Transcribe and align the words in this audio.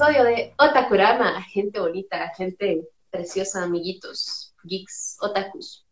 episodio 0.00 0.24
de 0.24 0.54
Otakurama, 0.56 1.42
gente 1.42 1.78
bonita, 1.78 2.32
gente 2.34 2.88
preciosa, 3.10 3.64
amiguitos, 3.64 4.54
geeks, 4.64 5.18
otakus. 5.20 5.86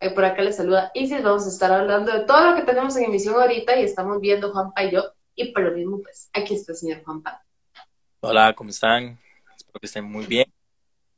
Eh, 0.00 0.10
por 0.10 0.24
acá 0.24 0.42
les 0.42 0.56
saluda 0.56 0.90
Isis, 0.92 1.22
vamos 1.22 1.46
a 1.46 1.50
estar 1.50 1.70
hablando 1.70 2.12
de 2.12 2.24
todo 2.24 2.50
lo 2.50 2.56
que 2.56 2.62
tenemos 2.62 2.96
en 2.96 3.04
emisión 3.04 3.36
ahorita 3.36 3.78
y 3.78 3.84
estamos 3.84 4.20
viendo 4.20 4.50
Juanpa 4.50 4.82
y 4.82 4.90
yo, 4.90 5.04
y 5.36 5.52
por 5.52 5.62
lo 5.62 5.70
mismo, 5.70 6.02
pues, 6.02 6.30
aquí 6.32 6.54
está 6.54 6.72
el 6.72 6.78
señor 6.78 7.04
Juanpa. 7.04 7.44
Hola, 8.18 8.52
¿cómo 8.54 8.70
están? 8.70 9.20
Espero 9.56 9.78
que 9.78 9.86
estén 9.86 10.04
muy 10.04 10.26
bien. 10.26 10.52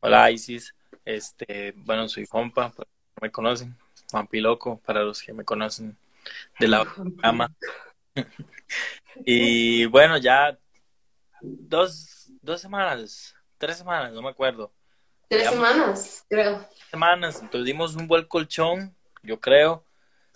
Hola, 0.00 0.30
Isis. 0.30 0.74
Este, 1.06 1.72
bueno, 1.74 2.06
soy 2.06 2.26
Juanpa, 2.26 2.70
para 2.70 2.86
los 2.86 2.98
que 2.98 3.14
no 3.16 3.22
me 3.22 3.32
conocen, 3.32 3.78
Juanpi 4.10 4.40
Loco, 4.42 4.78
para 4.84 5.04
los 5.04 5.22
que 5.22 5.32
me 5.32 5.42
conocen 5.42 5.96
de 6.60 6.68
la 6.68 6.86
cama. 7.22 7.50
y 9.24 9.86
bueno, 9.86 10.18
ya 10.18 10.58
dos, 11.40 12.30
dos 12.42 12.60
semanas, 12.60 13.34
tres 13.58 13.78
semanas, 13.78 14.12
no 14.12 14.22
me 14.22 14.30
acuerdo. 14.30 14.72
Tres 15.28 15.50
semanas, 15.50 16.24
creo. 16.28 16.66
semanas, 16.90 17.40
entonces 17.42 17.66
dimos 17.66 17.94
un 17.94 18.08
buen 18.08 18.24
colchón, 18.24 18.96
yo 19.22 19.38
creo, 19.38 19.84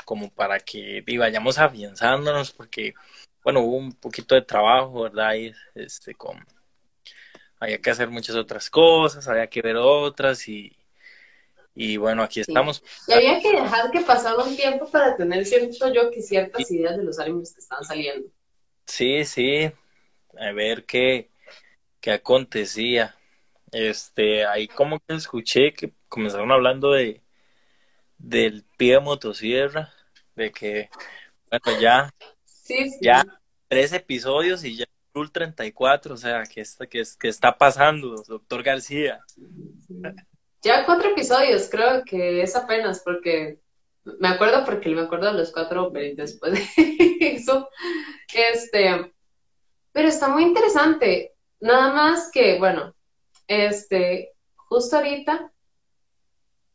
como 0.05 0.31
para 0.31 0.61
que 0.61 1.03
y 1.07 1.17
vayamos 1.17 1.59
afianzándonos, 1.59 2.53
porque, 2.53 2.93
bueno, 3.43 3.61
hubo 3.61 3.77
un 3.77 3.93
poquito 3.95 4.35
de 4.35 4.43
trabajo, 4.43 5.03
¿verdad? 5.03 5.35
Y, 5.35 5.55
este, 5.75 6.15
con, 6.15 6.45
había 7.59 7.79
que 7.79 7.91
hacer 7.91 8.09
muchas 8.09 8.37
otras 8.37 8.69
cosas, 8.69 9.27
había 9.29 9.47
que 9.47 9.63
ver 9.63 9.77
otras, 9.77 10.47
y, 10.49 10.77
y 11.75 11.97
bueno, 11.97 12.23
aquí 12.23 12.41
estamos. 12.41 12.83
Y 13.09 13.13
había 13.15 13.41
que 13.41 13.53
dejar 13.53 13.91
que 13.91 14.03
pasara 14.03 14.43
un 14.45 14.55
tiempo 14.55 14.91
para 14.91 15.17
tener, 15.17 15.47
siento 15.47 15.91
yo, 15.91 16.11
que 16.11 16.21
ciertas 16.21 16.71
ideas 16.71 16.99
de 16.99 17.05
los 17.05 17.19
animes 17.19 17.55
que 17.55 17.61
están 17.61 17.83
saliendo. 17.83 18.29
Sí, 18.85 19.25
sí, 19.25 19.73
a 20.39 20.53
ver 20.53 20.85
qué, 20.87 21.31
qué 22.01 22.13
acontecía. 22.13 23.17
Este, 23.73 24.47
ahí 24.47 24.69
como 24.69 25.01
que 25.01 25.15
escuché 25.15 25.73
que 25.75 25.95
comenzaron 26.09 26.53
hablando 26.53 26.93
de 26.93 27.23
del 28.19 28.65
pie 28.77 28.95
de 28.95 29.01
motosierra, 29.01 29.93
de 30.37 30.53
que, 30.53 30.91
bueno, 31.51 31.81
ya 31.81 32.11
Sí, 32.45 32.91
sí. 32.91 32.99
Ya. 33.03 33.25
tres 33.69 33.93
episodios 33.93 34.65
y 34.65 34.77
ya 34.77 34.85
Rule 35.15 35.31
34, 35.31 36.15
o 36.15 36.17
sea, 36.17 36.45
¿qué 36.45 36.61
está, 36.63 36.87
qué, 36.87 37.03
qué 37.19 37.29
está 37.29 37.59
pasando, 37.59 38.23
doctor 38.27 38.63
García? 38.63 39.21
Ya 40.63 40.87
cuatro 40.87 41.11
episodios, 41.11 41.69
creo 41.69 42.05
que 42.05 42.43
es 42.43 42.55
apenas, 42.57 43.03
porque 43.05 43.59
me 44.05 44.29
acuerdo 44.29 44.65
porque 44.65 44.91
me 44.91 45.03
acuerdo 45.03 45.33
de 45.33 45.39
los 45.39 45.53
cuatro 45.53 45.91
después 45.91 46.53
de 46.53 46.65
eso. 47.21 47.69
Este, 48.33 49.12
pero 49.93 50.09
está 50.09 50.29
muy 50.29 50.43
interesante. 50.45 51.35
Nada 51.61 51.93
más 51.93 52.31
que, 52.33 52.59
bueno, 52.59 52.95
este, 53.47 54.33
justo 54.57 54.97
ahorita, 54.97 55.53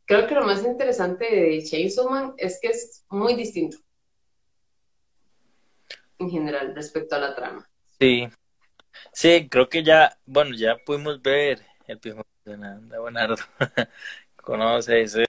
creo 0.06 0.26
que 0.26 0.34
lo 0.34 0.44
más 0.46 0.64
interesante 0.64 1.24
de 1.24 1.62
Chainsaw 1.62 2.08
Man 2.10 2.34
es 2.38 2.58
que 2.60 2.68
es 2.68 3.04
muy 3.10 3.34
distinto 3.34 3.76
en 6.18 6.30
general 6.30 6.74
respecto 6.74 7.16
a 7.16 7.18
la 7.18 7.34
trama. 7.34 7.68
Sí, 8.00 8.28
sí, 9.12 9.48
creo 9.48 9.68
que 9.68 9.82
ya, 9.82 10.18
bueno, 10.26 10.54
ya 10.56 10.76
pudimos 10.84 11.20
ver 11.22 11.64
el 11.86 11.98
primer 11.98 12.24
de 12.44 12.56
Na- 12.56 12.78
de 12.80 12.98
Buenardo. 12.98 13.36
Conoce 14.36 15.02
ese. 15.02 15.26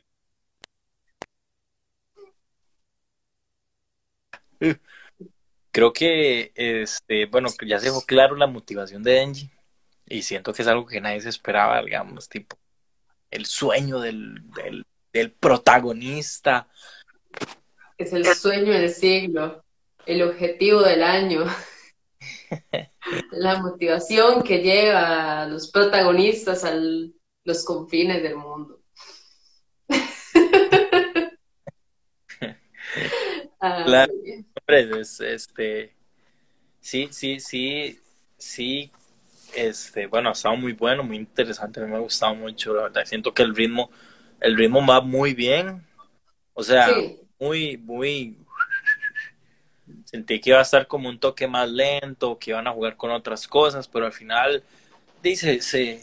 Creo 5.72 5.94
que, 5.94 6.52
este, 6.56 7.26
bueno, 7.28 7.50
ya 7.66 7.80
se 7.80 7.86
dejó 7.86 8.02
claro 8.02 8.36
la 8.36 8.48
motivación 8.48 9.04
de 9.04 9.14
Denji 9.14 9.50
y 10.08 10.24
siento 10.24 10.52
que 10.54 10.64
es 10.64 10.68
algo 10.68 10.86
que 10.86 11.00
nadie 11.00 11.22
se 11.22 11.30
esperaba, 11.30 11.82
digamos, 11.84 12.28
tipo, 12.28 12.58
el 13.30 13.46
sueño 13.46 14.00
del, 14.00 14.42
del, 14.56 14.86
del 15.14 15.32
protagonista. 15.32 16.68
Es 17.98 18.14
el 18.14 18.26
sueño 18.26 18.74
del 18.74 18.90
siglo, 18.90 19.64
el 20.06 20.24
objetivo 20.24 20.82
del 20.82 21.04
año, 21.04 21.46
la 23.32 23.62
motivación 23.62 24.42
que 24.42 24.60
lleva 24.60 25.44
a 25.44 25.48
los 25.48 25.70
protagonistas 25.70 26.64
a 26.64 26.74
los 27.44 27.64
confines 27.64 28.24
del 28.24 28.36
mundo. 28.36 28.79
Ah, 33.62 33.84
Claro. 33.84 34.14
Hombre, 34.68 35.02
es, 35.02 35.20
este, 35.22 35.96
sí, 36.82 37.10
sí, 37.12 37.40
sí, 37.40 38.00
sí, 38.38 38.92
este, 39.56 40.08
bueno, 40.08 40.30
ha 40.30 40.34
estado 40.34 40.58
muy 40.58 40.74
bueno, 40.74 41.04
muy 41.04 41.18
interesante, 41.18 41.80
a 41.82 41.86
mí 41.86 41.92
me 41.92 41.98
ha 41.98 42.02
gustado 42.02 42.36
mucho, 42.36 42.74
la 42.76 42.84
verdad, 42.84 43.06
siento 43.06 43.34
que 43.34 43.44
el 43.44 43.56
ritmo, 43.56 43.92
el 44.42 44.58
ritmo 44.58 44.86
va 44.88 45.02
muy 45.02 45.34
bien, 45.36 45.86
o 46.54 46.64
sea, 46.64 46.88
Sí, 46.94 47.20
muy, 47.40 47.78
muy, 47.78 48.38
sentí 50.06 50.40
que 50.40 50.50
iba 50.52 50.60
a 50.60 50.64
estar 50.64 50.88
como 50.88 51.10
un 51.10 51.20
toque 51.20 51.48
más 51.48 51.70
lento, 51.70 52.38
que 52.40 52.52
iban 52.52 52.68
a 52.68 52.72
jugar 52.74 52.98
con 52.98 53.12
otras 53.12 53.48
cosas, 53.48 53.88
pero 53.88 54.06
al 54.06 54.14
final, 54.14 54.64
dice, 55.24 55.62
se, 55.62 56.02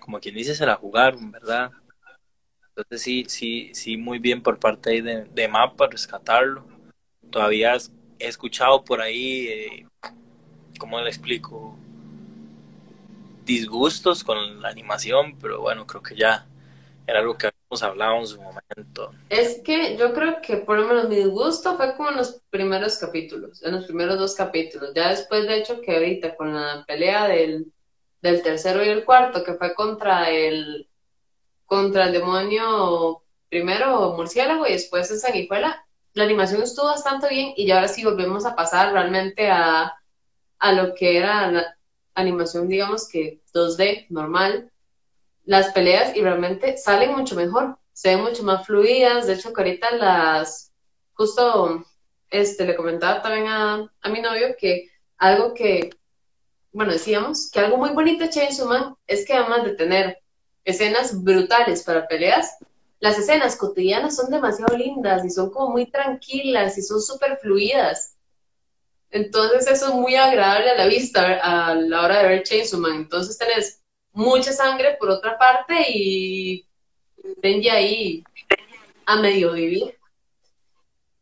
como 0.00 0.20
quien 0.20 0.34
dice, 0.34 0.54
se 0.54 0.66
la 0.66 0.76
jugaron, 0.76 1.30
¿verdad? 1.30 1.72
Entonces 2.76 3.02
sí, 3.02 3.24
sí, 3.28 3.70
sí, 3.74 3.96
muy 3.96 4.18
bien 4.18 4.42
por 4.42 4.58
parte 4.58 5.02
de, 5.02 5.24
de 5.24 5.48
Mapa 5.48 5.88
rescatarlo. 5.88 6.64
Todavía 7.30 7.76
he 8.18 8.28
escuchado 8.28 8.84
por 8.84 9.00
ahí, 9.00 9.48
eh, 9.48 9.88
¿cómo 10.78 11.00
le 11.00 11.08
explico? 11.10 11.76
Disgustos 13.44 14.22
con 14.24 14.62
la 14.62 14.68
animación, 14.68 15.36
pero 15.40 15.60
bueno, 15.60 15.86
creo 15.86 16.02
que 16.02 16.14
ya 16.16 16.46
era 17.06 17.20
algo 17.20 17.36
que 17.38 17.48
habíamos 17.48 17.82
hablado 17.82 18.18
en 18.18 18.26
su 18.26 18.40
momento. 18.40 19.12
es 19.28 19.62
que 19.62 19.96
yo 19.96 20.12
creo 20.14 20.40
que 20.42 20.58
por 20.58 20.78
lo 20.78 20.88
menos 20.88 21.08
mi 21.08 21.16
disgusto 21.16 21.76
fue 21.76 21.96
como 21.96 22.10
en 22.10 22.16
los 22.18 22.42
primeros 22.50 22.98
capítulos, 22.98 23.62
en 23.64 23.72
los 23.74 23.86
primeros 23.86 24.18
dos 24.18 24.34
capítulos. 24.34 24.92
Ya 24.94 25.10
después, 25.10 25.46
de 25.46 25.58
hecho, 25.58 25.80
que 25.80 25.94
ahorita 25.96 26.36
con 26.36 26.54
la 26.54 26.84
pelea 26.86 27.28
del, 27.28 27.72
del 28.22 28.42
tercero 28.42 28.84
y 28.84 28.88
el 28.88 29.04
cuarto, 29.04 29.44
que 29.44 29.54
fue 29.54 29.74
contra 29.74 30.30
el, 30.30 30.89
contra 31.70 32.06
el 32.06 32.12
demonio, 32.12 33.22
primero 33.48 34.14
murciélago 34.16 34.66
y 34.66 34.72
después 34.72 35.08
en 35.12 35.20
sanguijuela, 35.20 35.86
la 36.14 36.24
animación 36.24 36.64
estuvo 36.64 36.86
bastante 36.86 37.28
bien 37.28 37.52
y 37.56 37.64
ya 37.64 37.76
ahora 37.76 37.86
sí 37.86 38.04
volvemos 38.04 38.44
a 38.44 38.56
pasar 38.56 38.92
realmente 38.92 39.48
a, 39.48 39.94
a 40.58 40.72
lo 40.72 40.94
que 40.96 41.16
era 41.16 41.48
la 41.48 41.76
animación, 42.14 42.66
digamos 42.66 43.08
que 43.08 43.40
2D 43.54 44.06
normal, 44.08 44.72
las 45.44 45.70
peleas 45.70 46.16
y 46.16 46.22
realmente 46.22 46.76
salen 46.76 47.12
mucho 47.16 47.36
mejor, 47.36 47.78
se 47.92 48.16
ven 48.16 48.24
mucho 48.24 48.42
más 48.42 48.66
fluidas, 48.66 49.28
de 49.28 49.34
hecho 49.34 49.52
que 49.52 49.60
ahorita 49.60 49.92
las, 49.92 50.72
justo 51.12 51.86
este, 52.30 52.64
le 52.64 52.74
comentaba 52.74 53.22
también 53.22 53.46
a, 53.46 53.88
a 54.02 54.08
mi 54.08 54.20
novio 54.20 54.56
que 54.58 54.90
algo 55.18 55.54
que, 55.54 55.90
bueno, 56.72 56.90
decíamos 56.90 57.48
que 57.48 57.60
algo 57.60 57.76
muy 57.76 57.90
bonito 57.90 58.24
de 58.24 58.30
Chainsaw 58.30 58.68
Man 58.68 58.96
es 59.06 59.24
que 59.24 59.34
además 59.34 59.62
de 59.62 59.76
tener 59.76 60.19
escenas 60.64 61.22
brutales 61.22 61.82
para 61.82 62.06
peleas, 62.06 62.58
las 63.00 63.18
escenas 63.18 63.56
cotidianas 63.56 64.16
son 64.16 64.30
demasiado 64.30 64.76
lindas 64.76 65.24
y 65.24 65.30
son 65.30 65.50
como 65.50 65.70
muy 65.70 65.90
tranquilas 65.90 66.76
y 66.76 66.82
son 66.82 67.00
súper 67.00 67.38
fluidas. 67.38 68.16
Entonces 69.10 69.66
eso 69.66 69.88
es 69.88 69.94
muy 69.94 70.14
agradable 70.14 70.70
a 70.70 70.76
la 70.76 70.86
vista 70.86 71.40
a 71.42 71.74
la 71.74 72.04
hora 72.04 72.22
de 72.22 72.28
ver 72.28 72.42
Chainsaw 72.42 72.78
Man. 72.78 72.96
Entonces 72.96 73.38
tenés 73.38 73.82
mucha 74.12 74.52
sangre 74.52 74.96
por 75.00 75.10
otra 75.10 75.38
parte 75.38 75.74
y 75.88 76.66
Denji 77.38 77.68
ahí 77.68 78.24
a 79.06 79.20
medio 79.20 79.52
vivir. 79.52 79.94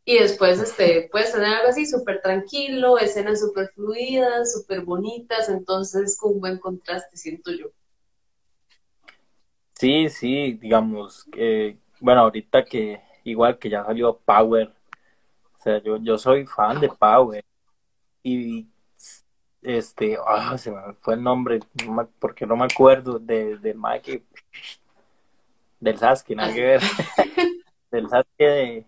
Y 0.05 0.19
después 0.19 0.59
este, 0.59 1.07
puedes 1.11 1.31
tener 1.31 1.47
algo 1.47 1.69
así 1.69 1.85
súper 1.85 2.21
tranquilo, 2.21 2.97
escenas 2.97 3.39
súper 3.39 3.69
fluidas, 3.75 4.53
súper 4.53 4.81
bonitas, 4.81 5.49
entonces 5.49 6.17
con 6.17 6.33
un 6.33 6.39
buen 6.41 6.57
contraste, 6.57 7.15
siento 7.15 7.51
yo. 7.51 7.67
Sí, 9.79 10.09
sí, 10.09 10.53
digamos, 10.61 11.23
que, 11.31 11.77
bueno, 12.01 12.19
ahorita 12.21 12.65
que 12.65 13.01
igual 13.23 13.57
que 13.57 13.69
ya 13.69 13.85
salió 13.85 14.17
Power, 14.17 14.73
o 15.55 15.63
sea, 15.63 15.81
yo, 15.81 15.95
yo 16.01 16.17
soy 16.17 16.45
fan 16.45 16.81
de 16.81 16.89
Power 16.89 17.45
y 18.21 18.67
este, 19.61 20.17
ah, 20.27 20.57
se 20.57 20.69
me 20.71 20.81
fue 20.99 21.13
el 21.13 21.23
nombre, 21.23 21.61
porque 22.19 22.45
no 22.45 22.57
me 22.57 22.65
acuerdo 22.65 23.19
de, 23.19 23.57
del 23.57 23.77
que- 24.03 24.23
del 25.79 25.97
Sasuke, 25.97 26.35
nada 26.35 26.53
que 26.53 26.61
ver, 26.61 26.81
del 27.91 28.09
Sasuke 28.09 28.37
de, 28.37 28.85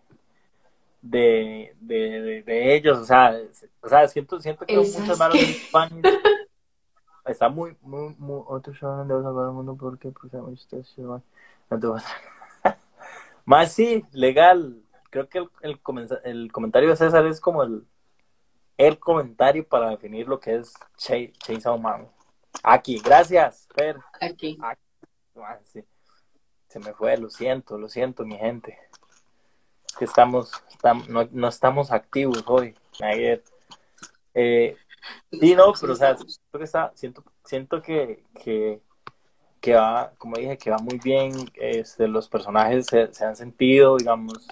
de, 1.02 1.74
de, 1.80 2.44
de, 2.44 2.76
ellos, 2.76 2.98
o 3.00 3.06
sea, 3.06 3.34
o 3.80 3.88
sea, 3.88 4.10
siento, 4.10 4.42
siento 4.42 4.66
que 4.66 4.76
manos 4.76 5.08
Sasuke. 5.08 5.70
fans 5.72 5.94
está 7.26 7.50
muy, 7.50 7.78
muy, 7.82 8.16
muy, 8.18 8.44
otros 8.48 8.78
son 8.78 9.08
de 9.08 9.22
salvar 9.22 9.48
el 9.48 9.54
mundo 9.54 9.76
porque, 9.80 10.12
pues, 10.12 10.34
hay 10.34 10.42
muchos 10.42 10.68
textos, 10.68 11.06
mae. 11.06 11.22
Entonces, 11.70 12.10
más 13.46 13.72
sí, 13.72 14.06
legal, 14.12 14.82
creo 15.10 15.28
que 15.30 15.40
el, 15.40 15.50
el, 15.62 15.80
el 16.24 16.52
comentario 16.52 16.90
de 16.90 16.96
César 16.96 17.26
es 17.26 17.40
como 17.40 17.64
el, 17.64 17.86
el 18.78 19.00
comentario 19.00 19.68
para 19.68 19.90
definir 19.90 20.28
lo 20.28 20.40
que 20.40 20.56
es 20.56 20.74
Cha- 20.98 21.32
Chainsaw 21.40 21.78
Man. 21.78 22.10
Aquí, 22.64 23.00
gracias, 23.00 23.68
Fer. 23.74 23.98
Aquí. 24.20 24.58
Ah, 24.62 25.58
sí. 25.64 25.84
Se 26.68 26.80
me 26.80 26.94
fue, 26.94 27.18
lo 27.18 27.30
siento, 27.30 27.78
lo 27.78 27.90
siento, 27.90 28.26
mi 28.26 28.38
gente. 28.38 28.78
Que 29.98 30.06
estamos, 30.06 30.52
estamos 30.70 31.08
no, 31.10 31.28
no, 31.32 31.48
estamos 31.48 31.92
activos 31.92 32.44
hoy. 32.48 32.76
Ayer. 33.02 33.44
Eh, 34.34 34.78
sí, 35.32 35.56
no, 35.56 35.74
pero 35.80 35.94
o 35.94 35.96
sea, 35.96 36.16
siento 36.16 36.58
que, 36.58 36.64
está, 36.64 36.92
siento, 36.96 37.24
siento 37.44 37.82
que, 37.82 38.24
que, 38.44 38.82
que, 39.60 39.76
va, 39.76 40.14
como 40.18 40.38
dije, 40.38 40.58
que 40.58 40.72
va 40.72 40.78
muy 40.78 41.00
bien. 41.00 41.34
Este, 41.56 42.08
los 42.08 42.28
personajes 42.28 42.88
se, 42.88 43.14
se 43.14 43.26
han 43.26 43.36
sentido, 43.36 43.98
digamos, 43.98 44.48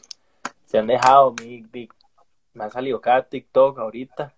se 0.66 0.78
han 0.78 0.88
dejado. 0.88 1.34
Mi, 1.42 1.66
mi, 1.74 1.90
me 2.54 2.64
ha 2.66 2.70
salido 2.70 3.02
cada 3.02 3.24
TikTok 3.24 3.80
ahorita, 3.80 4.34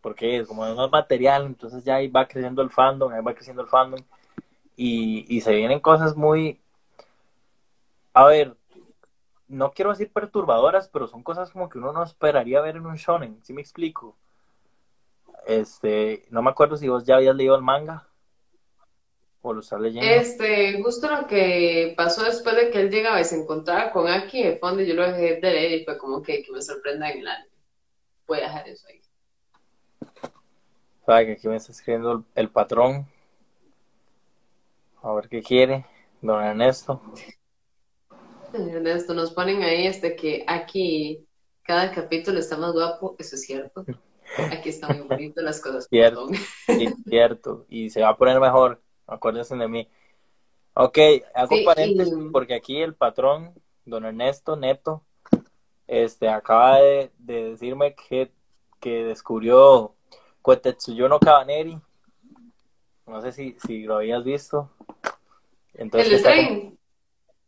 porque 0.00 0.38
es 0.38 0.48
como 0.48 0.66
es 0.66 0.90
material, 0.90 1.46
entonces 1.46 1.84
ya 1.84 1.96
ahí 1.96 2.08
va 2.08 2.28
creciendo 2.28 2.62
el 2.62 2.70
fandom, 2.70 3.12
ahí 3.12 3.22
va 3.22 3.34
creciendo 3.34 3.62
el 3.62 3.68
fandom. 3.68 4.00
Y, 4.76 5.26
y 5.28 5.40
se 5.40 5.54
vienen 5.54 5.80
cosas 5.80 6.16
muy, 6.16 6.60
a 8.14 8.24
ver, 8.24 8.56
no 9.48 9.72
quiero 9.72 9.90
decir 9.90 10.12
perturbadoras, 10.12 10.88
pero 10.88 11.08
son 11.08 11.22
cosas 11.22 11.50
como 11.50 11.68
que 11.68 11.78
uno 11.78 11.92
no 11.92 12.02
esperaría 12.02 12.60
ver 12.60 12.76
en 12.76 12.86
un 12.86 12.96
shonen, 12.96 13.38
¿sí 13.42 13.52
me 13.52 13.60
explico? 13.60 14.16
Este, 15.48 16.26
no 16.28 16.42
me 16.42 16.50
acuerdo 16.50 16.76
si 16.76 16.88
vos 16.88 17.06
ya 17.06 17.16
habías 17.16 17.34
leído 17.34 17.56
el 17.56 17.62
manga 17.62 18.06
o 19.40 19.54
lo 19.54 19.60
estás 19.60 19.80
leyendo. 19.80 20.06
Este, 20.06 20.82
justo 20.82 21.08
lo 21.10 21.26
que 21.26 21.94
pasó 21.96 22.22
después 22.22 22.54
de 22.54 22.70
que 22.70 22.82
él 22.82 22.90
llegaba 22.90 23.18
y 23.18 23.24
se 23.24 23.40
encontraba 23.40 23.90
con 23.90 24.06
Aki 24.08 24.42
de 24.42 24.58
fondo, 24.58 24.82
yo 24.82 24.92
lo 24.92 25.10
dejé 25.10 25.36
de 25.36 25.50
leer 25.50 25.80
y 25.80 25.84
fue 25.86 25.96
como 25.96 26.20
que, 26.20 26.42
que 26.42 26.52
me 26.52 26.60
sorprenda 26.60 27.08
en 27.08 27.20
el 27.20 27.28
anime. 27.28 27.50
Voy 28.26 28.40
a 28.40 28.42
dejar 28.42 28.68
eso 28.68 28.86
ahí. 28.88 29.00
Sabe 31.06 31.24
que 31.24 31.32
aquí 31.32 31.48
me 31.48 31.56
está 31.56 31.72
escribiendo 31.72 32.12
el, 32.12 32.24
el 32.34 32.50
patrón. 32.50 33.08
A 35.02 35.14
ver 35.14 35.30
qué 35.30 35.42
quiere, 35.42 35.86
don 36.20 36.44
Ernesto. 36.44 37.00
Ernesto, 38.52 39.14
nos 39.14 39.32
ponen 39.32 39.62
ahí 39.62 39.86
este 39.86 40.14
que 40.14 40.44
aquí 40.46 41.26
cada 41.62 41.90
capítulo 41.90 42.38
está 42.38 42.58
más 42.58 42.74
guapo, 42.74 43.16
eso 43.18 43.34
es 43.34 43.46
cierto. 43.46 43.86
Aquí 44.36 44.68
está 44.68 44.88
muy 44.88 45.06
bonito 45.06 45.40
las 45.42 45.60
cosas. 45.60 45.86
Cierto, 45.90 46.28
sí, 46.66 46.86
cierto. 47.08 47.66
Y 47.68 47.90
se 47.90 48.02
va 48.02 48.10
a 48.10 48.16
poner 48.16 48.38
mejor, 48.40 48.80
acuérdense 49.06 49.56
de 49.56 49.68
mí. 49.68 49.88
Ok, 50.74 50.98
hago 51.34 51.56
Sí, 51.56 51.64
paréntesis 51.64 52.14
y- 52.16 52.30
porque 52.30 52.54
aquí 52.54 52.80
el 52.80 52.94
patrón, 52.94 53.52
don 53.84 54.04
Ernesto 54.04 54.54
Neto, 54.56 55.02
este, 55.86 56.28
acaba 56.28 56.78
de, 56.78 57.10
de 57.18 57.50
decirme 57.50 57.94
que, 57.94 58.30
que 58.80 59.04
descubrió 59.04 59.94
Kotetsuyo 60.42 61.08
no 61.08 61.18
Cabaneri. 61.18 61.78
No 63.06 63.20
sé 63.22 63.32
si, 63.32 63.56
si 63.66 63.84
lo 63.84 63.96
habías 63.96 64.22
visto. 64.22 64.70
Entonces, 65.74 66.12
El 66.12 66.22
como- 66.22 66.34
tren. 66.34 66.78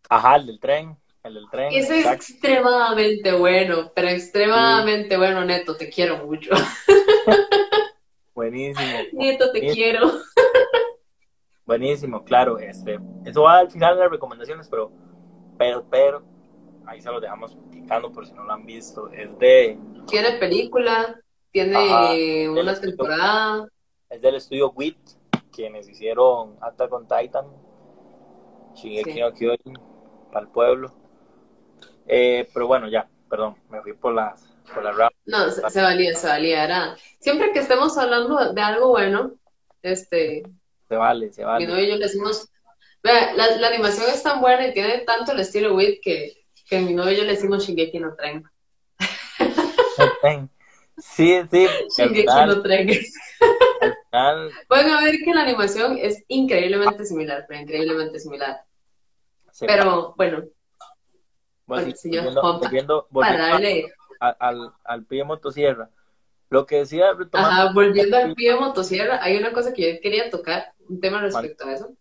Ajá, 0.08 0.36
el 0.36 0.46
del 0.46 0.58
tren. 0.60 0.96
El 1.22 1.34
del 1.34 1.50
tren. 1.50 1.68
Ese 1.72 2.00
es 2.00 2.06
extremadamente 2.06 3.32
bueno, 3.32 3.92
pero 3.94 4.08
extremadamente 4.08 5.16
bueno, 5.18 5.44
Neto, 5.44 5.76
te 5.76 5.90
quiero 5.90 6.24
mucho. 6.26 6.50
Buenísimo. 8.34 8.88
Neto, 9.12 9.52
te 9.52 9.60
quiero. 9.72 10.10
Buenísimo, 11.66 12.24
claro. 12.24 12.58
Este, 12.58 12.98
eso 13.26 13.42
va 13.42 13.58
al 13.58 13.70
final 13.70 13.96
de 13.96 14.02
las 14.02 14.10
recomendaciones, 14.10 14.68
pero, 14.68 14.90
pero, 15.58 15.84
pero, 15.90 16.22
ahí 16.86 17.00
se 17.02 17.10
los 17.10 17.20
dejamos 17.20 17.56
picando 17.70 18.10
por 18.10 18.26
si 18.26 18.32
no 18.32 18.44
lo 18.44 18.52
han 18.52 18.64
visto. 18.64 19.10
Es 19.12 19.38
de, 19.38 19.78
Tiene 20.08 20.38
película, 20.38 21.20
tiene 21.52 21.76
Ajá, 21.76 22.50
una 22.50 22.80
temporada. 22.80 23.68
es 24.08 24.22
del 24.22 24.36
estudio 24.36 24.70
WIT, 24.70 24.98
quienes 25.52 25.86
hicieron 25.88 26.56
Attack 26.62 26.92
on 26.92 27.06
Titan, 27.06 27.46
Shingeki 28.74 29.12
Sí. 29.12 29.20
no 29.20 29.32
Kyojin, 29.34 29.78
para 30.32 30.46
el 30.46 30.52
pueblo. 30.52 30.99
Eh, 32.12 32.48
pero 32.52 32.66
bueno, 32.66 32.88
ya, 32.88 33.08
perdón, 33.28 33.54
me 33.70 33.80
fui 33.82 33.92
por 33.92 34.12
las, 34.12 34.42
por 34.74 34.82
las 34.82 34.96
ramas. 34.96 35.12
No, 35.26 35.48
se, 35.48 35.70
se 35.70 35.80
valía, 35.80 36.12
se 36.16 36.26
valía. 36.26 36.64
Era. 36.64 36.96
Siempre 37.20 37.52
que 37.52 37.60
estemos 37.60 37.96
hablando 37.96 38.52
de 38.52 38.60
algo 38.60 38.88
bueno, 38.88 39.34
este, 39.80 40.42
Se 40.88 40.96
vale, 40.96 41.30
se 41.30 41.42
mi 41.42 41.46
vale. 41.46 41.66
novio 41.68 41.84
y 41.84 41.88
yo 41.90 41.96
le 41.96 42.06
decimos, 42.06 42.48
vea, 43.00 43.32
la, 43.34 43.56
la 43.58 43.68
animación 43.68 44.10
es 44.10 44.24
tan 44.24 44.40
buena 44.40 44.66
y 44.66 44.72
tiene 44.74 44.98
tanto 45.02 45.30
el 45.30 45.40
estilo 45.40 45.76
Wit 45.76 46.00
que, 46.02 46.44
que 46.68 46.80
mi 46.80 46.94
novio 46.94 47.12
y 47.12 47.16
yo 47.18 47.22
le 47.22 47.32
decimos 47.34 47.64
Shingeki 47.64 48.00
no 48.00 48.16
Tren. 48.16 48.42
Sí, 50.98 51.40
sí, 51.48 51.66
Shingeki 51.96 52.26
no 52.26 52.60
Tren. 52.62 52.90
a 54.10 54.48
ver 55.04 55.16
que 55.24 55.32
la 55.32 55.42
animación 55.42 55.96
es 55.96 56.24
increíblemente 56.26 57.04
similar, 57.04 57.44
pero 57.48 57.60
increíblemente 57.60 58.18
similar. 58.18 58.64
se 59.52 59.66
Pero 59.66 60.14
bueno, 60.16 60.42
Señor 61.76 62.24
volviendo, 62.24 62.42
volviendo, 62.58 63.06
para 63.12 63.32
volviendo 63.32 63.44
a- 63.44 63.48
darle, 63.52 63.94
a- 64.20 64.28
al, 64.48 64.72
al 64.84 65.04
pie 65.04 65.24
motosierra. 65.24 65.90
Lo 66.50 66.66
que 66.66 66.76
decía, 66.76 67.12
ajá, 67.32 67.72
volviendo 67.72 68.16
al 68.16 68.34
pie 68.34 68.52
de 68.52 68.60
motosierra, 68.60 69.22
hay 69.22 69.36
una 69.36 69.52
cosa 69.52 69.72
que 69.72 69.94
yo 69.94 70.00
quería 70.00 70.30
tocar, 70.30 70.72
un 70.88 71.00
tema 71.00 71.20
respecto 71.20 71.64
a 71.66 71.74
eso. 71.74 71.92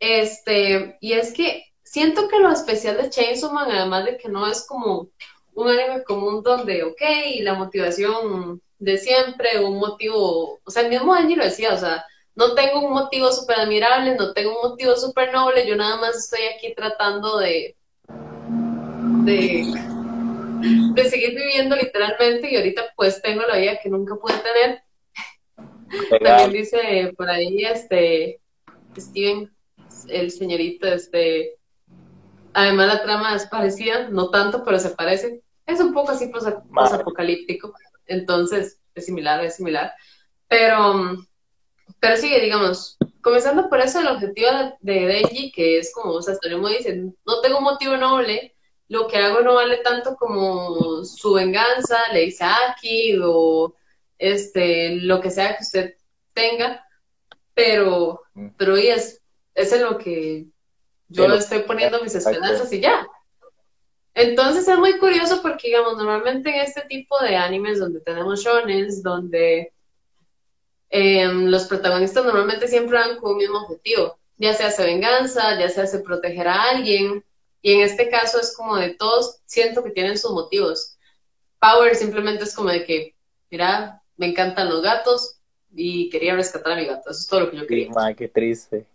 Este, 0.00 0.96
y 1.00 1.12
es 1.12 1.32
que 1.32 1.64
siento 1.82 2.28
que 2.28 2.38
lo 2.40 2.50
especial 2.50 2.96
de 2.96 3.10
Chainsaw 3.10 3.52
Man, 3.52 3.70
además 3.70 4.04
de 4.04 4.16
que 4.18 4.28
no 4.28 4.46
es 4.46 4.66
como 4.66 5.08
un 5.54 5.68
anime 5.68 6.02
común 6.04 6.42
donde, 6.42 6.82
ok, 6.84 7.00
la 7.42 7.54
motivación 7.54 8.60
de 8.78 8.98
siempre, 8.98 9.60
un 9.64 9.78
motivo, 9.78 10.60
o 10.64 10.70
sea, 10.70 10.82
el 10.82 10.88
mismo 10.88 11.14
Angie 11.14 11.36
lo 11.36 11.44
decía, 11.44 11.74
o 11.74 11.78
sea, 11.78 12.04
no 12.34 12.54
tengo 12.54 12.80
un 12.80 12.92
motivo 12.94 13.30
súper 13.30 13.60
admirable, 13.60 14.16
no 14.16 14.32
tengo 14.32 14.60
un 14.62 14.70
motivo 14.70 14.96
súper 14.96 15.32
noble, 15.32 15.66
yo 15.66 15.76
nada 15.76 15.96
más 16.00 16.16
estoy 16.16 16.40
aquí 16.56 16.74
tratando 16.74 17.38
de, 17.38 17.76
de, 19.24 19.64
de 20.94 21.04
seguir 21.04 21.34
viviendo 21.34 21.76
literalmente 21.76 22.50
y 22.50 22.56
ahorita 22.56 22.82
pues 22.96 23.20
tengo 23.22 23.42
la 23.42 23.56
vida 23.56 23.78
que 23.82 23.88
nunca 23.88 24.16
pude 24.16 24.34
tener. 24.38 24.82
También 26.22 26.52
dice 26.52 27.12
por 27.16 27.28
ahí 27.28 27.64
este 27.64 28.40
Steven, 28.96 29.50
el 30.08 30.30
señorito, 30.30 30.86
este 30.86 31.56
además 32.54 32.88
la 32.88 33.02
trama 33.02 33.34
es 33.34 33.46
parecida, 33.46 34.08
no 34.08 34.30
tanto, 34.30 34.64
pero 34.64 34.78
se 34.78 34.90
parece. 34.90 35.42
Es 35.66 35.80
un 35.80 35.92
poco 35.92 36.12
así 36.12 36.26
posa- 36.28 36.62
posapocalíptico, 36.74 37.72
entonces 38.06 38.80
es 38.94 39.06
similar, 39.06 39.44
es 39.44 39.56
similar. 39.56 39.92
Pero, 40.48 41.16
pero 42.00 42.16
sí, 42.16 42.28
digamos, 42.40 42.98
comenzando 43.22 43.68
por 43.70 43.80
eso, 43.80 44.00
el 44.00 44.08
objetivo 44.08 44.48
de, 44.80 44.94
de 44.94 45.06
Denji, 45.06 45.52
que 45.52 45.78
es 45.78 45.94
como, 45.94 46.14
o 46.14 46.22
sea, 46.22 46.34
Storimo 46.34 46.68
dice, 46.68 46.94
no 46.96 47.40
tengo 47.42 47.58
un 47.58 47.64
motivo 47.64 47.96
noble, 47.96 48.51
lo 48.92 49.08
que 49.08 49.16
hago 49.16 49.40
no 49.40 49.54
vale 49.54 49.78
tanto 49.78 50.16
como 50.16 51.02
su 51.02 51.32
venganza, 51.32 51.98
le 52.12 52.26
dice 52.26 52.44
a 52.44 52.54
Aki, 52.70 53.18
o 53.24 53.74
este, 54.18 54.96
lo 54.96 55.18
que 55.18 55.30
sea 55.30 55.56
que 55.56 55.62
usted 55.62 55.94
tenga, 56.34 56.86
pero, 57.54 58.20
Mm. 58.34 58.48
pero 58.58 58.76
y 58.76 58.88
es, 58.88 59.22
es 59.54 59.72
en 59.72 59.82
lo 59.82 59.96
que 59.96 60.46
yo 61.08 61.24
Sí, 61.24 61.36
estoy 61.38 61.60
poniendo 61.60 62.02
mis 62.02 62.14
esperanzas 62.14 62.70
y 62.72 62.80
ya. 62.80 63.06
Entonces 64.14 64.68
es 64.68 64.78
muy 64.78 64.98
curioso 64.98 65.40
porque, 65.40 65.68
digamos, 65.68 65.96
normalmente 65.96 66.50
en 66.50 66.60
este 66.60 66.82
tipo 66.82 67.18
de 67.20 67.34
animes 67.36 67.78
donde 67.78 68.00
tenemos 68.00 68.42
shonens, 68.44 69.02
donde 69.02 69.72
em, 70.90 71.46
los 71.46 71.64
protagonistas 71.64 72.24
normalmente 72.26 72.68
siempre 72.68 72.98
van 72.98 73.16
con 73.16 73.32
un 73.32 73.38
mismo 73.38 73.58
objetivo, 73.62 74.18
ya 74.36 74.52
se 74.52 74.64
hace 74.64 74.84
venganza, 74.84 75.58
ya 75.58 75.68
se 75.70 75.80
hace 75.80 76.00
proteger 76.00 76.46
a 76.46 76.62
alguien, 76.70 77.24
y 77.62 77.74
en 77.74 77.80
este 77.82 78.10
caso 78.10 78.40
es 78.40 78.54
como 78.56 78.76
de 78.76 78.94
todos, 78.94 79.40
siento 79.46 79.82
que 79.84 79.90
tienen 79.90 80.18
sus 80.18 80.32
motivos. 80.32 80.98
Power 81.60 81.94
simplemente 81.94 82.44
es 82.44 82.54
como 82.54 82.70
de 82.70 82.84
que, 82.84 83.14
mira, 83.50 84.02
me 84.16 84.26
encantan 84.26 84.68
los 84.68 84.82
gatos 84.82 85.38
y 85.74 86.10
quería 86.10 86.34
rescatar 86.34 86.72
a 86.72 86.76
mi 86.76 86.84
gato, 86.86 87.10
eso 87.10 87.20
es 87.20 87.26
todo 87.28 87.40
lo 87.40 87.50
que 87.50 87.56
yo 87.58 87.66
quería. 87.66 88.14
qué 88.16 88.28
triste. 88.28 88.86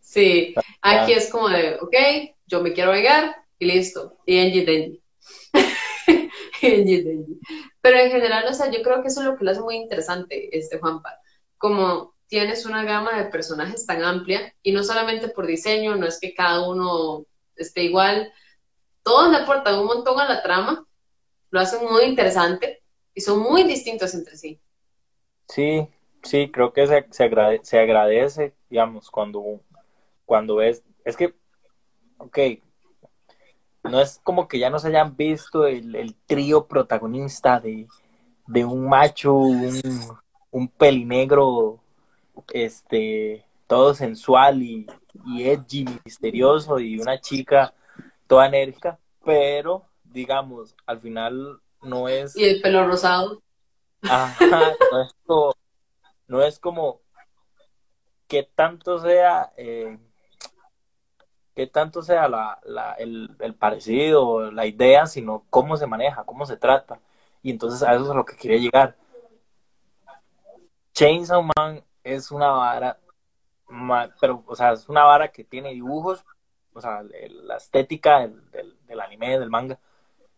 Sí, 0.00 0.54
aquí 0.82 1.12
es 1.12 1.30
como 1.30 1.48
de, 1.48 1.76
ok, 1.80 1.94
yo 2.46 2.60
me 2.60 2.72
quiero 2.72 2.90
vengar 2.90 3.36
y 3.58 3.66
listo. 3.66 4.18
Y. 4.26 4.38
Angie 4.38 4.64
Denji. 6.62 7.40
Pero 7.80 7.98
en 7.98 8.10
general, 8.10 8.44
o 8.48 8.52
sea, 8.54 8.70
yo 8.70 8.82
creo 8.82 9.02
que 9.02 9.08
eso 9.08 9.20
es 9.20 9.26
lo 9.26 9.36
que 9.36 9.44
lo 9.44 9.50
hace 9.50 9.60
muy 9.60 9.76
interesante, 9.76 10.56
este 10.56 10.78
Juanpa. 10.78 11.18
Como 11.58 12.14
tienes 12.26 12.66
una 12.66 12.84
gama 12.84 13.16
de 13.16 13.30
personajes 13.30 13.86
tan 13.86 14.02
amplia 14.02 14.54
y 14.62 14.72
no 14.72 14.82
solamente 14.82 15.28
por 15.28 15.46
diseño, 15.46 15.96
no 15.96 16.06
es 16.06 16.18
que 16.18 16.34
cada 16.34 16.68
uno 16.68 17.26
esté 17.56 17.84
igual, 17.84 18.32
todos 19.04 19.30
le 19.30 19.38
aportan 19.38 19.78
un 19.80 19.86
montón 19.86 20.20
a 20.20 20.28
la 20.28 20.42
trama, 20.42 20.86
lo 21.50 21.60
hacen 21.60 21.84
muy 21.90 22.04
interesante 22.04 22.82
y 23.14 23.20
son 23.22 23.40
muy 23.40 23.64
distintos 23.64 24.14
entre 24.14 24.36
sí. 24.36 24.60
Sí, 25.48 25.88
sí, 26.22 26.50
creo 26.50 26.72
que 26.72 26.86
se, 26.86 27.06
se, 27.10 27.24
agrade- 27.24 27.60
se 27.62 27.78
agradece, 27.78 28.54
digamos, 28.70 29.10
cuando, 29.10 29.60
cuando 30.26 30.56
ves, 30.56 30.84
es 31.04 31.16
que, 31.16 31.34
ok, 32.18 32.38
no 33.82 34.00
es 34.00 34.20
como 34.24 34.48
que 34.48 34.58
ya 34.58 34.70
no 34.70 34.78
se 34.78 34.88
hayan 34.88 35.16
visto 35.16 35.66
el, 35.66 35.94
el 35.94 36.14
trío 36.26 36.66
protagonista 36.66 37.60
de, 37.60 37.86
de 38.46 38.64
un 38.64 38.88
macho, 38.88 39.34
un, 39.34 39.80
un 40.50 40.68
pelinegro 40.68 41.80
este, 42.52 43.43
todo 43.66 43.94
sensual 43.94 44.62
y, 44.62 44.86
y 45.26 45.48
edgy, 45.48 45.86
misterioso 46.04 46.78
y 46.78 46.98
una 46.98 47.20
chica 47.20 47.74
toda 48.26 48.46
enérgica, 48.46 48.98
pero 49.24 49.86
digamos, 50.04 50.74
al 50.86 51.00
final 51.00 51.60
no 51.82 52.08
es... 52.08 52.36
Y 52.36 52.44
el 52.44 52.60
pelo 52.60 52.86
rosado. 52.86 53.42
Ajá, 54.02 54.72
no 54.92 55.02
es 55.02 55.14
como, 55.24 55.54
no 56.28 56.42
es 56.42 56.58
como 56.58 57.00
que 58.28 58.42
tanto 58.42 58.98
sea, 58.98 59.52
eh, 59.56 59.98
que 61.54 61.66
tanto 61.66 62.02
sea 62.02 62.28
la, 62.28 62.58
la, 62.64 62.92
el, 62.94 63.34
el 63.40 63.54
parecido, 63.54 64.50
la 64.50 64.66
idea, 64.66 65.06
sino 65.06 65.44
cómo 65.50 65.76
se 65.76 65.86
maneja, 65.86 66.24
cómo 66.24 66.46
se 66.46 66.56
trata. 66.56 67.00
Y 67.42 67.50
entonces 67.50 67.82
a 67.82 67.94
eso 67.94 68.04
es 68.04 68.10
a 68.10 68.14
lo 68.14 68.24
que 68.24 68.36
quería 68.36 68.58
llegar. 68.58 68.96
Chainsaw 70.92 71.42
Man 71.56 71.84
es 72.02 72.30
una 72.30 72.50
vara, 72.50 72.98
pero, 74.20 74.42
o 74.46 74.56
sea, 74.56 74.72
es 74.72 74.88
una 74.88 75.04
vara 75.04 75.28
que 75.32 75.44
tiene 75.44 75.70
dibujos, 75.70 76.24
o 76.72 76.80
sea, 76.80 77.02
la 77.02 77.56
estética 77.56 78.20
del, 78.20 78.50
del, 78.50 78.76
del 78.86 79.00
anime, 79.00 79.38
del 79.38 79.50
manga, 79.50 79.78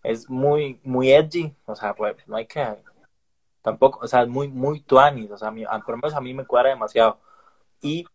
es 0.02 0.30
muy, 0.30 0.80
muy 0.84 1.12
edgy, 1.12 1.54
o 1.66 1.74
sea, 1.74 1.94
pues 1.94 2.16
no 2.28 2.36
hay 2.36 2.46
que, 2.46 2.64
tampoco, 3.66 3.98
o 4.02 4.06
sea, 4.06 4.22
es 4.22 4.28
muy, 4.28 4.46
muy 4.46 4.80
tuanis, 4.80 5.30
o 5.32 5.36
sea, 5.36 5.48
a 5.48 5.50
mí, 5.50 5.64
por 5.84 5.90
lo 5.90 5.96
menos 5.96 6.14
a 6.14 6.20
mí 6.20 6.32
me 6.32 6.46
cuadra 6.46 6.70
demasiado. 6.70 7.18
Y 7.82 8.06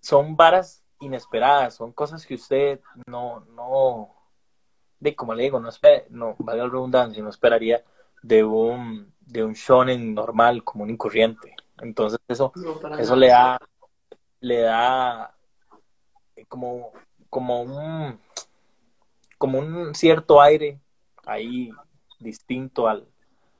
son 0.00 0.36
varas 0.36 0.82
inesperadas, 0.98 1.76
son 1.76 1.92
cosas 1.92 2.26
que 2.26 2.34
usted 2.34 2.80
no, 3.06 3.46
no, 3.54 4.12
de 4.98 5.14
como 5.14 5.34
le 5.34 5.44
digo, 5.44 5.60
no 5.60 5.68
espera, 5.68 6.02
no, 6.10 6.34
valga 6.38 6.64
la 6.64 6.70
redundancia, 6.70 7.22
no 7.22 7.30
esperaría 7.30 7.84
de 8.22 8.42
un, 8.42 9.14
de 9.20 9.44
un 9.44 9.52
shonen 9.52 10.12
normal, 10.12 10.64
común 10.64 10.90
y 10.90 10.96
corriente. 10.96 11.54
Entonces 11.78 12.18
eso, 12.26 12.52
eso 12.98 13.14
le 13.14 13.28
da, 13.28 13.60
le 14.42 14.60
da 14.62 15.34
como, 16.48 16.92
como 17.30 17.62
un, 17.62 18.20
como 19.38 19.58
un 19.60 19.94
cierto 19.94 20.42
aire 20.42 20.80
ahí 21.24 21.70
distinto 22.18 22.88
al, 22.88 23.06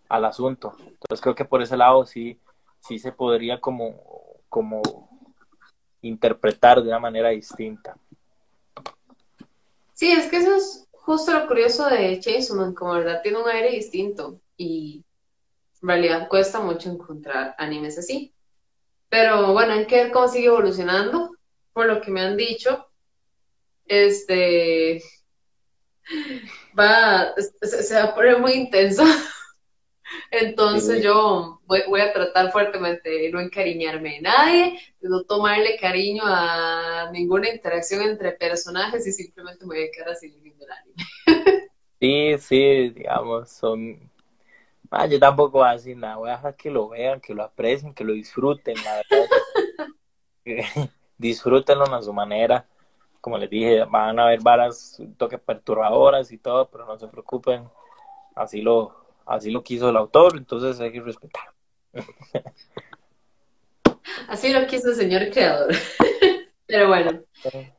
al 0.08 0.24
asunto. 0.24 0.74
Entonces 0.78 1.20
creo 1.20 1.34
que 1.34 1.44
por 1.44 1.62
ese 1.62 1.76
lado 1.76 2.04
sí, 2.04 2.38
sí 2.80 2.98
se 2.98 3.12
podría 3.12 3.60
como, 3.60 3.94
como 4.48 4.82
interpretar 6.02 6.82
de 6.82 6.88
una 6.88 6.98
manera 6.98 7.30
distinta. 7.30 7.96
Sí, 9.94 10.10
es 10.10 10.28
que 10.28 10.38
eso 10.38 10.56
es 10.56 10.88
justo 10.92 11.32
lo 11.32 11.46
curioso 11.46 11.88
de 11.88 12.18
Chainsaw 12.18 12.56
Man, 12.56 12.74
como 12.74 12.94
verdad 12.94 13.22
tiene 13.22 13.40
un 13.40 13.48
aire 13.48 13.70
distinto 13.70 14.40
y 14.56 15.04
en 15.80 15.88
realidad 15.88 16.28
cuesta 16.28 16.58
mucho 16.58 16.90
encontrar 16.90 17.54
animes 17.56 17.98
así. 17.98 18.34
Pero 19.12 19.52
bueno, 19.52 19.74
hay 19.74 19.86
que 19.86 20.04
ver 20.04 20.10
cómo 20.10 20.26
sigue 20.26 20.46
evolucionando. 20.46 21.36
Por 21.74 21.84
lo 21.84 22.00
que 22.00 22.10
me 22.10 22.22
han 22.22 22.34
dicho, 22.34 22.88
este 23.84 25.02
va, 26.78 27.34
se, 27.36 27.94
va 27.94 28.04
a 28.04 28.14
poner 28.14 28.38
muy 28.38 28.52
intenso. 28.52 29.04
Entonces 30.30 31.02
yo 31.02 31.60
voy, 31.66 32.00
a 32.00 32.14
tratar 32.14 32.52
fuertemente 32.52 33.10
de 33.10 33.30
no 33.30 33.38
encariñarme 33.38 34.14
de 34.14 34.20
nadie, 34.22 34.80
de 34.98 35.08
no 35.10 35.24
tomarle 35.24 35.76
cariño 35.78 36.22
a 36.24 37.10
ninguna 37.12 37.50
interacción 37.50 38.00
entre 38.00 38.32
personajes 38.32 39.06
y 39.06 39.12
simplemente 39.12 39.66
me 39.66 39.74
voy 39.74 39.84
a 39.88 39.90
quedar 39.90 40.08
así 40.08 40.34
viendo 40.40 40.64
el 40.64 40.70
anime. 40.72 41.68
Sí, 42.00 42.34
sí, 42.40 42.90
digamos, 42.90 43.48
son... 43.50 44.10
Ah, 44.94 45.06
yo 45.06 45.18
tampoco 45.18 45.58
voy 45.58 45.68
a 45.68 45.72
decir 45.72 45.96
nada, 45.96 46.16
voy 46.16 46.28
a 46.30 46.36
dejar 46.36 46.54
que 46.54 46.70
lo 46.70 46.88
vean, 46.90 47.20
que 47.20 47.34
lo 47.34 47.42
aprecien, 47.42 47.94
que 47.94 48.04
lo 48.04 48.12
disfruten, 48.12 48.76
la 48.84 48.96
verdad. 48.96 49.26
Disfrútenlo 51.18 51.84
a 51.84 52.02
su 52.02 52.12
manera 52.12 52.66
como 53.22 53.38
les 53.38 53.48
dije, 53.48 53.84
van 53.84 54.18
a 54.18 54.24
haber 54.24 54.40
varas 54.42 54.96
un 54.98 55.14
toque 55.14 55.38
perturbadoras 55.38 56.32
y 56.32 56.38
todo, 56.38 56.68
pero 56.68 56.84
no 56.84 56.98
se 56.98 57.06
preocupen, 57.06 57.68
así 58.34 58.60
lo, 58.60 58.96
así 59.24 59.52
lo 59.52 59.62
quiso 59.62 59.88
el 59.88 59.96
autor, 59.96 60.36
entonces 60.36 60.80
hay 60.80 60.92
que 60.92 61.00
respetar. 61.00 61.44
Así 64.28 64.52
lo 64.52 64.66
quiso 64.66 64.90
el 64.90 64.96
señor 64.96 65.30
creador. 65.30 65.74
Pero 66.66 66.88
bueno, 66.88 67.22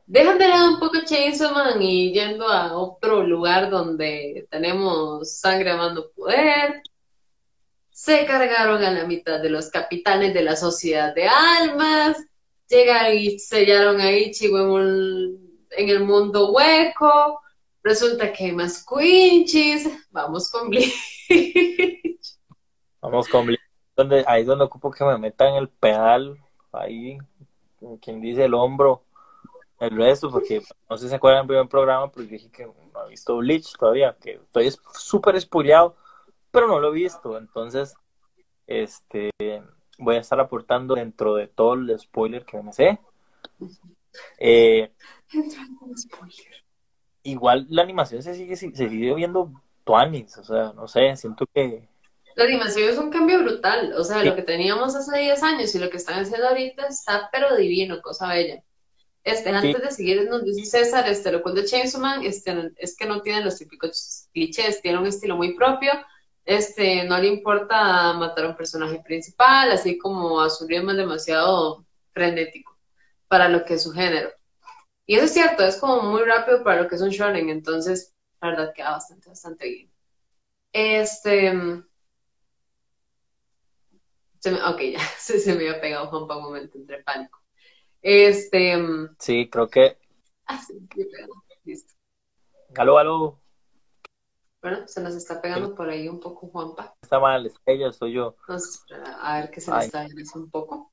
dejan 0.06 0.38
de 0.38 0.48
lado 0.48 0.74
un 0.74 0.78
poco 0.78 1.04
Chainsaw 1.04 1.52
Man 1.52 1.82
y 1.82 2.12
yendo 2.12 2.48
a 2.48 2.76
otro 2.76 3.22
lugar 3.22 3.70
donde 3.70 4.46
tenemos 4.50 5.38
sangre 5.38 5.70
amando 5.70 6.10
poder. 6.12 6.82
Se 7.94 8.26
cargaron 8.26 8.82
a 8.82 8.90
la 8.90 9.06
mitad 9.06 9.40
de 9.40 9.48
los 9.48 9.70
capitanes 9.70 10.34
de 10.34 10.42
la 10.42 10.56
sociedad 10.56 11.14
de 11.14 11.28
almas. 11.28 12.18
Llegan 12.68 13.14
y 13.14 13.38
sellaron 13.38 14.00
ahí 14.00 14.32
Chivo 14.32 14.80
en, 14.80 15.38
el 15.70 16.02
mundo 16.02 16.50
hueco, 16.50 17.40
resulta 17.84 18.32
que 18.32 18.46
hay 18.46 18.52
más 18.52 18.84
quinchis, 18.84 19.88
vamos 20.10 20.50
con 20.50 20.70
Bleach. 20.70 20.92
Vamos 23.00 23.28
con 23.28 23.46
Bleach, 23.46 23.60
donde, 23.94 24.24
ahí 24.26 24.40
es 24.40 24.46
donde 24.48 24.64
ocupo 24.64 24.90
que 24.90 25.04
me 25.04 25.16
metan 25.16 25.54
el 25.54 25.68
pedal, 25.68 26.36
ahí, 26.72 27.18
quien 28.00 28.20
dice 28.20 28.46
el 28.46 28.54
hombro, 28.54 29.04
el 29.78 29.96
resto, 29.96 30.32
porque 30.32 30.62
no 30.90 30.96
sé 30.96 31.04
si 31.04 31.10
se 31.10 31.14
acuerdan 31.14 31.42
del 31.42 31.48
primer 31.48 31.68
programa, 31.68 32.10
pero 32.10 32.26
dije 32.26 32.50
que 32.50 32.66
no 32.66 33.06
he 33.06 33.10
visto 33.10 33.36
Bleach 33.36 33.72
todavía, 33.78 34.16
que 34.20 34.32
estoy 34.32 34.74
súper 34.94 35.36
espuleado, 35.36 35.94
pero 36.54 36.68
no 36.68 36.78
lo 36.78 36.88
he 36.88 36.94
visto, 36.94 37.36
entonces, 37.36 37.96
este, 38.66 39.30
voy 39.98 40.14
a 40.14 40.20
estar 40.20 40.38
aportando 40.38 40.94
dentro 40.94 41.34
de 41.34 41.48
todo 41.48 41.74
el 41.74 41.98
spoiler 41.98 42.44
que 42.44 42.62
me 42.62 42.72
sé. 42.72 43.00
Eh, 44.38 44.92
igual 47.24 47.66
la 47.68 47.82
animación 47.82 48.22
se 48.22 48.34
sigue, 48.34 48.54
se 48.54 48.70
sigue 48.70 49.14
viendo 49.14 49.50
tuanis, 49.82 50.38
o 50.38 50.44
sea, 50.44 50.72
no 50.72 50.86
sé, 50.86 51.16
siento 51.16 51.44
que... 51.52 51.88
La 52.36 52.44
animación 52.44 52.88
es 52.88 52.98
un 52.98 53.10
cambio 53.10 53.42
brutal, 53.42 53.92
o 53.96 54.04
sea, 54.04 54.22
lo 54.22 54.36
que 54.36 54.42
teníamos 54.42 54.94
hace 54.94 55.18
10 55.18 55.42
años 55.42 55.74
y 55.74 55.78
lo 55.80 55.90
que 55.90 55.96
están 55.96 56.20
haciendo 56.20 56.48
ahorita 56.48 56.86
está 56.86 57.28
pero 57.32 57.56
divino, 57.56 58.00
cosa 58.00 58.28
bella. 58.28 58.62
Este, 59.24 59.50
antes 59.50 59.82
de 59.82 59.90
seguir, 59.90 60.28
nos 60.28 60.44
dice 60.44 60.66
César, 60.66 61.08
este, 61.08 61.32
lo 61.32 61.42
cual 61.42 61.54
de 61.56 61.64
Chainsaw 61.64 62.00
Man, 62.00 62.22
este, 62.24 62.72
es 62.76 62.96
que 62.96 63.06
no 63.06 63.22
tiene 63.22 63.42
los 63.42 63.56
típicos 63.56 64.28
clichés, 64.32 64.82
tiene 64.82 64.98
un 64.98 65.06
estilo 65.06 65.36
muy 65.36 65.54
propio, 65.54 65.90
este, 66.44 67.04
no 67.04 67.18
le 67.18 67.28
importa 67.28 68.12
matar 68.14 68.44
a 68.44 68.48
un 68.50 68.56
personaje 68.56 69.00
principal, 69.04 69.70
así 69.70 69.96
como 69.98 70.40
a 70.40 70.50
su 70.50 70.66
ritmo 70.66 70.90
es 70.90 70.96
demasiado 70.96 71.84
frenético 72.12 72.78
para 73.28 73.48
lo 73.48 73.64
que 73.64 73.74
es 73.74 73.82
su 73.82 73.92
género. 73.92 74.30
Y 75.06 75.16
eso 75.16 75.24
es 75.24 75.32
cierto, 75.32 75.64
es 75.64 75.76
como 75.76 76.02
muy 76.02 76.22
rápido 76.22 76.62
para 76.62 76.82
lo 76.82 76.88
que 76.88 76.96
es 76.96 77.02
un 77.02 77.10
shonen, 77.10 77.48
entonces 77.50 78.14
la 78.40 78.50
verdad 78.50 78.72
queda 78.74 78.92
bastante, 78.92 79.28
bastante 79.28 79.68
bien. 79.68 79.92
Este... 80.72 81.50
ok, 84.46 84.80
ya, 84.92 85.00
se, 85.18 85.54
me 85.54 85.68
había 85.68 85.80
pegado 85.80 86.08
Juanpa 86.08 86.36
un 86.36 86.44
momento 86.44 86.78
entre 86.78 87.02
pánico. 87.02 87.40
Este... 88.02 88.76
Sí, 89.18 89.48
creo 89.50 89.68
que... 89.68 89.98
Ah, 90.46 90.58
sí, 90.58 90.74
me. 90.94 91.06
Listo. 91.64 91.94
Aló, 92.76 92.98
aló. 92.98 93.43
Bueno, 94.64 94.88
se 94.88 95.02
nos 95.02 95.14
está 95.14 95.42
pegando 95.42 95.74
por 95.74 95.90
ahí 95.90 96.08
un 96.08 96.18
poco 96.18 96.48
Juanpa. 96.48 96.96
Está 97.02 97.20
mal, 97.20 97.44
es 97.44 97.52
ella, 97.66 97.92
soy 97.92 98.14
yo. 98.14 98.34
Entonces, 98.48 98.82
a 99.20 99.40
ver 99.40 99.50
qué 99.50 99.60
se 99.60 99.70
nos 99.70 99.84
está 99.84 100.06
viendo 100.06 100.22
un 100.36 100.50
poco. 100.50 100.90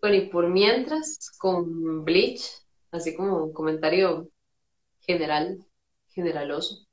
Bueno, 0.00 0.16
y 0.16 0.28
por 0.28 0.46
mientras, 0.46 1.32
con 1.36 2.04
Bleach, 2.04 2.62
así 2.92 3.16
como 3.16 3.42
un 3.42 3.52
comentario 3.52 4.28
general, 5.00 5.66
generaloso. 6.10 6.86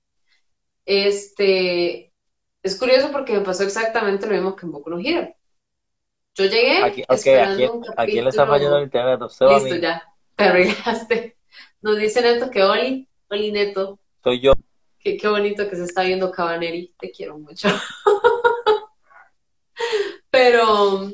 Este, 0.84 2.12
es 2.64 2.80
curioso 2.80 3.12
porque 3.12 3.34
me 3.34 3.42
pasó 3.42 3.62
exactamente 3.62 4.26
lo 4.26 4.34
mismo 4.34 4.56
que 4.56 4.66
en 4.66 4.72
Boku 4.72 4.90
no 4.90 4.98
Hero. 4.98 5.32
Yo 6.34 6.46
llegué 6.46 6.84
aquí, 6.84 7.04
esperando 7.08 7.74
un 7.74 7.82
capítulo... 7.84 8.02
aquí 8.02 8.20
le 8.20 8.30
está 8.30 8.48
fallando 8.48 8.78
el 8.78 8.86
internet. 8.86 9.20
Listo, 9.22 9.76
ya. 9.76 10.10
Te 10.44 10.50
arreglaste. 10.50 11.38
Nos 11.82 11.98
dice 11.98 12.22
Neto 12.22 12.52
que 12.52 12.64
Oli, 12.64 13.08
Oli 13.30 13.54
Neto. 13.54 13.98
Soy 14.22 14.42
yo. 14.42 14.52
Qué, 15.00 15.16
qué 15.16 15.30
bonito 15.30 15.70
que 15.70 15.78
se 15.78 15.86
está 15.86 16.04
viendo 16.04 16.32
Cabaneri. 16.32 16.94
Te 17.00 17.12
quiero 17.12 17.40
mucho. 17.40 17.70
Pero, 20.30 21.10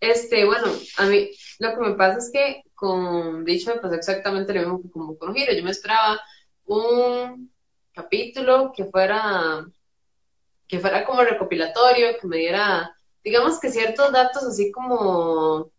este, 0.00 0.46
bueno, 0.46 0.64
a 0.96 1.04
mí 1.04 1.28
lo 1.58 1.74
que 1.74 1.76
me 1.76 1.92
pasa 1.92 2.16
es 2.16 2.30
que 2.32 2.62
con 2.74 3.44
dicho 3.44 3.74
me 3.74 3.82
pasó 3.82 3.96
exactamente 3.96 4.54
lo 4.54 4.60
mismo 4.60 4.80
que 4.80 4.90
con 4.90 5.14
con 5.16 5.34
Giro. 5.34 5.52
Yo 5.52 5.62
me 5.62 5.70
esperaba 5.70 6.18
un 6.64 7.52
capítulo 7.92 8.72
que 8.74 8.86
fuera 8.86 9.66
que 10.66 10.80
fuera 10.80 11.04
como 11.04 11.22
recopilatorio, 11.22 12.18
que 12.18 12.26
me 12.26 12.38
diera, 12.38 12.96
digamos 13.22 13.60
que 13.60 13.68
ciertos 13.68 14.10
datos 14.10 14.42
así 14.44 14.72
como 14.72 15.70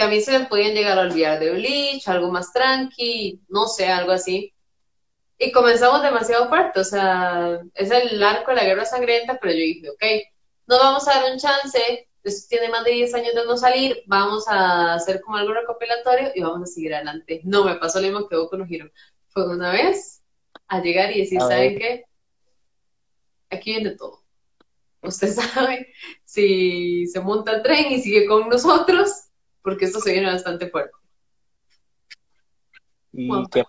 que 0.00 0.06
a 0.06 0.08
mí 0.08 0.22
se 0.22 0.38
me 0.38 0.46
podían 0.46 0.72
llegar 0.72 0.98
a 0.98 1.02
olvidar 1.02 1.38
de 1.38 1.50
Bleach, 1.50 2.08
algo 2.08 2.30
más 2.30 2.54
tranqui, 2.54 3.42
no 3.50 3.66
sé, 3.66 3.88
algo 3.88 4.12
así. 4.12 4.54
y 5.38 5.52
comenzamos 5.52 6.02
demasiado 6.02 6.48
fuerte, 6.48 6.80
o 6.80 6.84
sea, 6.84 7.60
es 7.74 7.90
el 7.90 8.22
arco 8.22 8.50
de 8.50 8.56
la 8.56 8.64
guerra 8.64 8.86
sangrienta, 8.86 9.38
pero 9.38 9.52
yo 9.52 9.60
dije, 9.60 9.90
ok, 9.90 10.02
no 10.68 10.78
vamos 10.78 11.06
a 11.06 11.20
dar 11.20 11.30
un 11.30 11.38
chance, 11.38 12.08
esto 12.22 12.46
tiene 12.48 12.70
más 12.70 12.84
de 12.84 12.92
10 12.92 13.14
años 13.14 13.34
de 13.34 13.44
no 13.44 13.58
salir, 13.58 14.02
vamos 14.06 14.48
a 14.48 14.94
hacer 14.94 15.20
como 15.20 15.36
algo 15.36 15.52
recopilatorio 15.52 16.30
y 16.34 16.40
vamos 16.40 16.62
a 16.62 16.72
seguir 16.72 16.94
adelante. 16.94 17.42
No, 17.44 17.64
me 17.64 17.74
pasó 17.74 18.00
lo 18.00 18.06
mismo 18.06 18.26
que 18.26 18.36
vos 18.36 18.48
con 18.48 18.66
giro. 18.66 18.90
Fue 19.28 19.46
una 19.48 19.70
vez 19.70 20.22
a 20.68 20.80
llegar 20.80 21.14
y 21.14 21.20
decir, 21.20 21.40
¿saben 21.40 21.78
qué? 21.78 22.04
Aquí 23.50 23.72
viene 23.72 23.90
todo. 23.96 24.22
Usted 25.02 25.28
sabe 25.34 25.92
si 26.24 27.06
se 27.06 27.20
monta 27.20 27.52
el 27.52 27.62
tren 27.62 27.92
y 27.92 28.00
sigue 28.00 28.26
con 28.26 28.48
nosotros, 28.48 29.29
porque 29.62 29.86
esto 29.86 30.00
se 30.00 30.12
viene 30.12 30.28
bastante 30.28 30.68
fuerte. 30.68 30.92
Y 33.12 33.28
que 33.48 33.64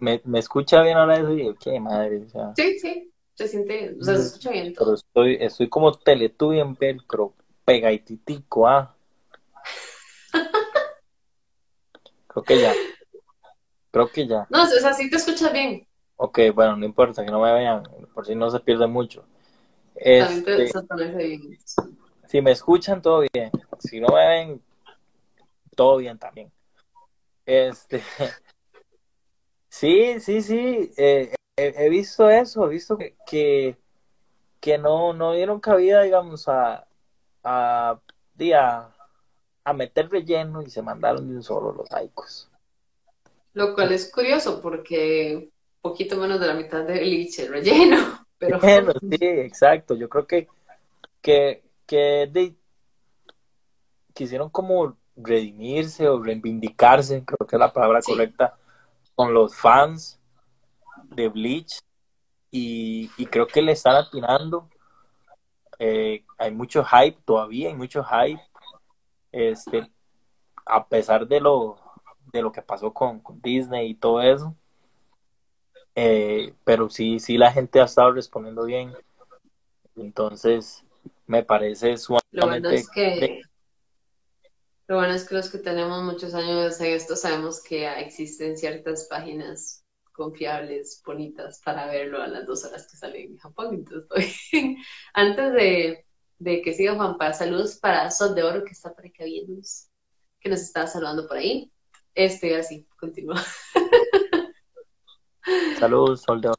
me, 0.00 0.20
me, 0.24 0.38
escucha 0.38 0.82
bien 0.82 0.96
ahora 0.96 1.18
eso 1.18 1.32
y 1.32 1.54
qué 1.56 1.78
madre. 1.80 2.24
O 2.26 2.28
sea, 2.28 2.52
sí, 2.56 2.78
sí, 2.78 3.12
se 3.34 3.48
siente, 3.48 3.96
o 4.00 4.04
sea, 4.04 4.16
se 4.16 4.26
escucha 4.26 4.50
bien. 4.50 4.74
Pero 4.76 4.94
estoy, 4.94 5.38
estoy 5.40 5.68
como 5.68 5.96
teletubi 5.96 6.60
en 6.60 6.74
velcro 6.74 7.34
pegaititico, 7.64 8.66
¿ah? 8.66 8.94
Creo 12.26 12.44
que 12.44 12.60
ya. 12.60 12.74
Creo 13.90 14.08
que 14.10 14.26
ya. 14.26 14.46
No, 14.50 14.62
o 14.62 14.66
sea, 14.66 14.92
sí 14.92 15.08
te 15.10 15.16
escuchas 15.16 15.52
bien. 15.52 15.86
Ok, 16.16 16.40
bueno, 16.54 16.76
no 16.76 16.84
importa, 16.84 17.24
que 17.24 17.30
no 17.30 17.40
me 17.40 17.52
vean, 17.52 17.84
por 18.12 18.26
si 18.26 18.34
no 18.34 18.50
se 18.50 18.58
pierde 18.60 18.86
mucho. 18.88 19.24
Este, 19.94 20.70
si 22.26 22.40
me 22.42 22.52
escuchan, 22.52 23.00
todo 23.00 23.24
bien. 23.32 23.50
Si 23.78 24.00
no 24.00 24.08
me 24.08 24.26
ven, 24.26 24.62
todo 25.78 25.98
bien 25.98 26.18
también. 26.18 26.50
Este, 27.46 28.02
sí, 29.68 30.18
sí, 30.18 30.42
sí, 30.42 30.90
eh, 30.96 31.32
he, 31.56 31.88
visto 31.88 32.28
eso, 32.28 32.66
he 32.66 32.70
visto 32.70 32.98
que, 32.98 33.76
que, 34.60 34.78
no, 34.78 35.12
no 35.12 35.34
dieron 35.34 35.60
cabida, 35.60 36.02
digamos, 36.02 36.48
a, 36.48 36.84
a, 37.44 38.00
a, 39.62 39.72
meter 39.72 40.10
relleno 40.10 40.62
y 40.62 40.68
se 40.68 40.82
mandaron 40.82 41.28
de 41.28 41.36
un 41.36 41.44
solo 41.44 41.72
los 41.72 41.88
laicos. 41.92 42.50
Lo 43.52 43.72
cual 43.72 43.92
es 43.92 44.10
curioso 44.10 44.60
porque 44.60 45.48
poquito 45.80 46.16
menos 46.16 46.40
de 46.40 46.46
la 46.48 46.54
mitad 46.54 46.84
de 46.84 46.98
Bleach 46.98 47.38
el 47.38 47.50
relleno. 47.50 48.26
Pero... 48.38 48.58
sí, 49.00 49.18
exacto. 49.20 49.94
Yo 49.94 50.08
creo 50.08 50.26
que, 50.26 50.48
que, 51.22 51.62
que 51.86 52.56
quisieron 54.12 54.50
como 54.50 54.96
redimirse 55.20 56.08
o 56.08 56.22
reivindicarse, 56.22 57.24
creo 57.24 57.46
que 57.46 57.56
es 57.56 57.60
la 57.60 57.72
palabra 57.72 58.00
correcta, 58.02 58.56
con 59.14 59.34
los 59.34 59.54
fans 59.56 60.20
de 61.10 61.28
Bleach 61.28 61.80
y, 62.50 63.10
y 63.16 63.26
creo 63.26 63.46
que 63.46 63.62
le 63.62 63.72
están 63.72 63.96
atinando 63.96 64.68
eh, 65.78 66.24
hay 66.38 66.50
mucho 66.50 66.84
hype 66.84 67.18
todavía, 67.24 67.68
hay 67.68 67.74
mucho 67.74 68.04
hype. 68.04 68.40
Este, 69.30 69.88
a 70.66 70.86
pesar 70.88 71.26
de 71.26 71.40
lo, 71.40 71.78
de 72.32 72.42
lo 72.42 72.50
que 72.50 72.62
pasó 72.62 72.92
con, 72.92 73.22
Disney 73.42 73.90
y 73.90 73.94
todo 73.94 74.20
eso. 74.22 74.54
Eh, 75.94 76.54
pero 76.64 76.88
sí, 76.88 77.18
sí 77.18 77.36
la 77.36 77.52
gente 77.52 77.80
ha 77.80 77.84
estado 77.84 78.12
respondiendo 78.12 78.64
bien. 78.64 78.92
Entonces, 79.96 80.84
me 81.26 81.42
parece 81.42 81.96
sumamente... 81.96 82.26
Lo 82.30 82.46
bueno 82.46 82.70
es 82.70 82.88
que... 82.90 83.42
Lo 84.88 84.96
bueno 84.96 85.12
es 85.12 85.28
que 85.28 85.34
los 85.34 85.50
que 85.50 85.58
tenemos 85.58 86.02
muchos 86.02 86.32
años 86.32 86.80
en 86.80 86.92
esto 86.92 87.14
sabemos 87.14 87.62
que 87.62 87.86
existen 88.00 88.56
ciertas 88.56 89.04
páginas 89.04 89.84
confiables, 90.12 91.02
bonitas 91.04 91.60
para 91.62 91.86
verlo 91.88 92.22
a 92.22 92.26
las 92.26 92.46
dos 92.46 92.64
horas 92.64 92.88
que 92.90 92.96
sale 92.96 93.24
en 93.24 93.36
Japón. 93.36 93.74
Entonces, 93.74 94.34
antes 95.12 95.52
de, 95.52 96.62
que 96.62 96.72
siga 96.72 96.94
Juanpa, 96.94 97.34
saludos 97.34 97.76
para 97.76 98.10
Sol 98.10 98.34
de 98.34 98.42
Oro 98.42 98.64
que 98.64 98.72
está 98.72 98.94
por 98.94 99.04
acá 99.04 99.24
viéndonos, 99.24 99.90
que 100.40 100.48
nos 100.48 100.62
está 100.62 100.86
saludando 100.86 101.28
por 101.28 101.36
ahí. 101.36 101.70
Este, 102.14 102.56
así, 102.56 102.88
continúa. 102.98 103.44
Saludos, 105.78 106.22
Sol 106.22 106.40
de 106.40 106.48
Oro. 106.48 106.58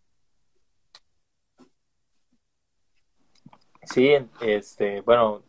Sí, 3.92 4.12
este, 4.42 5.02
bueno, 5.02 5.44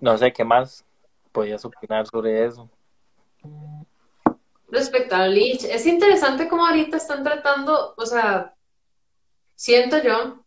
no 0.00 0.16
sé 0.16 0.32
qué 0.32 0.42
más 0.42 0.86
podías 1.34 1.64
opinar 1.64 2.06
sobre 2.06 2.46
eso 2.46 2.70
respecto 4.74 5.14
a 5.14 5.28
Bleach. 5.28 5.64
Es 5.64 5.86
interesante 5.86 6.48
cómo 6.48 6.66
ahorita 6.66 6.96
están 6.96 7.22
tratando, 7.22 7.94
o 7.96 8.06
sea, 8.06 8.54
siento 9.54 10.02
yo, 10.02 10.44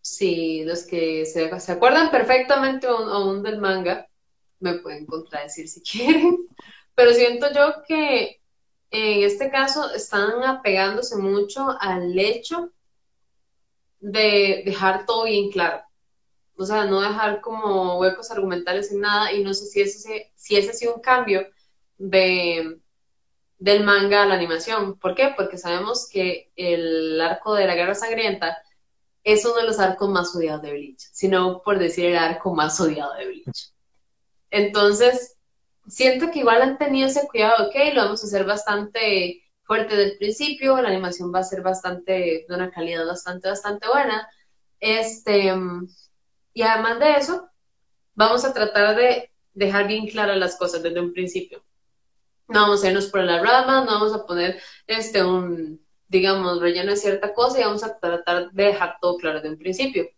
si 0.00 0.64
los 0.64 0.84
que 0.84 1.26
se, 1.26 1.60
se 1.60 1.72
acuerdan 1.72 2.10
perfectamente 2.10 2.86
aún, 2.86 3.42
del 3.42 3.58
manga, 3.58 4.08
me 4.60 4.78
pueden 4.78 5.06
contradecir 5.06 5.68
si 5.68 5.80
quieren, 5.90 6.46
pero 6.94 7.12
siento 7.12 7.52
yo 7.52 7.82
que 7.86 8.40
en 8.90 9.24
este 9.24 9.50
caso 9.50 9.92
están 9.94 10.42
apegándose 10.42 11.16
mucho 11.16 11.76
al 11.80 12.18
hecho 12.18 12.70
de 14.00 14.62
dejar 14.64 15.06
todo 15.06 15.24
bien 15.24 15.50
claro. 15.50 15.82
O 16.60 16.66
sea, 16.66 16.84
no 16.84 17.00
dejar 17.00 17.40
como 17.40 17.98
huecos 17.98 18.30
argumentales 18.30 18.92
en 18.92 19.00
nada 19.00 19.32
y 19.32 19.42
no 19.42 19.54
sé 19.54 19.64
si 19.64 19.80
ese, 19.80 20.30
si 20.34 20.56
ese 20.56 20.70
ha 20.70 20.74
sido 20.74 20.94
un 20.94 21.00
cambio 21.00 21.46
de, 21.96 22.78
del 23.58 23.82
manga 23.82 24.22
a 24.22 24.26
la 24.26 24.34
animación. 24.34 24.98
¿Por 24.98 25.14
qué? 25.14 25.32
Porque 25.34 25.56
sabemos 25.56 26.06
que 26.12 26.52
el 26.56 27.18
arco 27.18 27.54
de 27.54 27.66
la 27.66 27.74
Guerra 27.74 27.94
Sangrienta 27.94 28.58
es 29.24 29.42
uno 29.46 29.56
de 29.56 29.64
los 29.64 29.78
arcos 29.78 30.10
más 30.10 30.36
odiados 30.36 30.60
de 30.60 30.72
Bleach, 30.72 31.00
sino 31.12 31.62
por 31.62 31.78
decir 31.78 32.04
el 32.04 32.18
arco 32.18 32.54
más 32.54 32.78
odiado 32.78 33.14
de 33.14 33.26
Bleach. 33.26 33.72
Entonces, 34.50 35.38
siento 35.86 36.30
que 36.30 36.40
igual 36.40 36.60
han 36.60 36.76
tenido 36.76 37.08
ese 37.08 37.26
cuidado, 37.26 37.68
ok, 37.68 37.74
lo 37.94 38.02
vamos 38.02 38.22
a 38.22 38.26
hacer 38.26 38.44
bastante 38.44 39.44
fuerte 39.62 39.96
del 39.96 40.18
principio, 40.18 40.76
la 40.82 40.90
animación 40.90 41.32
va 41.34 41.38
a 41.38 41.44
ser 41.44 41.62
bastante, 41.62 42.44
de 42.46 42.54
una 42.54 42.70
calidad 42.70 43.06
bastante, 43.06 43.48
bastante 43.48 43.88
buena. 43.88 44.28
Este, 44.78 45.54
y 46.60 46.62
además 46.62 47.00
de 47.00 47.16
eso, 47.16 47.48
vamos 48.14 48.44
a 48.44 48.52
tratar 48.52 48.96
de 48.96 49.30
dejar 49.52 49.88
bien 49.88 50.06
claras 50.06 50.38
las 50.38 50.56
cosas 50.56 50.82
desde 50.82 51.00
un 51.00 51.12
principio 51.12 51.62
no 52.50 52.62
vamos 52.62 52.82
a 52.82 52.88
irnos 52.88 53.06
por 53.06 53.22
la 53.22 53.40
rama, 53.40 53.84
no 53.84 53.92
vamos 53.92 54.12
a 54.12 54.26
poner 54.26 54.60
este 54.86 55.24
un, 55.24 55.80
digamos, 56.08 56.60
relleno 56.60 56.90
de 56.90 56.96
cierta 56.96 57.32
cosa 57.32 57.60
y 57.60 57.64
vamos 57.64 57.84
a 57.84 57.98
tratar 57.98 58.50
de 58.50 58.64
dejar 58.64 58.96
todo 59.00 59.16
claro 59.16 59.40
de 59.40 59.50
un 59.50 59.56
principio. 59.56 60.08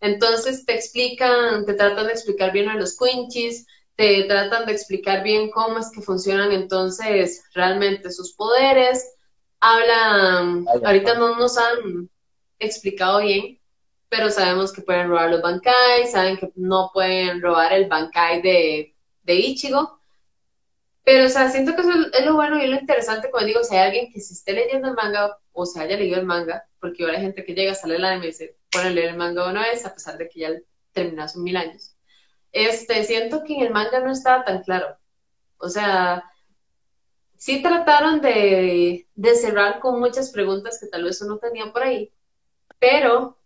Entonces 0.00 0.66
te 0.66 0.74
explican, 0.74 1.64
te 1.64 1.74
tratan 1.74 2.06
de 2.06 2.12
explicar 2.12 2.52
bien 2.52 2.68
a 2.68 2.76
los 2.76 2.98
quinchis, 2.98 3.66
te 3.94 4.24
tratan 4.24 4.66
de 4.66 4.72
explicar 4.72 5.22
bien 5.22 5.50
cómo 5.50 5.78
es 5.78 5.90
que 5.90 6.02
funcionan 6.02 6.52
entonces 6.52 7.44
realmente 7.54 8.10
sus 8.10 8.34
poderes. 8.34 9.14
Hablan, 9.60 10.66
ahorita 10.84 11.14
no 11.14 11.36
nos 11.36 11.56
han 11.56 12.10
explicado 12.58 13.20
bien, 13.20 13.58
pero 14.08 14.30
sabemos 14.30 14.72
que 14.72 14.82
pueden 14.82 15.08
robar 15.08 15.30
los 15.30 15.42
Bankai, 15.42 16.06
saben 16.06 16.36
que 16.36 16.52
no 16.56 16.90
pueden 16.92 17.42
robar 17.42 17.72
el 17.72 17.88
Bankai 17.88 18.42
de, 18.42 18.94
de 19.22 19.34
Ichigo, 19.34 19.96
pero, 21.06 21.26
o 21.26 21.28
sea, 21.28 21.48
siento 21.48 21.76
que 21.76 21.82
eso 21.82 21.92
es 22.12 22.26
lo 22.26 22.34
bueno 22.34 22.60
y 22.60 22.66
lo 22.66 22.80
interesante 22.80 23.30
cuando 23.30 23.46
digo, 23.46 23.62
si 23.62 23.76
hay 23.76 23.86
alguien 23.86 24.12
que 24.12 24.20
se 24.20 24.34
esté 24.34 24.52
leyendo 24.52 24.88
el 24.88 24.94
manga 24.94 25.38
o 25.52 25.64
se 25.64 25.80
haya 25.80 25.96
leído 25.96 26.18
el 26.18 26.26
manga, 26.26 26.68
porque 26.80 27.04
ahora 27.04 27.16
hay 27.16 27.22
gente 27.22 27.44
que 27.44 27.54
llega, 27.54 27.74
sale 27.76 27.96
la 27.96 28.10
anime 28.10 28.26
y 28.26 28.32
se 28.32 28.56
pone 28.72 28.88
a 28.88 28.90
leer 28.90 29.10
el 29.10 29.16
manga 29.16 29.48
una 29.48 29.62
vez, 29.62 29.86
a 29.86 29.94
pesar 29.94 30.18
de 30.18 30.28
que 30.28 30.40
ya 30.40 30.50
terminó 30.90 31.22
hace 31.22 31.38
mil 31.38 31.56
años. 31.56 31.94
Este, 32.50 33.04
siento 33.04 33.44
que 33.44 33.54
en 33.54 33.60
el 33.66 33.72
manga 33.72 34.00
no 34.00 34.10
estaba 34.10 34.44
tan 34.44 34.64
claro. 34.64 34.96
O 35.58 35.68
sea, 35.68 36.24
sí 37.36 37.62
trataron 37.62 38.20
de, 38.20 39.06
de 39.14 39.34
cerrar 39.36 39.78
con 39.78 40.00
muchas 40.00 40.32
preguntas 40.32 40.80
que 40.80 40.88
tal 40.88 41.04
vez 41.04 41.22
uno 41.22 41.38
tenía 41.38 41.72
por 41.72 41.84
ahí, 41.84 42.12
pero 42.80 43.38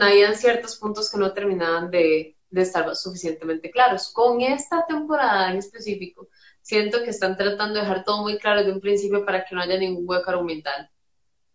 habían 0.00 0.36
ciertos 0.36 0.76
puntos 0.76 1.10
que 1.10 1.18
no 1.18 1.32
terminaban 1.32 1.90
de, 1.90 2.36
de 2.50 2.62
estar 2.62 2.94
suficientemente 2.94 3.70
claros. 3.70 4.12
Con 4.12 4.40
esta 4.40 4.86
temporada 4.86 5.50
en 5.50 5.58
específico, 5.58 6.28
siento 6.60 7.02
que 7.02 7.10
están 7.10 7.36
tratando 7.36 7.74
de 7.74 7.80
dejar 7.80 8.04
todo 8.04 8.22
muy 8.22 8.38
claro 8.38 8.60
desde 8.60 8.72
un 8.72 8.80
principio 8.80 9.24
para 9.24 9.44
que 9.44 9.54
no 9.54 9.62
haya 9.62 9.78
ningún 9.78 10.08
hueco 10.08 10.30
argumental. 10.30 10.90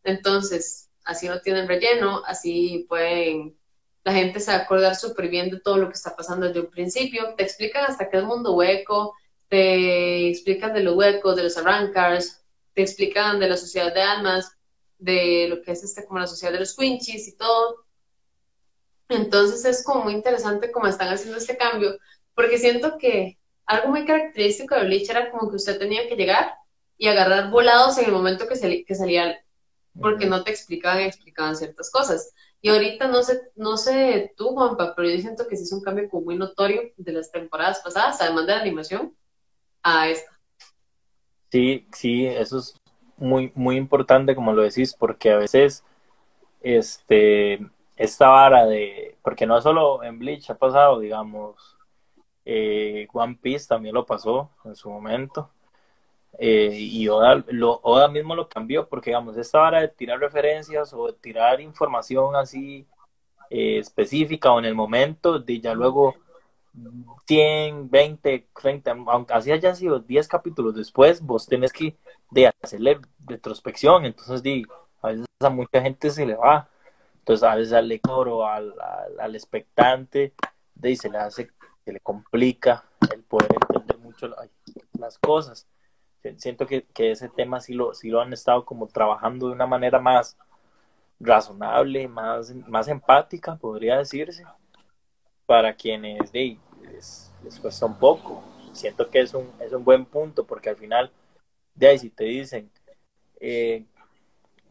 Entonces, 0.04 0.90
así 1.06 1.28
no 1.28 1.40
tienen 1.42 1.68
relleno, 1.68 2.24
así 2.26 2.86
pueden, 2.90 3.58
la 4.04 4.14
gente 4.14 4.40
se 4.40 4.52
va 4.52 4.58
a 4.58 4.62
acordar 4.62 4.96
súper 4.96 5.30
bien 5.30 5.50
de 5.50 5.60
todo 5.60 5.78
lo 5.78 5.88
que 5.88 5.94
está 5.94 6.16
pasando 6.16 6.48
desde 6.48 6.62
un 6.62 6.72
principio, 6.72 7.36
te 7.36 7.44
explican 7.44 7.86
hasta 7.86 8.10
qué 8.10 8.18
es 8.18 8.24
mundo 8.24 8.56
hueco, 8.56 9.16
te 9.50 10.30
explican 10.30 10.74
de 10.74 10.84
los 10.84 10.96
huecos, 10.96 11.36
de 11.36 11.44
los 11.44 11.58
arrancars, 11.58 12.44
te 12.74 12.82
explican 12.82 13.40
de 13.40 13.50
la 13.50 13.58
sociedad 13.58 13.94
de 13.94 14.02
almas, 14.02 14.58
de 14.98 15.48
lo 15.50 15.62
que 15.62 15.72
es 15.72 15.84
este 15.84 16.06
como 16.06 16.20
la 16.20 16.28
sociedad 16.28 16.54
de 16.54 16.60
los 16.60 16.76
quinchis 16.76 17.28
y 17.28 17.38
todo. 17.38 17.87
Entonces 19.10 19.65
es 19.65 19.84
como 19.84 20.04
muy 20.04 20.13
interesante 20.13 20.72
cómo 20.72 20.88
están 20.88 21.10
haciendo 21.10 21.38
este 21.38 21.58
cambio, 21.58 21.98
porque 22.36 22.58
siento 22.58 22.98
que 22.98 23.38
algo 23.65 23.89
muy 23.89 24.06
característico 24.06 24.76
de 24.76 24.86
Bleach 24.86 25.10
era 25.10 25.30
como 25.32 25.50
que 25.50 25.58
usted 25.58 25.78
tenía 25.78 26.08
que 26.08 26.15
llegar 26.15 26.54
y 26.98 27.08
agarrar 27.08 27.52
volados 27.52 27.98
en 27.98 28.06
el 28.06 28.12
momento 28.12 28.48
que, 28.48 28.86
que 28.86 28.96
salía 28.96 29.38
porque 30.00 30.26
no 30.26 30.43
te 30.43 30.52
explicaban, 30.52 31.02
explicaban 31.02 31.56
ciertas 31.56 31.89
cosas. 31.91 32.34
Y 32.62 32.70
ahorita 32.70 33.08
no 33.08 33.24
sé, 33.24 33.52
no 33.56 33.78
sé 33.78 34.34
tú, 34.36 34.50
Juanpa, 34.50 34.96
pero 34.96 35.10
yo 35.10 35.20
siento 35.20 35.48
que 35.48 35.56
sí 35.56 35.63
es 35.63 35.72
un 35.72 35.82
cambio 35.82 36.10
como 36.10 36.26
muy 36.26 36.38
notorio 36.38 36.82
de 36.98 37.12
las 37.12 37.32
temporadas 37.32 37.82
pasadas, 37.84 38.20
además 38.22 38.48
de 38.48 38.54
la 38.54 38.62
animación, 38.62 39.15
a 39.84 40.10
esta. 40.10 40.39
Sí, 41.52 41.88
sí, 41.93 42.26
eso 42.26 42.60
es 42.60 42.76
muy, 43.17 43.52
muy 43.56 43.78
importante, 43.78 44.36
como 44.36 44.54
lo 44.54 44.63
decís, 44.63 44.93
porque 44.93 45.32
a 45.32 45.38
veces, 45.38 45.84
este, 46.62 47.60
esta 47.98 48.30
vara 48.30 48.66
de, 48.66 49.18
porque 49.22 49.46
no 49.46 49.60
solo 49.62 50.04
en 50.04 50.20
Bleach 50.20 50.50
ha 50.52 50.58
pasado, 50.58 51.00
digamos, 51.00 51.76
eh, 52.46 53.08
One 53.12 53.38
Piece 53.42 53.68
también 53.68 53.96
lo 53.96 54.06
pasó 54.06 54.52
en 54.64 54.76
su 54.76 54.90
momento, 54.90 55.50
eh, 56.40 56.72
y 56.74 57.08
Oda, 57.10 57.44
lo, 57.48 57.80
Oda 57.84 58.08
mismo 58.08 58.36
lo 58.36 58.48
cambió, 58.48 58.88
porque 58.88 59.10
digamos, 59.10 59.36
esta 59.38 59.60
vara 59.60 59.82
de 59.82 59.88
tirar 59.88 60.20
referencias 60.20 60.94
o 60.94 61.08
de 61.08 61.14
tirar 61.14 61.60
información 61.60 62.36
así 62.36 62.88
eh, 63.50 63.80
específica 63.80 64.52
o 64.52 64.60
en 64.60 64.66
el 64.66 64.76
momento, 64.76 65.40
de 65.40 65.60
ya 65.60 65.74
luego 65.74 66.16
100, 67.26 67.90
20, 67.90 68.48
30, 68.62 68.92
aunque 69.08 69.34
así 69.34 69.52
hayan 69.52 69.76
sido 69.76 70.00
10 70.00 70.28
capítulos 70.28 70.76
después, 70.76 71.22
vos 71.22 71.48
tenés 71.48 71.74
que 71.74 71.98
de 72.30 72.52
hacerle 72.62 73.00
retrospección, 73.26 74.06
entonces 74.06 74.44
di, 74.44 74.64
a 75.02 75.08
veces 75.08 75.26
a 75.40 75.50
mucha 75.50 75.82
gente 75.82 76.12
se 76.12 76.26
le 76.26 76.36
va, 76.36 76.70
entonces 77.28 77.44
a 77.44 77.56
veces 77.56 77.74
al 77.74 77.90
lector 77.90 78.30
o 78.30 78.48
al, 78.48 78.74
al, 79.20 79.36
expectante, 79.36 80.32
de, 80.74 80.96
se 80.96 81.10
le 81.10 81.18
hace, 81.18 81.52
se 81.84 81.92
le 81.92 82.00
complica 82.00 82.86
el 83.13 83.22
poder 83.24 83.52
entender 83.52 83.98
mucho 83.98 84.34
las 84.98 85.18
cosas. 85.18 85.68
Siento 86.38 86.66
que, 86.66 86.84
que, 86.84 87.12
ese 87.12 87.28
tema 87.28 87.60
sí 87.60 87.74
lo, 87.74 87.94
sí 87.94 88.10
lo 88.10 88.22
han 88.22 88.32
estado 88.32 88.63
como 88.63 88.88
trabajando 88.88 89.48
de 89.48 89.54
una 89.54 89.68
manera 89.68 90.00
más 90.00 90.38
razonable, 91.20 92.08
más, 92.08 92.56
más 92.66 92.88
empática, 92.88 93.58
podría 93.58 93.98
decirse, 93.98 94.46
para 95.46 95.76
quienes 95.76 96.32
de, 96.32 96.58
les, 96.94 97.60
cuesta 97.62 97.88
un 97.88 98.00
poco. 98.00 98.42
Siento 98.72 99.10
que 99.10 99.20
es 99.20 99.34
un, 99.34 99.52
es 99.60 99.74
un 99.74 99.84
buen 99.84 100.06
punto, 100.06 100.48
porque 100.48 100.70
al 100.70 100.78
final, 100.78 101.12
de 101.76 101.88
ahí 101.88 102.00
si 102.00 102.10
te 102.10 102.24
dicen, 102.24 102.72
eh, 103.42 103.84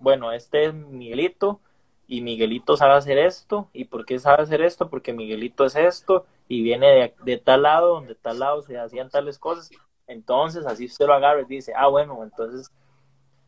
bueno, 0.00 0.32
este 0.32 0.64
es 0.64 0.72
Miguelito, 0.72 1.60
y 2.06 2.20
Miguelito 2.20 2.76
sabe 2.76 2.94
hacer 2.94 3.18
esto, 3.18 3.68
y 3.72 3.84
por 3.86 4.04
qué 4.04 4.18
sabe 4.18 4.42
hacer 4.42 4.62
esto, 4.62 4.88
porque 4.88 5.12
Miguelito 5.12 5.64
es 5.64 5.76
esto, 5.76 6.26
y 6.48 6.62
viene 6.62 6.86
de, 6.86 7.14
de 7.24 7.36
tal 7.38 7.62
lado, 7.62 7.94
donde 7.94 8.14
tal 8.14 8.38
lado 8.38 8.62
se 8.62 8.78
hacían 8.78 9.10
tales 9.10 9.38
cosas, 9.38 9.70
entonces 10.06 10.66
así 10.66 10.86
usted 10.86 11.06
lo 11.06 11.14
agarra 11.14 11.40
y 11.40 11.44
dice, 11.46 11.72
ah, 11.76 11.88
bueno, 11.88 12.22
entonces 12.22 12.70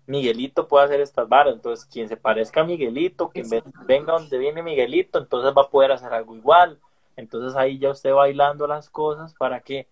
Miguelito 0.06 0.66
puede 0.66 0.86
hacer 0.86 1.00
estas 1.00 1.28
varas, 1.28 1.54
entonces 1.54 1.86
quien 1.86 2.08
se 2.08 2.16
parezca 2.16 2.62
a 2.62 2.64
Miguelito, 2.64 3.28
quien 3.28 3.46
venga 3.86 4.14
donde 4.14 4.38
viene 4.38 4.62
Miguelito, 4.62 5.18
entonces 5.18 5.52
va 5.56 5.62
a 5.62 5.70
poder 5.70 5.92
hacer 5.92 6.12
algo 6.12 6.34
igual, 6.34 6.80
entonces 7.16 7.56
ahí 7.56 7.78
ya 7.78 7.90
usted 7.90 8.12
bailando 8.12 8.66
las 8.66 8.90
cosas 8.90 9.34
para 9.34 9.60
que 9.60 9.86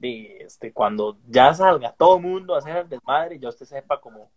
este, 0.00 0.72
cuando 0.72 1.16
ya 1.26 1.54
salga 1.54 1.92
todo 1.92 2.16
el 2.16 2.22
mundo 2.22 2.54
a 2.54 2.58
hacer 2.58 2.76
el 2.76 2.88
desmadre, 2.88 3.38
ya 3.38 3.48
usted 3.48 3.66
sepa 3.66 4.00
como 4.00 4.30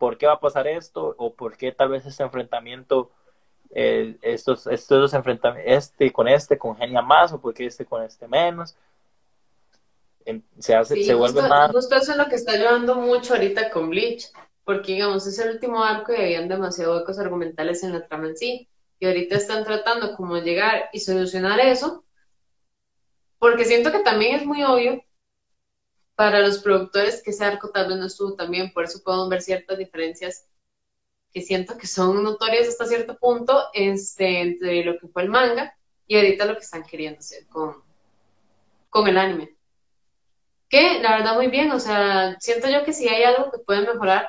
por 0.00 0.16
qué 0.16 0.26
va 0.26 0.32
a 0.32 0.40
pasar 0.40 0.66
esto 0.66 1.14
o 1.18 1.34
por 1.34 1.58
qué 1.58 1.72
tal 1.72 1.90
vez 1.90 2.06
este 2.06 2.22
enfrentamiento, 2.22 3.10
eh, 3.68 4.16
estos, 4.22 4.66
estos 4.66 5.12
enfrentamientos, 5.12 5.70
este 5.76 6.10
con 6.10 6.26
este 6.26 6.56
congenia 6.56 7.02
más 7.02 7.34
o 7.34 7.38
por 7.38 7.52
qué 7.52 7.66
este 7.66 7.84
con 7.84 8.02
este 8.02 8.26
menos. 8.26 8.74
se 10.58 10.74
hace, 10.74 11.04
se 11.04 11.12
vuelve 11.12 11.42
más. 11.42 11.70
Justo 11.70 11.96
eso 11.96 12.12
es 12.12 12.16
lo 12.16 12.28
que 12.30 12.36
está 12.36 12.56
llevando 12.56 12.94
mucho 12.94 13.34
ahorita 13.34 13.70
con 13.70 13.90
Bleach, 13.90 14.32
porque 14.64 14.94
digamos, 14.94 15.26
es 15.26 15.38
el 15.38 15.50
último 15.50 15.84
arco 15.84 16.14
y 16.14 16.16
habían 16.16 16.48
demasiado 16.48 16.96
huecos 16.96 17.18
argumentales 17.18 17.84
en 17.84 17.92
la 17.92 18.06
trama 18.06 18.28
en 18.28 18.38
sí 18.38 18.70
y 18.98 19.06
ahorita 19.06 19.36
están 19.36 19.64
tratando 19.64 20.16
como 20.16 20.38
llegar 20.38 20.88
y 20.94 21.00
solucionar 21.00 21.60
eso, 21.60 22.04
porque 23.38 23.66
siento 23.66 23.92
que 23.92 23.98
también 23.98 24.36
es 24.36 24.46
muy 24.46 24.64
obvio 24.64 25.04
para 26.20 26.40
los 26.40 26.58
productores 26.58 27.22
que 27.22 27.30
ese 27.30 27.46
arco 27.46 27.70
tal 27.70 27.88
vez 27.88 27.96
no 27.96 28.04
estuvo 28.04 28.34
también, 28.34 28.74
por 28.74 28.84
eso 28.84 29.02
podemos 29.02 29.30
ver 29.30 29.40
ciertas 29.40 29.78
diferencias 29.78 30.46
que 31.32 31.40
siento 31.40 31.78
que 31.78 31.86
son 31.86 32.22
notorias 32.22 32.68
hasta 32.68 32.84
cierto 32.84 33.16
punto 33.16 33.58
este, 33.72 34.42
entre 34.42 34.84
lo 34.84 34.98
que 34.98 35.08
fue 35.08 35.22
el 35.22 35.30
manga 35.30 35.74
y 36.06 36.16
ahorita 36.16 36.44
lo 36.44 36.56
que 36.56 36.60
están 36.60 36.82
queriendo 36.84 37.20
hacer 37.20 37.46
con, 37.46 37.82
con 38.90 39.08
el 39.08 39.16
anime. 39.16 39.56
Que 40.68 41.00
la 41.00 41.16
verdad 41.16 41.36
muy 41.36 41.46
bien, 41.46 41.72
o 41.72 41.80
sea, 41.80 42.36
siento 42.38 42.68
yo 42.68 42.84
que 42.84 42.92
si 42.92 43.08
hay 43.08 43.22
algo 43.22 43.50
que 43.50 43.60
puede 43.60 43.90
mejorar 43.90 44.28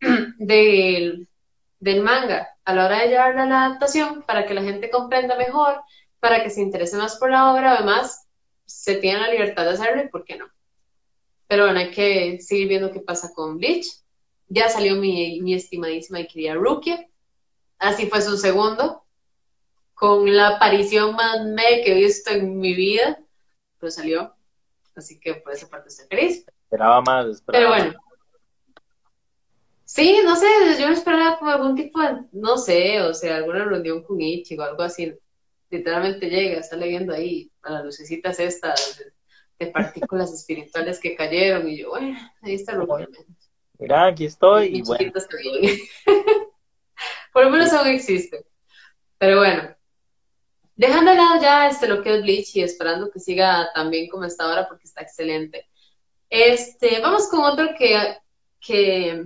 del, 0.38 1.28
del 1.78 2.00
manga 2.00 2.56
a 2.64 2.74
la 2.74 2.86
hora 2.86 3.00
de 3.00 3.08
llevarla 3.08 3.42
a 3.42 3.46
la 3.46 3.64
adaptación 3.66 4.22
para 4.22 4.46
que 4.46 4.54
la 4.54 4.62
gente 4.62 4.88
comprenda 4.88 5.36
mejor, 5.36 5.82
para 6.20 6.42
que 6.42 6.48
se 6.48 6.62
interese 6.62 6.96
más 6.96 7.16
por 7.16 7.30
la 7.30 7.52
obra, 7.52 7.74
además 7.74 8.26
se 8.64 8.94
tiene 8.96 9.20
la 9.20 9.28
libertad 9.28 9.64
de 9.64 9.72
hacerlo 9.72 10.04
y 10.04 10.08
por 10.08 10.24
qué 10.24 10.38
no. 10.38 10.46
Pero 11.52 11.64
bueno, 11.64 11.80
hay 11.80 11.90
que 11.90 12.40
seguir 12.40 12.66
viendo 12.66 12.90
qué 12.90 13.00
pasa 13.00 13.30
con 13.34 13.58
Bleach. 13.58 13.84
Ya 14.48 14.70
salió 14.70 14.96
mi, 14.96 15.38
mi 15.42 15.52
estimadísima 15.52 16.18
y 16.18 16.26
querida 16.26 16.54
Rukia. 16.54 17.06
Así 17.78 18.06
fue 18.06 18.22
su 18.22 18.38
segundo. 18.38 19.04
Con 19.92 20.34
la 20.34 20.56
aparición 20.56 21.14
más 21.14 21.44
me 21.44 21.82
que 21.84 21.92
he 21.92 21.94
visto 21.96 22.30
en 22.30 22.58
mi 22.58 22.72
vida. 22.72 23.20
Pero 23.78 23.90
salió. 23.90 24.34
Así 24.96 25.20
que 25.20 25.34
por 25.34 25.52
esa 25.52 25.68
parte 25.68 25.90
estoy 25.90 26.06
feliz. 26.06 26.46
Esperaba 26.64 27.02
más. 27.02 27.26
Esperaba. 27.26 27.76
Pero 27.76 27.84
bueno, 27.84 28.00
Sí, 29.84 30.22
no 30.24 30.36
sé, 30.36 30.46
yo 30.80 30.88
esperaba 30.88 31.38
como 31.38 31.50
algún 31.50 31.74
tipo 31.74 32.00
de, 32.00 32.22
no 32.32 32.56
sé, 32.56 33.02
o 33.02 33.12
sea, 33.12 33.36
alguna 33.36 33.66
reunión 33.66 34.02
con 34.04 34.18
Ichi 34.22 34.56
o 34.56 34.62
algo 34.62 34.84
así. 34.84 35.12
Literalmente 35.68 36.30
llega, 36.30 36.62
sale 36.62 36.88
viendo 36.88 37.12
ahí 37.12 37.52
a 37.60 37.72
las 37.72 37.84
lucecitas 37.84 38.40
estas 38.40 39.04
de, 39.64 39.70
partículas 39.72 40.32
espirituales 40.32 40.98
que 41.00 41.14
cayeron 41.14 41.68
y 41.68 41.78
yo, 41.78 41.90
bueno, 41.90 42.16
ahí 42.42 42.54
está 42.54 42.74
lo 42.74 42.86
Mira, 43.78 44.06
aquí 44.06 44.26
estoy 44.26 44.78
y, 44.78 44.82
bueno. 44.82 45.12
Por 47.32 47.44
lo 47.44 47.50
menos 47.50 47.72
aún 47.72 47.88
existe. 47.88 48.44
Pero 49.18 49.38
bueno, 49.38 49.74
dejando 50.76 51.10
de 51.10 51.16
lado 51.16 51.40
ya 51.40 51.68
este, 51.68 51.88
lo 51.88 52.02
que 52.02 52.14
es 52.14 52.22
Bleach 52.22 52.56
y 52.56 52.62
esperando 52.62 53.10
que 53.10 53.18
siga 53.18 53.70
también 53.74 54.08
como 54.08 54.24
está 54.24 54.44
ahora 54.44 54.68
porque 54.68 54.84
está 54.84 55.02
excelente. 55.02 55.68
Este, 56.28 57.00
vamos 57.00 57.28
con 57.28 57.40
otro 57.40 57.70
que, 57.76 58.18
que 58.60 59.24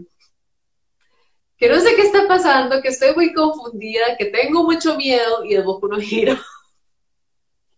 que 1.57 1.68
no 1.68 1.81
sé 1.81 1.94
qué 1.96 2.03
está 2.03 2.29
pasando, 2.29 2.83
que 2.83 2.88
estoy 2.88 3.14
muy 3.14 3.33
confundida, 3.33 4.16
que 4.18 4.27
tengo 4.27 4.62
mucho 4.64 4.96
miedo 4.96 5.44
y 5.44 5.55
de 5.55 5.62
Boku 5.62 5.88
no 5.88 5.99
giro. 5.99 6.37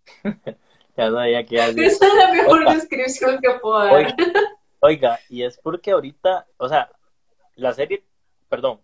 ya 0.98 1.10
sabía 1.12 1.46
que 1.46 1.56
Esa 1.56 2.06
es 2.06 2.14
la 2.14 2.32
mejor 2.32 2.74
descripción 2.74 3.38
que 3.40 3.50
puedo 3.60 3.78
dar. 3.78 4.16
Oiga, 4.80 5.20
y 5.28 5.44
es 5.44 5.56
porque 5.58 5.92
ahorita, 5.92 6.46
o 6.56 6.68
sea, 6.68 6.90
la 7.54 7.72
serie, 7.72 8.04
perdón, 8.48 8.80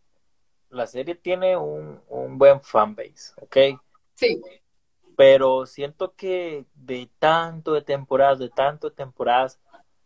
la 0.70 0.86
serie 0.86 1.16
tiene 1.16 1.56
un, 1.56 2.00
un 2.08 2.38
buen 2.38 2.60
fanbase, 2.60 3.32
¿ok? 3.40 3.80
Sí. 4.14 4.40
Pero 5.16 5.66
siento 5.66 6.14
que 6.14 6.64
de 6.74 7.08
tanto 7.18 7.72
de 7.72 7.82
temporadas, 7.82 8.38
de 8.38 8.48
tanto 8.48 8.90
de 8.90 8.96
temporadas, 8.96 9.60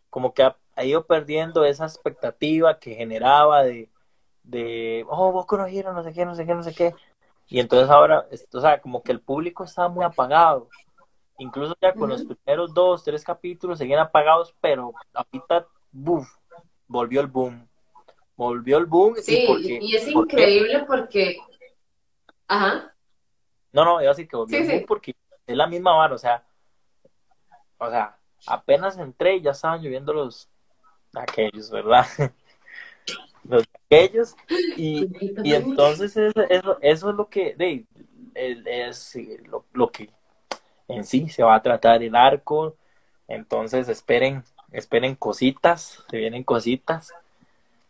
como 0.09 0.33
que 0.33 0.43
ha 0.43 0.83
ido 0.83 1.05
perdiendo 1.05 1.63
esa 1.63 1.85
expectativa 1.85 2.79
que 2.79 2.95
generaba 2.95 3.63
de, 3.63 3.89
de, 4.43 5.05
oh, 5.09 5.31
vos 5.31 5.45
no 5.51 5.93
no 5.93 6.03
sé 6.03 6.13
qué, 6.13 6.25
no 6.25 6.35
sé 6.35 6.45
qué, 6.45 6.55
no 6.55 6.63
sé 6.63 6.73
qué. 6.73 6.95
Y 7.47 7.59
entonces 7.59 7.89
ahora, 7.89 8.27
o 8.53 8.61
sea, 8.61 8.81
como 8.81 9.03
que 9.03 9.11
el 9.11 9.21
público 9.21 9.63
estaba 9.63 9.89
muy 9.89 10.05
apagado. 10.05 10.69
Incluso 11.39 11.75
ya 11.81 11.93
con 11.93 12.09
los 12.09 12.23
primeros 12.25 12.73
dos, 12.73 13.03
tres 13.03 13.23
capítulos 13.23 13.77
seguían 13.77 13.99
apagados, 13.99 14.53
pero 14.61 14.93
ahorita, 15.13 15.67
buf, 15.91 16.27
volvió 16.87 17.21
el 17.21 17.27
boom. 17.27 17.67
Volvió 18.35 18.77
el 18.77 18.85
boom. 18.85 19.15
Sí, 19.17 19.45
y, 19.81 19.95
es 19.95 20.07
increíble 20.07 20.83
porque... 20.85 21.37
Ajá. 22.47 22.93
No, 23.71 23.85
no, 23.85 24.03
yo 24.03 24.11
así 24.11 24.27
que 24.27 24.35
volvió 24.35 24.59
el 24.59 24.67
boom 24.67 24.85
porque 24.87 25.15
es 25.47 25.55
la 25.55 25.67
misma 25.67 25.95
vara, 25.95 26.13
o 26.13 26.17
sea, 26.17 26.45
o 27.77 27.89
sea, 27.89 28.17
apenas 28.45 28.97
entré 28.97 29.37
y 29.37 29.41
ya 29.41 29.51
estaban 29.51 29.81
lloviendo 29.81 30.13
los 30.13 30.49
aquellos, 31.15 31.71
¿verdad? 31.71 32.05
los 33.43 33.63
aquellos 33.85 34.35
y, 34.75 35.07
y 35.43 35.53
entonces 35.53 36.15
eso, 36.17 36.41
eso, 36.49 36.77
es 36.81 37.01
lo 37.03 37.29
que 37.29 37.55
de, 37.55 37.85
es, 38.35 39.15
lo, 39.45 39.65
lo, 39.73 39.91
que 39.91 40.09
en 40.89 41.05
sí 41.05 41.29
se 41.29 41.43
va 41.43 41.55
a 41.55 41.61
tratar 41.61 42.03
el 42.03 42.15
arco 42.15 42.75
entonces 43.27 43.87
esperen 43.87 44.43
esperen 44.71 45.15
cositas 45.15 46.03
se 46.09 46.17
vienen 46.17 46.43
cositas 46.43 47.13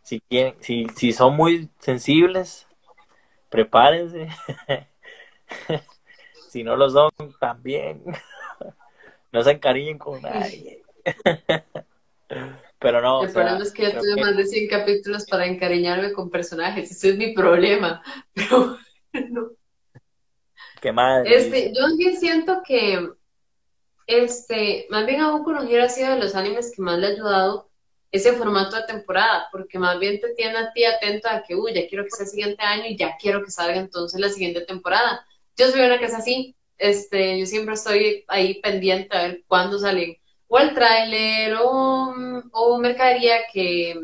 si 0.03 0.21
quieren 0.21 0.55
si, 0.59 0.87
si 0.95 1.13
son 1.13 1.35
muy 1.35 1.69
sensibles 1.79 2.67
prepárense 3.49 4.29
si 6.49 6.63
no 6.63 6.75
lo 6.75 6.89
son 6.89 7.11
también 7.39 8.03
no 9.31 9.43
se 9.43 9.51
encariñen 9.51 9.97
con 9.97 10.21
nadie 10.21 10.83
Pero 12.79 13.01
no. 13.01 13.23
El 13.23 13.31
problema 13.31 13.61
es 13.61 13.73
que 13.73 13.83
yo 13.83 13.99
tuve 13.99 14.21
más 14.21 14.37
de 14.37 14.45
100 14.45 14.69
capítulos 14.69 15.25
para 15.25 15.45
encariñarme 15.45 16.13
con 16.13 16.29
personajes. 16.29 16.91
Ese 16.91 17.09
es 17.09 17.17
mi 17.17 17.33
problema. 17.33 18.01
Pero 18.33 18.77
no. 19.29 19.51
Qué 20.81 20.91
madre. 20.91 21.35
Este, 21.35 21.73
yo 21.73 21.95
bien 21.97 22.17
siento 22.17 22.61
que 22.65 23.09
este, 24.07 24.87
más 24.89 25.05
bien 25.05 25.21
a 25.21 25.31
Boku 25.31 25.51
no 25.51 25.61
Hero 25.61 25.83
ha 25.83 25.89
sido 25.89 26.11
de 26.11 26.19
los 26.19 26.33
animes 26.33 26.73
que 26.75 26.81
más 26.81 26.97
le 26.97 27.07
ha 27.07 27.09
ayudado 27.11 27.69
ese 28.11 28.33
formato 28.33 28.75
de 28.75 28.83
temporada, 28.83 29.47
porque 29.51 29.77
más 29.77 29.99
bien 29.99 30.19
te 30.19 30.33
tiene 30.33 30.57
a 30.57 30.73
ti 30.73 30.83
atento 30.83 31.29
a 31.29 31.43
que, 31.43 31.55
uy, 31.55 31.73
ya 31.75 31.87
quiero 31.87 32.05
que 32.05 32.09
sea 32.09 32.25
el 32.25 32.31
siguiente 32.31 32.63
año 32.63 32.85
y 32.87 32.97
ya 32.97 33.15
quiero 33.21 33.43
que 33.43 33.51
salga 33.51 33.77
entonces 33.77 34.19
la 34.19 34.29
siguiente 34.29 34.61
temporada. 34.61 35.23
Yo 35.55 35.67
soy 35.67 35.81
una 35.81 35.99
que 35.99 36.05
es 36.05 36.15
así, 36.15 36.55
este, 36.79 37.39
yo 37.39 37.45
siempre 37.45 37.75
estoy 37.75 38.25
ahí 38.27 38.59
pendiente 38.61 39.15
a 39.15 39.27
ver 39.27 39.43
cuándo 39.47 39.77
salen 39.77 40.17
o 40.47 40.57
el 40.57 40.73
tráiler 40.73 41.55
o, 41.61 42.11
o, 42.51 42.79
mercadería 42.79 43.41
que, 43.53 43.95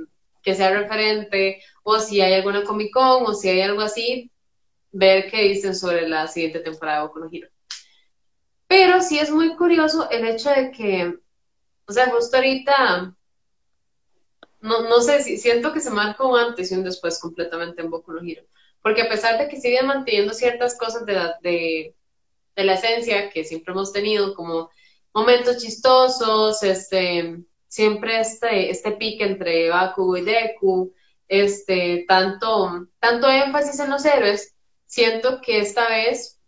que 0.44 0.54
sea 0.54 0.70
referente, 0.70 1.64
o 1.84 2.00
si 2.00 2.22
hay 2.22 2.36
alguna 2.36 2.64
Comic 2.64 2.94
Con 2.94 3.26
o 3.26 3.34
si 3.34 3.50
hay 3.50 3.62
algo 3.62 3.82
así, 3.82 4.32
ver 4.96 5.30
qué 5.30 5.42
dicen 5.42 5.76
sobre 5.76 6.08
la 6.08 6.26
siguiente 6.28 6.60
temporada 6.62 7.00
de 7.02 7.08
Boku 7.08 7.20
no 7.20 7.30
Hero. 7.30 7.50
Pero 8.68 9.02
sí 9.02 9.20
es 9.20 9.30
muy 9.30 9.56
curioso 9.56 10.10
el 10.10 10.26
hecho 10.26 10.50
de 10.50 10.72
que, 10.72 11.14
o 11.86 11.92
sea, 11.92 12.10
justo 12.10 12.38
ahorita, 12.38 13.14
no, 14.62 14.82
no 14.90 15.02
sé, 15.02 15.22
si 15.22 15.38
siento 15.38 15.74
que 15.74 15.82
se 15.82 15.92
marca 15.92 16.26
un 16.26 16.40
antes 16.40 16.72
y 16.72 16.76
un 16.76 16.84
después 16.86 17.20
completamente 17.20 17.82
en 17.82 17.90
Boku 17.90 18.14
no 18.14 18.22
Hero. 18.22 18.44
Porque 18.82 19.02
a 19.02 19.10
pesar 19.10 19.38
de 19.38 19.50
que 19.50 19.60
siguen 19.60 19.88
manteniendo 19.88 20.34
ciertas 20.34 20.78
cosas 20.78 21.06
de 21.06 21.14
la, 21.14 21.38
de, 21.42 21.94
de 22.56 22.64
la 22.64 22.76
esencia 22.76 23.30
que 23.30 23.44
siempre 23.44 23.74
hemos 23.74 23.92
tenido, 23.92 24.34
como 24.34 24.70
momentos 25.14 25.58
chistosos, 25.58 26.64
este, 26.64 27.44
siempre 27.68 28.22
este, 28.22 28.70
este 28.70 28.92
pique 28.92 29.26
entre 29.26 29.70
Baku 29.70 30.16
y 30.16 30.22
Deku, 30.22 30.94
este, 31.28 32.06
tanto, 32.08 32.88
tanto 33.00 33.30
énfasis 33.30 33.80
en 33.80 33.90
los 33.90 34.06
héroes, 34.06 34.55
siento 34.96 35.42
que 35.42 35.60
esta 35.60 35.90
vez 35.90 36.40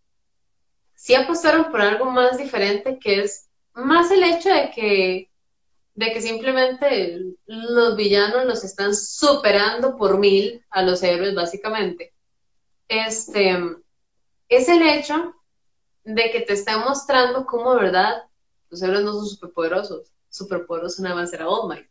sí 0.96 1.14
apostaron 1.16 1.70
por 1.70 1.82
algo 1.82 2.06
más 2.06 2.38
diferente, 2.38 2.98
que 2.98 3.24
es 3.24 3.50
más 3.74 4.10
el 4.10 4.24
hecho 4.24 4.48
de 4.48 4.72
que, 4.72 5.30
de 5.96 6.14
que 6.14 6.22
simplemente 6.22 7.20
los 7.46 7.98
villanos 7.98 8.46
los 8.46 8.64
están 8.64 8.96
superando 8.96 9.98
por 9.98 10.18
mil 10.18 10.66
a 10.70 10.82
los 10.82 11.04
héroes, 11.04 11.36
básicamente. 11.36 12.14
Este, 12.88 13.60
es 14.48 14.70
el 14.70 14.82
hecho 14.82 15.36
de 16.06 16.32
que 16.32 16.40
te 16.40 16.54
están 16.54 16.86
mostrando 16.86 17.46
cómo, 17.46 17.76
¿verdad? 17.76 18.24
Los 18.70 18.82
héroes 18.82 19.04
no 19.04 19.12
son 19.12 19.28
superpoderosos, 19.28 20.14
superpoderosos 20.30 21.02
nada 21.02 21.16
más 21.16 21.34
era 21.34 21.50
All 21.50 21.68
Might. 21.68 21.90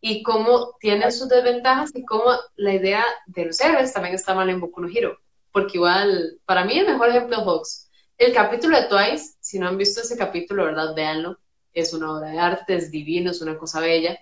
Y 0.00 0.22
cómo 0.22 0.76
tienen 0.78 1.10
sus 1.10 1.28
desventajas 1.28 1.90
y 1.92 2.04
cómo 2.04 2.30
la 2.54 2.72
idea 2.72 3.04
de 3.26 3.46
los 3.46 3.60
héroes 3.60 3.92
también 3.92 4.14
está 4.14 4.32
mal 4.32 4.48
en 4.48 4.60
Boku 4.60 4.80
no 4.80 4.88
Hero. 4.88 5.18
Porque 5.58 5.76
igual, 5.76 6.38
para 6.44 6.64
mí 6.64 6.78
el 6.78 6.86
mejor 6.86 7.08
ejemplo 7.08 7.36
es 7.36 7.42
Hawks 7.42 7.90
el 8.16 8.32
capítulo 8.32 8.80
de 8.80 8.86
Twice, 8.86 9.38
si 9.40 9.58
no 9.58 9.66
han 9.66 9.76
visto 9.76 10.00
ese 10.00 10.16
capítulo, 10.16 10.66
¿verdad? 10.66 10.94
Véanlo. 10.94 11.40
Es 11.72 11.92
una 11.92 12.12
obra 12.12 12.30
de 12.30 12.38
arte, 12.38 12.76
es 12.76 12.92
divino, 12.92 13.32
es 13.32 13.40
una 13.40 13.58
cosa 13.58 13.80
bella. 13.80 14.16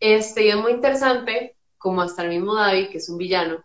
Este, 0.00 0.46
y 0.46 0.48
es 0.48 0.56
muy 0.56 0.72
interesante 0.72 1.56
como 1.78 2.02
hasta 2.02 2.24
el 2.24 2.30
mismo 2.30 2.56
David, 2.56 2.88
que 2.88 2.98
es 2.98 3.08
un 3.08 3.18
villano, 3.18 3.64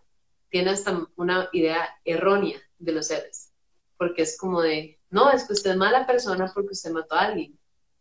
tiene 0.50 0.70
hasta 0.70 1.04
una 1.16 1.48
idea 1.52 1.88
errónea 2.04 2.60
de 2.78 2.92
los 2.92 3.08
seres. 3.08 3.52
Porque 3.96 4.22
es 4.22 4.38
como 4.38 4.62
de, 4.62 5.00
no, 5.10 5.32
es 5.32 5.48
que 5.48 5.54
usted 5.54 5.72
es 5.72 5.76
mala 5.76 6.06
persona 6.06 6.48
porque 6.54 6.74
usted 6.74 6.92
mató 6.92 7.16
a 7.16 7.22
alguien. 7.22 7.58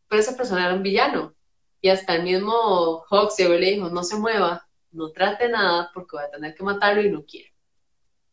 Pero 0.07 0.21
esa 0.21 0.37
persona 0.37 0.67
era 0.67 0.75
un 0.75 0.83
villano. 0.83 1.33
Y 1.81 1.89
hasta 1.89 2.13
el 2.13 2.21
mismo 2.21 3.05
Hawks 3.09 3.39
le 3.39 3.57
dijo, 3.57 3.89
no 3.89 4.03
se 4.03 4.17
mueva, 4.17 4.69
no 4.91 5.11
trate 5.11 5.49
nada 5.49 5.89
porque 5.95 6.15
voy 6.15 6.25
a 6.25 6.29
tener 6.29 6.53
que 6.53 6.63
matarlo 6.63 7.01
y 7.01 7.09
no 7.09 7.25
quiero. 7.25 7.49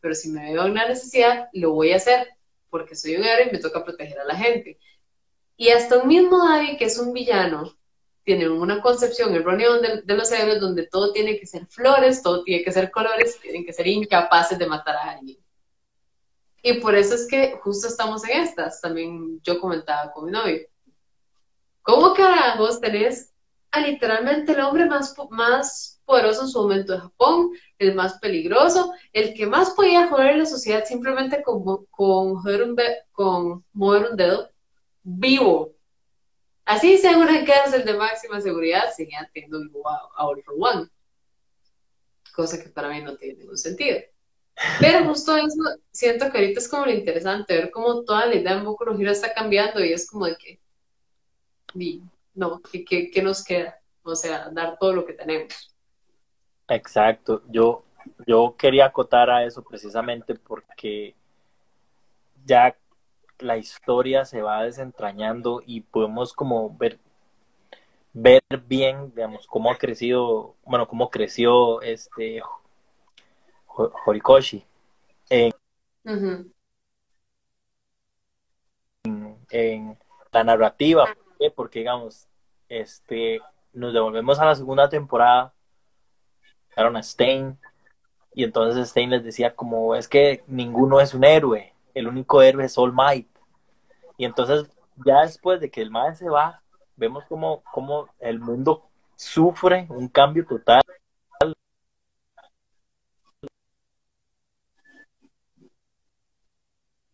Pero 0.06 0.14
si 0.14 0.28
me 0.28 0.52
veo 0.52 0.66
una 0.66 0.86
necesidad, 0.86 1.48
lo 1.52 1.72
voy 1.72 1.90
a 1.90 1.96
hacer 1.96 2.28
porque 2.70 2.94
soy 2.94 3.16
un 3.16 3.24
héroe 3.24 3.48
y 3.48 3.52
me 3.52 3.58
toca 3.58 3.82
proteger 3.82 4.20
a 4.20 4.24
la 4.24 4.36
gente. 4.36 4.78
Y 5.56 5.70
hasta 5.70 5.98
un 5.98 6.06
mismo 6.06 6.46
David, 6.48 6.78
que 6.78 6.84
es 6.84 6.96
un 6.96 7.12
villano, 7.12 7.76
tiene 8.22 8.48
una 8.48 8.80
concepción 8.80 9.34
errónea 9.34 9.68
de, 9.78 10.02
de, 10.02 10.14
los 10.14 10.30
héroes 10.30 10.60
donde 10.60 10.86
todo 10.86 11.12
tiene 11.12 11.40
que 11.40 11.44
ser 11.44 11.66
flores, 11.66 12.22
todo 12.22 12.44
tiene 12.44 12.62
que 12.62 12.70
ser 12.70 12.92
colores, 12.92 13.40
tienen 13.40 13.66
que 13.66 13.72
ser 13.72 13.88
incapaces 13.88 14.56
de 14.56 14.66
matar 14.68 14.94
a 14.94 15.10
alguien. 15.10 15.38
Y 16.62 16.74
por 16.74 16.94
eso 16.94 17.16
es 17.16 17.26
que 17.26 17.58
justo 17.60 17.88
estamos 17.88 18.22
en 18.28 18.42
estas. 18.42 18.80
También 18.80 19.40
yo 19.42 19.58
comentaba 19.58 20.12
con 20.12 20.26
mi 20.26 20.30
novio. 20.30 20.68
¿Cómo 21.82 22.14
carajos 22.14 22.80
tenés 22.80 23.32
a 23.76 23.86
literalmente 23.86 24.52
el 24.52 24.60
hombre 24.60 24.86
más, 24.86 25.14
más 25.30 26.00
poderoso 26.04 26.42
en 26.42 26.48
su 26.48 26.62
momento 26.62 26.92
de 26.92 27.00
Japón, 27.00 27.50
el 27.78 27.94
más 27.94 28.18
peligroso, 28.18 28.92
el 29.12 29.34
que 29.34 29.46
más 29.46 29.70
podía 29.70 30.08
joder 30.08 30.36
la 30.36 30.46
sociedad 30.46 30.84
simplemente 30.84 31.42
con, 31.42 31.86
con, 31.90 32.28
un, 32.28 32.76
con 33.12 33.64
mover 33.72 34.10
un 34.10 34.16
dedo 34.16 34.50
vivo. 35.02 35.74
Así 36.64 36.98
sea 36.98 37.16
una 37.16 37.44
cárcel 37.44 37.84
de 37.84 37.94
máxima 37.94 38.40
seguridad, 38.40 38.92
seguían 38.94 39.28
teniendo 39.32 39.60
vivo 39.60 39.88
a, 39.88 40.08
for 40.44 40.54
One. 40.58 40.88
Cosa 42.34 42.62
que 42.62 42.68
para 42.68 42.88
mí 42.88 43.02
no 43.02 43.16
tiene 43.16 43.38
ningún 43.38 43.56
sentido. 43.56 43.98
Pero 44.80 45.04
justo 45.04 45.36
eso, 45.36 45.60
siento 45.92 46.30
que 46.30 46.38
ahorita 46.38 46.60
es 46.60 46.68
como 46.68 46.86
lo 46.86 46.92
interesante, 46.92 47.54
ver 47.54 47.70
cómo 47.70 48.02
toda 48.04 48.26
la 48.26 48.34
idea 48.34 48.54
en 48.54 48.64
Boku 48.64 48.84
no 48.84 49.10
está 49.10 49.32
cambiando 49.32 49.84
y 49.84 49.92
es 49.92 50.08
como 50.08 50.26
de 50.26 50.36
que, 50.36 50.60
no, 52.36 52.60
¿qué, 52.62 53.22
nos 53.22 53.44
queda? 53.44 53.80
O 54.02 54.14
sea, 54.14 54.48
dar 54.50 54.78
todo 54.78 54.92
lo 54.92 55.04
que 55.04 55.14
tenemos. 55.14 55.74
Exacto, 56.68 57.42
yo, 57.48 57.84
yo 58.26 58.54
quería 58.56 58.86
acotar 58.86 59.30
a 59.30 59.44
eso 59.44 59.62
precisamente 59.62 60.34
porque 60.34 61.14
ya 62.44 62.76
la 63.38 63.56
historia 63.56 64.24
se 64.24 64.42
va 64.42 64.62
desentrañando 64.62 65.62
y 65.66 65.80
podemos 65.80 66.32
como 66.32 66.74
ver 66.76 66.98
ver 68.18 68.42
bien, 68.66 69.12
digamos, 69.14 69.46
cómo 69.46 69.70
ha 69.70 69.76
crecido, 69.76 70.56
bueno, 70.64 70.88
cómo 70.88 71.10
creció 71.10 71.82
este 71.82 72.40
Horikoshi 74.06 74.64
en, 75.28 75.52
en, 79.50 79.98
la 80.32 80.44
narrativa, 80.44 81.14
porque 81.54 81.80
digamos, 81.80 82.28
este 82.68 83.40
nos 83.72 83.92
devolvemos 83.92 84.38
a 84.38 84.46
la 84.46 84.54
segunda 84.54 84.88
temporada 84.88 85.52
a 86.76 87.02
Stein 87.02 87.58
y 88.34 88.44
entonces 88.44 88.90
Stein 88.90 89.10
les 89.10 89.24
decía 89.24 89.54
como 89.54 89.94
es 89.94 90.08
que 90.08 90.44
ninguno 90.46 91.00
es 91.00 91.14
un 91.14 91.24
héroe, 91.24 91.72
el 91.94 92.06
único 92.06 92.42
héroe 92.42 92.64
es 92.66 92.76
All 92.76 92.92
Might. 92.92 93.28
Y 94.18 94.24
entonces 94.24 94.70
ya 95.04 95.22
después 95.22 95.60
de 95.60 95.70
que 95.70 95.82
el 95.82 95.90
Mae 95.90 96.14
se 96.14 96.28
va, 96.28 96.62
vemos 96.96 97.24
como, 97.24 97.62
como 97.72 98.08
el 98.18 98.38
mundo 98.40 98.88
sufre 99.14 99.86
un 99.88 100.08
cambio 100.08 100.46
total. 100.46 100.82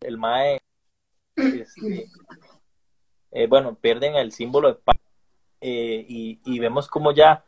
El 0.01 0.17
Mae, 0.17 0.61
este, 1.37 2.09
eh, 3.33 3.47
bueno, 3.47 3.75
pierden 3.75 4.15
el 4.15 4.31
símbolo 4.31 4.67
de 4.67 4.75
paz 4.75 4.97
eh, 5.59 6.05
y, 6.07 6.59
vemos 6.59 6.87
como 6.87 7.11
ya 7.11 7.43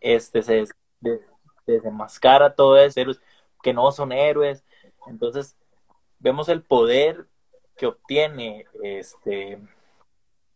este 0.00 0.42
se 0.42 0.64
de, 1.00 1.20
desenmascara 1.66 2.54
todo 2.54 2.78
eso, 2.78 3.00
que 3.62 3.74
no 3.74 3.92
son 3.92 4.12
héroes. 4.12 4.64
Entonces, 5.06 5.56
vemos 6.20 6.48
el 6.48 6.62
poder 6.62 7.26
que 7.76 7.86
obtiene 7.86 8.66
este, 8.82 9.58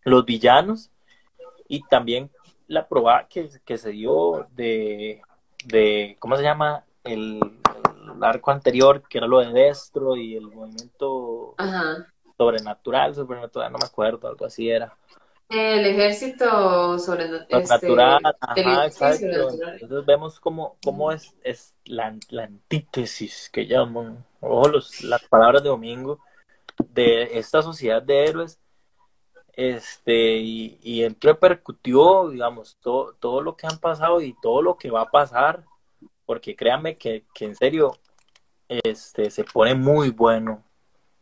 los 0.03 0.25
villanos 0.25 0.91
y 1.69 1.83
también 1.85 2.31
la 2.69 2.89
prueba 2.89 3.27
que, 3.29 3.49
se 3.49 3.91
dio 3.91 4.47
de, 4.53 5.21
¿cómo 6.19 6.37
se 6.37 6.43
llama? 6.43 6.85
El, 7.05 7.41
arco 8.23 8.51
anterior, 8.51 9.03
que 9.09 9.19
era 9.19 9.27
lo 9.27 9.39
de 9.41 9.53
Destro 9.53 10.17
y 10.17 10.35
el 10.35 10.49
movimiento 10.49 11.55
sobrenatural, 12.39 13.15
sobrenatural, 13.15 13.73
no 13.73 13.79
me 13.79 13.87
acuerdo, 13.87 14.29
algo 14.29 14.47
así 14.47 14.71
era. 14.71 14.97
El 15.49 15.87
ejército 15.87 16.97
este, 16.97 17.89
natural, 17.89 18.21
Entonces 19.81 20.07
vemos 20.07 20.39
cómo, 20.39 20.77
cómo 20.85 21.11
es, 21.11 21.35
es 21.43 21.75
la, 21.85 22.15
la, 22.29 22.45
antítesis 22.45 23.49
que 23.51 23.67
llaman, 23.67 24.25
ojo 24.41 24.69
los, 24.69 25.03
las 25.03 25.25
palabras 25.25 25.63
de 25.63 25.71
Domingo, 25.71 26.21
de 26.91 27.39
esta 27.39 27.63
sociedad 27.63 28.03
de 28.03 28.25
héroes, 28.25 28.61
este, 29.55 30.37
y, 30.37 30.79
y 30.83 31.03
él 31.03 31.17
repercutió, 31.19 32.29
digamos, 32.29 32.77
todo, 32.81 33.15
todo 33.15 33.41
lo 33.41 33.57
que 33.57 33.67
han 33.67 33.79
pasado 33.79 34.21
y 34.21 34.37
todo 34.41 34.61
lo 34.61 34.77
que 34.77 34.91
va 34.91 35.03
a 35.03 35.11
pasar, 35.11 35.65
porque 36.27 36.55
créanme 36.55 36.99
que, 36.99 37.25
que 37.35 37.47
en 37.47 37.57
serio, 37.57 37.99
este, 38.69 39.31
se 39.31 39.45
pone 39.45 39.75
muy 39.75 40.11
bueno, 40.11 40.63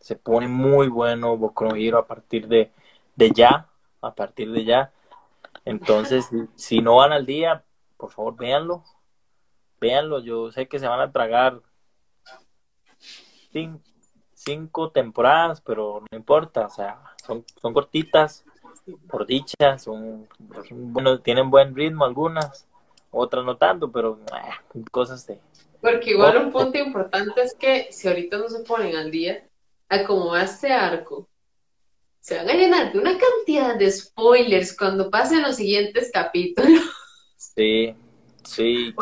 se 0.07 0.15
pone 0.15 0.47
muy 0.47 0.87
bueno 0.87 1.37
Boku 1.37 1.65
no 1.65 1.99
a 1.99 2.07
partir 2.07 2.47
de, 2.47 2.71
de 3.17 3.33
ya, 3.33 3.67
a 4.01 4.15
partir 4.15 4.53
de 4.53 4.65
ya. 4.65 4.93
Entonces, 5.65 6.31
si 6.55 6.79
no 6.79 6.95
van 6.97 7.11
al 7.11 7.27
día, 7.27 7.65
por 7.97 8.13
favor, 8.13 8.37
véanlo. 8.37 8.85
Véanlo, 9.81 10.21
yo 10.21 10.53
sé 10.53 10.69
que 10.69 10.79
se 10.79 10.87
van 10.87 11.01
a 11.01 11.11
tragar 11.11 11.61
cinco, 14.33 14.93
temporadas, 14.93 15.61
pero 15.61 16.05
no 16.09 16.17
importa, 16.17 16.67
o 16.67 16.71
sea, 16.71 17.01
son, 17.27 17.45
son 17.61 17.75
cortitas, 17.75 18.45
por 19.09 19.27
dicha, 19.27 19.77
son, 19.77 20.29
bueno, 20.71 21.19
tienen 21.19 21.51
buen 21.51 21.75
ritmo 21.75 22.05
algunas, 22.05 22.69
otras 23.11 23.45
no 23.45 23.57
tanto, 23.57 23.91
pero 23.91 24.21
eh, 24.21 24.83
cosas 24.93 25.27
de... 25.27 25.41
Porque 25.81 26.13
igual 26.13 26.37
un 26.37 26.53
punto 26.53 26.79
importante 26.79 27.43
es 27.43 27.55
que 27.55 27.89
si 27.91 28.07
ahorita 28.07 28.39
no 28.39 28.49
se 28.49 28.61
ponen 28.61 28.95
al 28.95 29.11
día, 29.11 29.43
a 29.89 30.05
como 30.05 30.33
va 30.33 30.43
este 30.43 30.73
arco, 30.73 31.29
se 32.21 32.37
van 32.37 32.51
a 32.51 32.55
llenar 32.55 32.93
de 32.93 32.99
una 32.99 33.17
cantidad 33.17 33.77
de 33.77 33.91
spoilers 33.91 34.77
cuando 34.77 35.11
pasen 35.11 35.43
los 35.43 35.57
siguientes 35.57 36.11
capítulos. 36.13 36.83
Sí, 37.37 37.95
sí. 38.45 38.95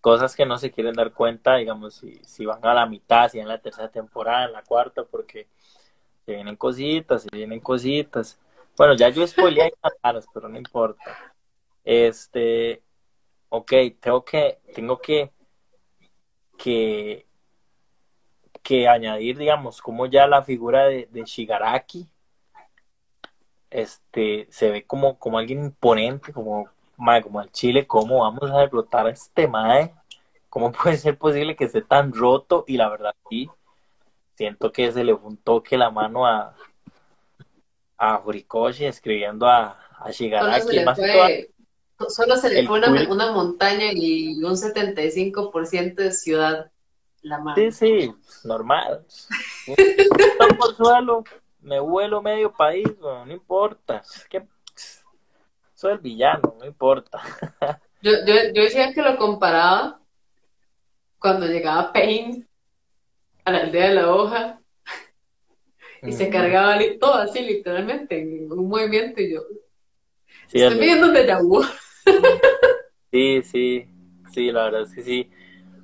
Cosas, 0.00 0.36
que 0.36 0.46
no 0.46 0.58
se 0.58 0.70
quieren 0.70 0.94
dar 0.94 1.12
cuenta, 1.12 1.56
digamos, 1.56 1.94
si, 1.94 2.20
si 2.24 2.46
van 2.46 2.64
a 2.64 2.72
la 2.72 2.86
mitad, 2.86 3.28
si 3.28 3.40
en 3.40 3.48
la 3.48 3.58
tercera 3.58 3.90
temporada, 3.90 4.46
en 4.46 4.52
la 4.52 4.62
cuarta, 4.62 5.04
porque 5.04 5.48
se 6.24 6.32
vienen 6.32 6.56
cositas, 6.56 7.22
se 7.22 7.28
vienen 7.32 7.60
cositas. 7.60 8.38
Bueno, 8.76 8.94
ya 8.94 9.08
yo 9.08 9.26
spoileé 9.26 9.72
caras, 10.02 10.26
pero 10.32 10.48
no 10.48 10.58
importa. 10.58 11.34
Este, 11.84 12.82
ok, 13.48 13.72
tengo 14.00 14.24
que, 14.24 14.58
tengo 14.74 14.98
que, 15.00 15.32
que, 16.58 17.26
que 18.66 18.88
añadir, 18.88 19.38
digamos, 19.38 19.80
como 19.80 20.06
ya 20.06 20.26
la 20.26 20.42
figura 20.42 20.86
de, 20.86 21.08
de 21.12 21.22
Shigaraki, 21.22 22.08
este, 23.70 24.48
se 24.50 24.70
ve 24.72 24.84
como, 24.84 25.20
como 25.20 25.38
alguien 25.38 25.60
imponente, 25.66 26.32
como 26.32 26.68
mae, 26.96 27.22
como 27.22 27.38
al 27.38 27.52
Chile, 27.52 27.86
¿cómo 27.86 28.22
vamos 28.22 28.50
a 28.50 28.58
derrotar 28.58 29.06
a 29.06 29.10
este 29.10 29.46
mae? 29.46 29.94
¿Cómo 30.48 30.72
puede 30.72 30.96
ser 30.96 31.16
posible 31.16 31.54
que 31.54 31.66
esté 31.66 31.80
tan 31.80 32.12
roto? 32.12 32.64
Y 32.66 32.76
la 32.76 32.88
verdad, 32.88 33.14
sí, 33.30 33.48
siento 34.34 34.72
que 34.72 34.90
se 34.90 35.04
le 35.04 35.16
fue 35.16 35.28
un 35.28 35.36
toque 35.36 35.78
la 35.78 35.90
mano 35.90 36.26
a, 36.26 36.56
a 37.98 38.18
Horikoshi 38.18 38.86
escribiendo 38.86 39.46
a, 39.46 39.78
a 39.96 40.10
Shigaraki. 40.10 40.80
Solo 42.08 42.36
se 42.36 42.50
le, 42.50 42.66
fue, 42.66 42.80
una, 42.80 43.30
montaña 43.30 43.92
y 43.92 44.42
un 44.42 44.56
75% 44.56 45.94
de 45.94 46.10
ciudad. 46.10 46.72
La 47.26 47.38
mano. 47.38 47.56
Sí, 47.56 47.72
sí, 47.72 48.14
normal. 48.44 49.04
por 50.58 50.76
suelo, 50.76 51.24
me 51.60 51.80
vuelo 51.80 52.22
medio 52.22 52.52
país, 52.52 52.86
no 53.00 53.32
importa. 53.32 54.02
¿Qué 54.30 54.46
soy 55.74 55.92
el 55.92 55.98
villano, 55.98 56.56
no 56.58 56.64
importa. 56.64 57.20
yo, 58.02 58.12
yo, 58.26 58.34
yo 58.54 58.62
decía 58.62 58.92
que 58.94 59.02
lo 59.02 59.16
comparaba 59.16 60.00
cuando 61.18 61.46
llegaba 61.46 61.92
Pain 61.92 62.48
a 63.44 63.52
la 63.52 63.58
aldea 63.58 63.88
de 63.88 63.94
la 63.94 64.14
hoja 64.14 64.60
y 66.02 66.12
se 66.12 66.30
cargaba 66.30 66.78
todo 67.00 67.14
así 67.14 67.40
literalmente 67.40 68.20
en 68.20 68.52
un 68.52 68.68
movimiento 68.68 69.20
y 69.20 69.32
yo 69.32 69.42
estoy 70.52 70.78
viendo 70.78 71.10
de 71.10 71.34
vu 71.42 71.64
sí 73.10 73.42
sí 73.42 73.88
sí 74.32 74.52
la 74.52 74.64
verdad 74.64 74.82
es 74.82 74.94
que 74.94 75.02
sí 75.02 75.30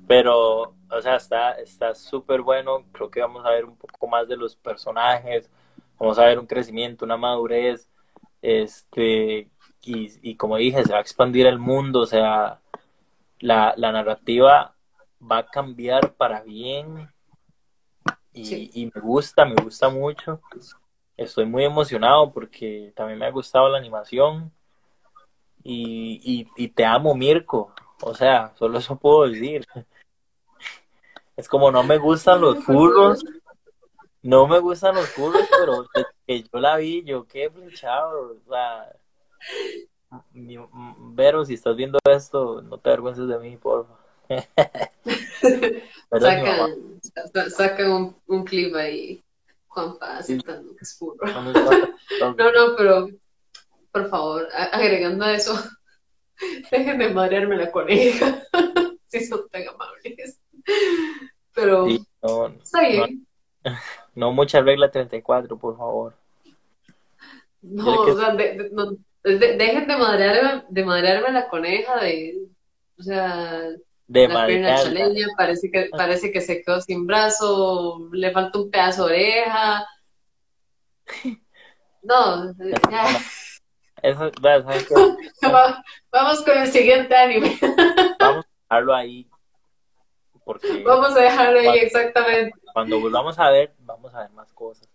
pero 0.07 0.75
o 0.95 1.01
sea 1.01 1.15
está 1.15 1.51
está 1.53 1.95
súper 1.95 2.41
bueno 2.41 2.85
creo 2.91 3.09
que 3.09 3.21
vamos 3.21 3.45
a 3.45 3.51
ver 3.51 3.65
un 3.65 3.75
poco 3.75 4.07
más 4.07 4.27
de 4.27 4.37
los 4.37 4.55
personajes 4.55 5.49
vamos 5.99 6.17
a 6.19 6.25
ver 6.25 6.39
un 6.39 6.47
crecimiento 6.47 7.05
una 7.05 7.17
madurez 7.17 7.89
este 8.41 9.49
y, 9.85 10.35
como 10.35 10.57
dije, 10.57 10.83
se 10.83 10.93
va 10.93 10.99
a 10.99 11.01
expandir 11.01 11.45
el 11.45 11.59
mundo, 11.59 12.01
o 12.01 12.05
sea, 12.05 12.61
la, 13.39 13.75
narrativa 13.77 14.75
va 15.21 15.39
a 15.39 15.45
cambiar 15.45 16.13
para 16.13 16.41
bien 16.41 17.09
y, 18.33 18.89
me 18.93 19.01
gusta, 19.01 19.45
me 19.45 19.55
gusta 19.61 19.89
mucho. 19.89 20.41
Estoy 21.17 21.45
muy 21.45 21.65
emocionado 21.65 22.31
porque 22.31 22.93
también 22.95 23.19
me 23.19 23.25
ha 23.25 23.31
gustado 23.31 23.69
la 23.69 23.77
animación 23.77 24.51
y, 25.63 26.47
y 26.55 26.67
te 26.69 26.85
amo, 26.85 27.13
Mirko. 27.13 27.73
O 28.01 28.15
sea, 28.15 28.53
solo 28.55 28.79
eso 28.79 28.97
puedo 28.97 29.27
decir. 29.27 29.65
Es 31.35 31.47
como 31.47 31.71
no 31.71 31.83
me 31.83 31.97
gustan 31.97 32.41
los 32.41 32.63
furros, 32.63 33.23
no 34.21 34.47
me 34.47 34.59
gustan 34.59 34.95
los 34.95 35.09
furros, 35.09 35.47
pero 35.49 35.87
que 36.27 36.43
yo 36.43 36.59
la 36.59 36.77
vi, 36.77 37.03
yo 37.03 37.25
qué 37.27 37.49
flechado, 37.49 38.33
o 38.33 38.49
sea, 38.49 38.91
Vero, 40.31 41.43
si 41.43 41.55
estás 41.55 41.75
viendo 41.75 41.97
esto, 42.09 42.61
no 42.61 42.77
te 42.77 42.89
avergüences 42.89 43.27
de 43.27 43.39
mí, 43.39 43.57
por 43.57 43.87
saca, 47.49 47.89
un, 47.89 48.15
un, 48.27 48.45
clip 48.45 48.75
ahí, 48.75 49.21
Juanpa, 49.67 50.17
aceptando 50.17 50.75
que 50.75 50.83
es 50.83 50.95
puro. 50.97 51.17
no, 51.27 52.51
no, 52.51 52.75
pero 52.77 53.09
por 53.91 54.09
favor, 54.09 54.47
agregando 54.53 55.25
a 55.25 55.33
eso, 55.33 55.55
dejen 56.71 56.99
de 56.99 57.09
madrearme 57.09 57.57
la 57.57 57.71
coneja, 57.71 58.43
si 59.07 59.25
son 59.25 59.49
tan 59.49 59.67
amables. 59.67 60.39
Pero 61.53 61.87
no, 62.21 62.47
está 62.47 62.81
bien. 62.87 63.27
No, 64.15 64.31
mucha 64.31 64.61
regla 64.61 64.91
34, 64.91 65.57
por 65.57 65.75
favor. 65.75 66.13
No, 67.63 68.01
o 68.01 68.15
sea, 68.15 68.35
de, 68.35 68.69
no, 68.71 68.91
dejen 69.23 69.87
de 69.87 69.97
madrearme, 69.97 70.63
de 70.69 70.85
madrearme 70.85 71.31
la 71.31 71.47
coneja, 71.47 71.99
de, 71.99 72.37
o 72.99 73.01
sea, 73.01 73.69
de 74.07 74.27
la 74.27 74.45
pierna 74.45 74.75
chaleña, 74.75 75.27
parece 75.35 75.71
que, 75.71 75.89
parece 75.91 76.31
que 76.31 76.41
se 76.41 76.61
quedó 76.61 76.79
sin 76.81 77.07
brazo, 77.07 78.09
le 78.11 78.31
falta 78.31 78.59
un 78.59 78.69
pedazo 78.69 79.07
de 79.07 79.13
oreja. 79.13 79.87
No, 82.05 82.53
ya. 82.91 83.17
Eso, 84.01 84.29
Vamos 86.11 86.41
con 86.43 86.57
el 86.57 86.67
siguiente 86.67 87.15
anime. 87.15 87.57
Vamos 88.19 88.45
a 88.45 88.75
dejarlo 88.75 88.93
ahí. 88.93 89.25
Porque 90.45 90.83
vamos 90.83 91.15
a 91.15 91.21
dejarlo 91.21 91.59
ahí, 91.59 91.79
exactamente. 91.79 92.53
Cuando 92.73 92.99
volvamos 92.99 93.39
a 93.39 93.49
ver, 93.49 93.73
vamos 93.79 94.13
a 94.13 94.21
ver 94.21 94.31
más 94.31 94.51
cosas 94.53 94.87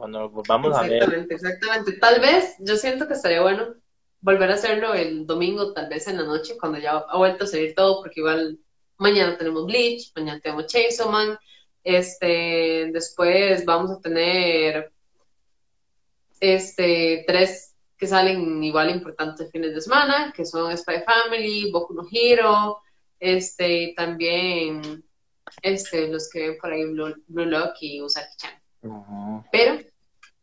cuando 0.00 0.20
nos 0.20 0.32
volvamos 0.32 0.76
a 0.76 0.82
ver. 0.82 0.94
Exactamente, 0.94 1.34
exactamente. 1.34 1.92
Tal 1.94 2.20
vez 2.20 2.56
yo 2.60 2.76
siento 2.76 3.06
que 3.06 3.14
estaría 3.14 3.42
bueno 3.42 3.74
volver 4.20 4.50
a 4.50 4.54
hacerlo 4.54 4.94
el 4.94 5.26
domingo, 5.26 5.72
tal 5.72 5.88
vez 5.88 6.06
en 6.08 6.18
la 6.18 6.24
noche, 6.24 6.56
cuando 6.58 6.78
ya 6.78 6.92
ha 6.98 7.16
vuelto 7.16 7.44
a 7.44 7.46
salir 7.46 7.74
todo, 7.74 8.02
porque 8.02 8.20
igual 8.20 8.58
mañana 8.98 9.36
tenemos 9.36 9.66
Bleach, 9.66 10.12
mañana 10.14 10.40
tenemos 10.40 10.66
Chainsaw 10.66 11.10
Man, 11.10 11.38
este, 11.82 12.90
después 12.92 13.64
vamos 13.64 13.90
a 13.90 14.00
tener 14.00 14.92
este, 16.38 17.24
tres 17.26 17.74
que 17.96 18.06
salen 18.06 18.62
igual 18.62 18.90
importantes 18.90 19.50
fines 19.50 19.74
de 19.74 19.80
semana, 19.80 20.32
que 20.34 20.44
son 20.44 20.76
Spy 20.76 21.02
Family, 21.04 21.70
Boku 21.70 21.94
no 21.94 22.06
Hero, 22.10 22.80
este, 23.20 23.92
también 23.96 25.04
este, 25.62 26.08
los 26.08 26.28
que 26.30 26.48
ven 26.48 26.58
por 26.58 26.72
ahí 26.72 26.84
Blue, 26.86 27.14
Lock 27.28 27.76
y 27.80 28.00
Usagi-chan. 28.00 28.60
Pero 29.52 29.78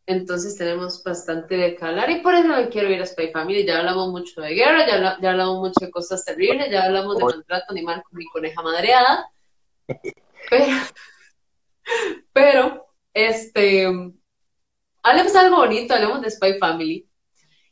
entonces 0.05 0.55
tenemos 0.57 1.03
bastante 1.03 1.57
de 1.57 1.75
que 1.75 1.83
hablar 1.83 2.09
y 2.09 2.21
por 2.21 2.33
eso 2.33 2.47
me 2.47 2.69
quiero 2.69 2.89
ir 2.89 3.01
a 3.01 3.05
Spy 3.05 3.31
Family. 3.31 3.65
Ya 3.65 3.79
hablamos 3.79 4.09
mucho 4.09 4.39
de 4.41 4.53
guerra, 4.53 4.87
ya, 4.87 5.17
ya 5.19 5.31
hablamos 5.31 5.59
mucho 5.59 5.85
de 5.85 5.91
cosas 5.91 6.23
terribles, 6.23 6.71
ya 6.71 6.85
hablamos 6.85 7.17
de 7.17 7.25
maltrato 7.25 7.65
animal 7.69 8.03
con 8.03 8.17
mi 8.17 8.25
coneja 8.27 8.61
madreada. 8.61 9.29
Pero, 10.49 10.65
pero, 12.31 12.87
este, 13.13 13.85
hablemos 15.03 15.33
de 15.33 15.39
algo 15.39 15.57
bonito, 15.57 15.93
hablemos 15.93 16.21
de 16.21 16.31
Spy 16.31 16.57
Family. 16.57 17.09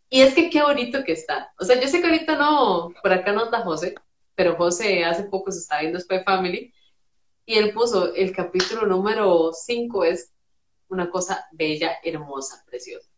Y 0.10 0.22
es 0.22 0.34
que 0.34 0.50
qué 0.50 0.62
bonito 0.62 1.04
que 1.06 1.14
está. 1.14 1.54
O 1.58 1.64
sea, 1.64 1.80
yo 1.80 1.88
sé 1.88 2.02
que 2.02 2.08
ahorita 2.08 2.36
no, 2.36 2.94
por 3.02 3.14
acá 3.14 3.32
no 3.32 3.44
anda 3.44 3.62
José, 3.62 3.96
pero 4.36 4.56
José 4.56 5.04
hace 5.06 5.24
poco 5.24 5.52
se 5.52 5.60
está 5.60 5.80
viendo 5.80 6.00
Spy 6.00 6.24
Family 6.24 6.74
y 7.46 7.56
él 7.56 7.74
puso 7.74 8.14
el 8.14 8.34
capítulo 8.34 8.86
número 8.86 9.52
5 9.54 10.04
es 10.04 10.32
una 10.88 11.10
cosa 11.10 11.46
bella, 11.52 11.98
hermosa, 12.04 12.64
preciosa. 12.66 13.10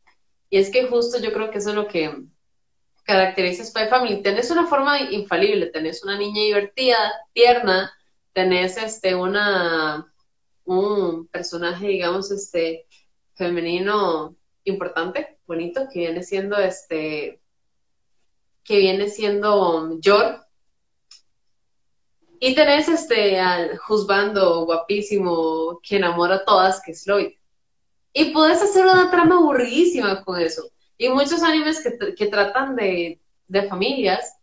Y 0.50 0.58
es 0.58 0.70
que 0.70 0.88
justo 0.88 1.20
yo 1.20 1.34
creo 1.34 1.52
que 1.52 1.58
eso 1.58 1.70
es 1.70 1.76
lo 1.76 1.88
que 1.88 2.24
caracteriza 3.04 3.64
Spy 3.64 3.88
Family. 3.90 4.22
Tenés 4.22 4.52
una 4.52 4.68
forma 4.68 5.00
infalible, 5.12 5.68
tenés 5.68 6.04
una 6.04 6.18
niña 6.18 6.42
divertida, 6.42 6.98
tierna, 7.34 7.92
tenés 8.34 8.78
este, 8.78 9.16
una, 9.16 10.14
un 10.66 11.28
personaje, 11.28 11.88
digamos, 11.88 12.32
este, 12.32 12.86
femenino 13.34 14.36
importante, 14.66 15.40
bonito, 15.48 15.88
que 15.92 16.00
viene 16.00 16.24
siendo 16.24 16.58
este, 16.58 17.42
que 18.64 18.78
viene 18.78 19.10
siendo 19.10 19.98
Yor. 20.00 20.46
Y 22.40 22.54
tenés 22.56 22.88
este 22.88 23.40
al 23.40 23.78
juzgando 23.78 24.66
guapísimo 24.66 25.80
que 25.82 25.98
enamora 25.98 26.36
a 26.36 26.46
todas, 26.46 26.82
que 26.82 26.92
es 26.92 27.06
Lloyd. 27.06 27.34
Y 28.14 28.32
puedes 28.32 28.62
hacer 28.62 28.86
una 28.86 29.10
trama 29.10 29.38
aburridísima 29.38 30.24
con 30.24 30.40
eso. 30.40 30.70
Y 30.98 31.10
muchos 31.10 31.44
animes 31.44 31.84
que, 31.84 32.16
que 32.16 32.26
tratan 32.28 32.76
de, 32.76 33.20
de 33.48 33.64
familias, 33.64 34.38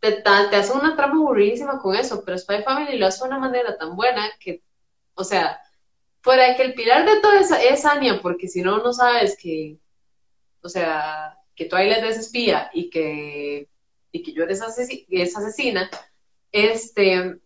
te, 0.00 0.12
te 0.12 0.56
hace 0.56 0.72
una 0.72 0.94
trama 0.96 1.16
aburridísima 1.16 1.78
con 1.80 1.96
eso, 1.96 2.22
pero 2.24 2.38
Spy 2.38 2.62
Family 2.62 2.98
lo 2.98 3.06
hace 3.06 3.22
de 3.22 3.28
una 3.28 3.38
manera 3.38 3.76
tan 3.76 3.96
buena 3.96 4.30
que, 4.38 4.62
o 5.14 5.24
sea, 5.24 5.60
fuera 6.20 6.48
de 6.48 6.56
que 6.56 6.62
el 6.62 6.74
pilar 6.74 7.04
de 7.04 7.20
todo 7.20 7.32
es, 7.32 7.50
es 7.50 7.84
Anya, 7.84 8.20
porque 8.22 8.48
si 8.48 8.62
no, 8.62 8.78
no 8.78 8.92
sabes 8.92 9.36
que, 9.40 9.78
o 10.62 10.68
sea, 10.68 11.36
que 11.54 11.64
Twilight 11.64 12.04
es 12.04 12.18
espía 12.18 12.70
y 12.72 12.90
que, 12.90 13.68
y 14.12 14.22
que 14.22 14.32
yo 14.32 14.44
eres 14.44 14.62
es 15.08 15.36
asesina, 15.36 15.90
este, 16.52 17.38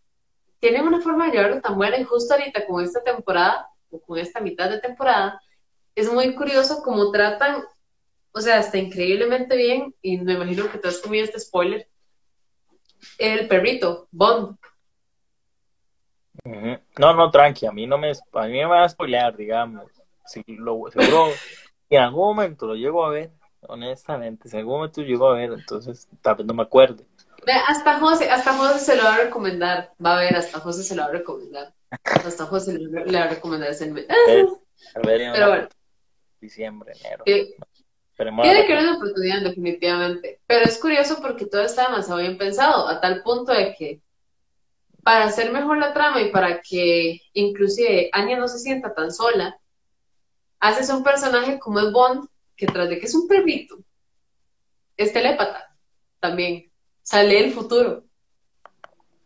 tienen 0.60 0.86
una 0.86 1.00
forma 1.00 1.26
de 1.26 1.32
llevarlo 1.32 1.60
tan 1.60 1.76
buena 1.76 1.98
y 1.98 2.04
justo 2.04 2.34
ahorita 2.34 2.66
con 2.66 2.84
esta 2.84 3.02
temporada, 3.02 3.68
o 3.90 4.00
con 4.00 4.18
esta 4.18 4.40
mitad 4.40 4.70
de 4.70 4.80
temporada, 4.80 5.40
es 5.94 6.10
muy 6.10 6.34
curioso 6.34 6.82
cómo 6.82 7.10
tratan, 7.10 7.62
o 8.32 8.40
sea, 8.40 8.60
está 8.60 8.78
increíblemente 8.78 9.56
bien, 9.56 9.94
y 10.00 10.18
me 10.18 10.34
imagino 10.34 10.70
que 10.70 10.78
te 10.78 10.88
has 10.88 10.98
comido 10.98 11.24
este 11.24 11.40
spoiler, 11.40 11.88
el 13.18 13.48
perrito, 13.48 14.08
Bond. 14.10 14.56
No, 16.98 17.14
no, 17.14 17.30
tranqui, 17.30 17.66
a 17.66 17.72
mí 17.72 17.86
no 17.86 17.98
me, 17.98 18.10
a 18.10 18.46
mí 18.46 18.52
me 18.52 18.64
va 18.64 18.84
a 18.84 18.88
spoilear, 18.88 19.36
digamos. 19.36 19.84
Si 20.24 20.42
lo, 20.46 20.90
seguro, 20.90 21.28
en 21.90 22.00
algún 22.00 22.36
momento 22.36 22.66
lo 22.66 22.74
llego 22.74 23.04
a 23.04 23.10
ver, 23.10 23.30
honestamente, 23.62 24.48
si 24.48 24.56
en 24.56 24.60
algún 24.60 24.76
momento 24.76 25.02
llego 25.02 25.28
a 25.28 25.34
ver, 25.34 25.52
entonces 25.52 26.08
tal 26.20 26.36
vez 26.36 26.46
no 26.46 26.54
me 26.54 26.62
acuerde. 26.62 27.04
Hasta 27.68 27.98
José, 27.98 28.30
hasta 28.30 28.52
José 28.54 28.78
se 28.78 28.96
lo 28.96 29.04
va 29.04 29.14
a 29.14 29.24
recomendar, 29.24 29.92
va 30.04 30.16
a 30.16 30.20
ver, 30.20 30.36
hasta 30.36 30.60
José 30.60 30.84
se 30.84 30.94
lo 30.94 31.02
va 31.02 31.08
a 31.08 31.12
recomendar. 31.12 31.74
Hasta 32.04 32.46
José 32.46 32.78
le, 32.78 33.18
va 33.18 33.24
a 33.24 33.28
recomendar 33.28 33.70
ese 33.70 33.92
Pero 34.94 35.48
bueno. 35.48 35.68
Diciembre, 36.40 36.92
enero. 37.00 37.24
tiene 37.24 38.66
que 38.66 38.72
haber 38.72 38.84
una 38.84 38.96
oportunidad, 38.96 39.42
definitivamente. 39.42 40.40
Pero 40.46 40.64
es 40.64 40.78
curioso 40.78 41.20
porque 41.20 41.46
todo 41.46 41.62
está 41.62 41.86
demasiado 41.86 42.20
bien 42.20 42.38
pensado, 42.38 42.88
a 42.88 43.00
tal 43.00 43.22
punto 43.22 43.52
de 43.52 43.74
que 43.74 44.00
para 45.02 45.24
hacer 45.24 45.52
mejor 45.52 45.78
la 45.78 45.92
trama 45.92 46.20
y 46.22 46.30
para 46.30 46.60
que 46.60 47.20
inclusive 47.32 48.08
Anya 48.12 48.38
no 48.38 48.48
se 48.48 48.58
sienta 48.58 48.94
tan 48.94 49.12
sola, 49.12 49.58
haces 50.60 50.90
un 50.90 51.02
personaje 51.02 51.58
como 51.58 51.80
el 51.80 51.92
Bond, 51.92 52.28
que 52.56 52.66
tras 52.66 52.88
de 52.88 52.98
que 52.98 53.06
es 53.06 53.14
un 53.14 53.26
perrito, 53.26 53.78
es 54.96 55.12
telépata 55.12 55.76
también. 56.20 56.71
Sale 57.02 57.44
el 57.44 57.52
futuro. 57.52 58.04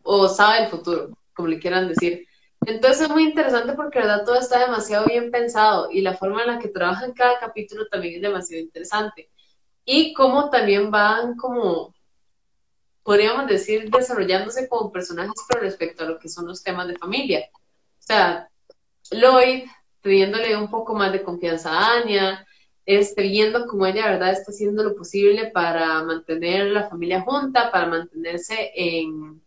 O 0.03 0.27
sabe 0.27 0.63
el 0.63 0.69
futuro, 0.69 1.17
como 1.33 1.47
le 1.47 1.59
quieran 1.59 1.87
decir. 1.87 2.27
Entonces 2.65 3.03
es 3.03 3.09
muy 3.09 3.23
interesante 3.23 3.73
porque 3.73 3.99
verdad 3.99 4.25
todo 4.25 4.39
está 4.39 4.59
demasiado 4.59 5.05
bien 5.05 5.31
pensado 5.31 5.89
y 5.91 6.01
la 6.01 6.15
forma 6.15 6.41
en 6.41 6.47
la 6.47 6.59
que 6.59 6.69
trabajan 6.69 7.13
cada 7.13 7.39
capítulo 7.39 7.87
también 7.87 8.15
es 8.15 8.21
demasiado 8.21 8.63
interesante. 8.63 9.29
Y 9.85 10.13
cómo 10.13 10.49
también 10.49 10.91
van 10.91 11.35
como 11.35 11.93
podríamos 13.07 13.47
decir, 13.47 13.89
desarrollándose 13.89 14.67
como 14.67 14.91
personajes 14.91 15.41
con 15.49 15.61
respecto 15.61 16.03
a 16.03 16.07
lo 16.07 16.19
que 16.19 16.27
son 16.27 16.45
los 16.45 16.61
temas 16.61 16.89
de 16.89 16.97
familia. 16.97 17.47
O 17.53 18.01
sea, 18.01 18.49
Lloyd 19.09 19.63
pidiéndole 20.01 20.57
un 20.57 20.69
poco 20.69 20.93
más 20.93 21.13
de 21.13 21.23
confianza 21.23 21.71
a 21.71 21.99
Anya, 21.99 22.45
este, 22.87 23.21
viendo 23.21 23.67
cómo 23.67 23.85
ella, 23.85 24.07
¿verdad?, 24.07 24.31
está 24.31 24.51
haciendo 24.51 24.81
lo 24.81 24.95
posible 24.95 25.51
para 25.51 26.01
mantener 26.03 26.67
la 26.67 26.89
familia 26.89 27.21
junta, 27.21 27.69
para 27.69 27.85
mantenerse 27.85 28.71
en, 28.73 29.41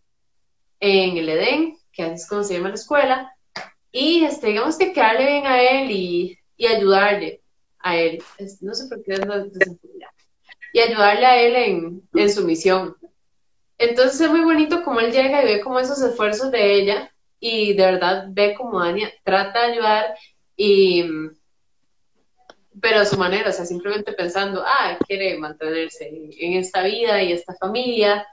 en 0.78 1.16
el 1.16 1.28
Edén, 1.28 1.78
que 1.91 2.03
así 2.03 2.14
es 2.14 2.28
como 2.28 2.45
se 2.45 2.55
llama 2.55 2.68
la 2.68 2.74
escuela, 2.74 3.34
y 3.91 4.24
este, 4.24 4.49
digamos 4.49 4.76
que 4.76 4.93
quedarle 4.93 5.24
bien 5.24 5.47
a 5.47 5.61
él 5.62 5.91
y, 5.91 6.38
y 6.55 6.66
ayudarle 6.66 7.41
a 7.78 7.97
él. 7.97 8.22
No 8.61 8.74
sé 8.74 8.88
por 8.88 9.03
qué 9.03 9.14
es 9.14 9.26
la 9.26 9.49
Y 10.74 10.80
ayudarle 10.80 11.26
a 11.26 11.43
él 11.43 11.57
en, 11.57 12.09
en 12.12 12.30
su 12.30 12.45
misión. 12.45 12.95
Entonces 13.78 14.20
es 14.20 14.30
muy 14.30 14.43
bonito 14.43 14.84
como 14.84 15.01
él 15.01 15.11
llega 15.11 15.43
y 15.43 15.47
ve 15.47 15.61
como 15.62 15.80
esos 15.80 16.03
esfuerzos 16.03 16.51
de 16.51 16.74
ella 16.74 17.11
y 17.41 17.72
de 17.72 17.86
verdad 17.86 18.26
ve 18.28 18.55
como 18.55 18.78
Anya 18.78 19.11
trata 19.24 19.66
de 19.66 19.72
ayudar 19.72 20.14
y 20.55 21.05
pero 22.81 23.01
a 23.01 23.05
su 23.05 23.16
manera, 23.16 23.51
o 23.51 23.53
sea, 23.53 23.64
simplemente 23.64 24.12
pensando, 24.12 24.62
ah, 24.64 24.99
quiere 25.07 25.39
mantenerse 25.39 26.09
en 26.39 26.55
esta 26.55 26.83
vida 26.83 27.22
y 27.22 27.33
esta 27.33 27.55
familia, 27.55 28.26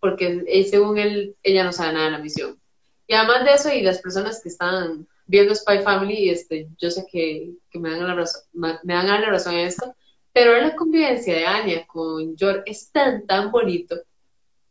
porque 0.00 0.44
según 0.68 0.98
él, 0.98 1.36
ella 1.42 1.64
no 1.64 1.72
sabe 1.72 1.92
nada 1.94 2.06
de 2.06 2.12
la 2.12 2.18
misión. 2.18 2.60
Y 3.06 3.14
además 3.14 3.44
de 3.44 3.52
eso, 3.52 3.72
y 3.72 3.82
las 3.82 4.00
personas 4.00 4.40
que 4.42 4.48
están 4.48 5.06
viendo 5.26 5.54
Spy 5.54 5.78
Family, 5.80 6.30
este, 6.30 6.68
yo 6.78 6.90
sé 6.90 7.06
que, 7.10 7.52
me, 7.74 7.90
dan 7.90 8.06
la 8.06 8.14
razón, 8.14 8.42
me 8.52 8.94
dan 8.94 9.06
la 9.06 9.20
razón 9.20 9.54
en 9.54 9.66
esto, 9.66 9.94
pero 10.32 10.56
la 10.56 10.74
convivencia 10.74 11.34
de 11.34 11.46
Anya 11.46 11.86
con 11.86 12.36
George 12.36 12.62
es 12.66 12.90
tan, 12.90 13.26
tan 13.26 13.50
bonito 13.50 13.96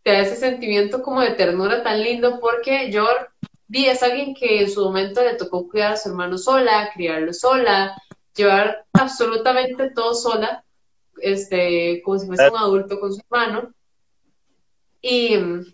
te 0.04 0.12
da 0.12 0.20
ese 0.20 0.36
sentimiento 0.36 1.02
como 1.02 1.22
de 1.22 1.32
ternura 1.32 1.84
tan 1.84 2.02
lindo 2.02 2.40
porque 2.40 2.92
Yor 2.92 3.30
es 3.70 4.04
alguien 4.04 4.34
que 4.34 4.62
en 4.62 4.70
su 4.70 4.84
momento 4.84 5.24
le 5.24 5.36
tocó 5.36 5.68
cuidar 5.68 5.94
a 5.94 5.98
su 5.98 6.10
hermano 6.10 6.38
sola, 6.38 6.90
criarlo 6.94 7.34
sola, 7.34 7.96
llevar 8.36 8.86
absolutamente 8.94 9.92
todo 9.92 10.14
sola, 10.14 10.64
este, 11.22 12.02
como 12.04 12.20
si 12.20 12.28
fuese 12.28 12.50
un 12.50 12.58
adulto 12.58 13.00
con 13.00 13.14
su 13.14 13.22
hermano. 13.30 13.74
Y 15.02 15.38
mm, 15.38 15.66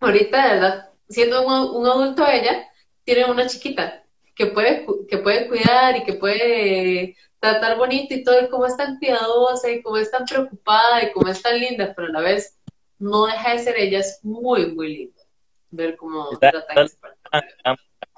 ahorita, 0.00 0.48
de 0.48 0.54
verdad, 0.54 0.90
siendo 1.08 1.46
un, 1.46 1.86
adulto 1.86 2.26
ella, 2.26 2.68
tiene 3.04 3.30
una 3.30 3.46
chiquita 3.46 4.04
que 4.34 4.46
puede, 4.46 4.86
que 5.08 5.18
puede 5.18 5.48
cuidar 5.48 5.96
y 5.96 6.04
que 6.04 6.14
puede 6.14 7.16
tratar 7.40 7.76
bonito 7.76 8.14
y 8.14 8.22
todo, 8.22 8.40
y 8.40 8.48
como 8.48 8.66
es 8.66 8.76
tan 8.76 8.98
cuidadosa 8.98 9.70
y 9.70 9.82
como 9.82 9.96
es 9.96 10.10
tan 10.10 10.24
preocupada 10.24 11.02
y 11.02 11.12
como 11.12 11.28
es 11.28 11.40
tan 11.40 11.58
linda, 11.58 11.92
pero 11.94 12.08
a 12.08 12.12
la 12.12 12.20
vez 12.20 12.58
no 12.98 13.26
deja 13.26 13.52
de 13.52 13.58
ser 13.60 13.76
ella, 13.78 14.00
es 14.00 14.20
muy, 14.22 14.74
muy 14.74 14.96
lindo 14.96 15.22
ver 15.70 15.96
cómo 15.96 16.30
trata 16.38 16.86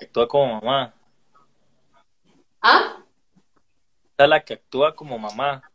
Actúa 0.00 0.28
como 0.28 0.60
mamá. 0.60 0.94
¿Ah? 2.62 2.99
La 4.26 4.44
que 4.44 4.54
actúa 4.54 4.94
como 4.94 5.18
mamá. 5.18 5.70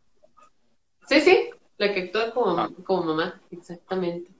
Sí, 1.08 1.20
sí, 1.20 1.50
la 1.78 1.92
que 1.92 2.02
actúa 2.02 2.32
como, 2.32 2.58
ah. 2.58 2.70
como 2.84 3.02
mamá, 3.04 3.40
exactamente. 3.50 4.30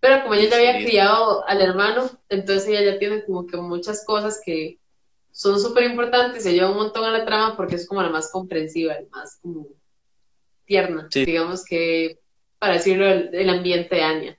Pero 0.00 0.22
como 0.22 0.34
ella 0.34 0.50
ya 0.50 0.56
había 0.56 0.84
criado 0.84 1.46
al 1.46 1.60
hermano, 1.60 2.08
entonces 2.28 2.68
ella 2.68 2.92
ya 2.92 2.98
tiene 2.98 3.24
como 3.24 3.46
que 3.46 3.56
muchas 3.56 4.04
cosas 4.04 4.40
que 4.44 4.78
son 5.32 5.60
súper 5.60 5.84
importantes, 5.84 6.42
se 6.42 6.52
lleva 6.52 6.70
un 6.70 6.76
montón 6.76 7.04
a 7.04 7.10
la 7.10 7.24
trama 7.24 7.56
porque 7.56 7.76
es 7.76 7.86
como 7.86 8.02
la 8.02 8.08
más 8.08 8.30
comprensiva, 8.30 8.94
la 8.94 9.08
más 9.10 9.38
como 9.42 9.66
tierna. 10.64 11.08
Digamos 11.12 11.64
que 11.64 12.20
para 12.58 12.74
decirlo, 12.74 13.06
el, 13.06 13.48
ambiente 13.48 13.94
de 13.94 14.02
Anya. 14.02 14.38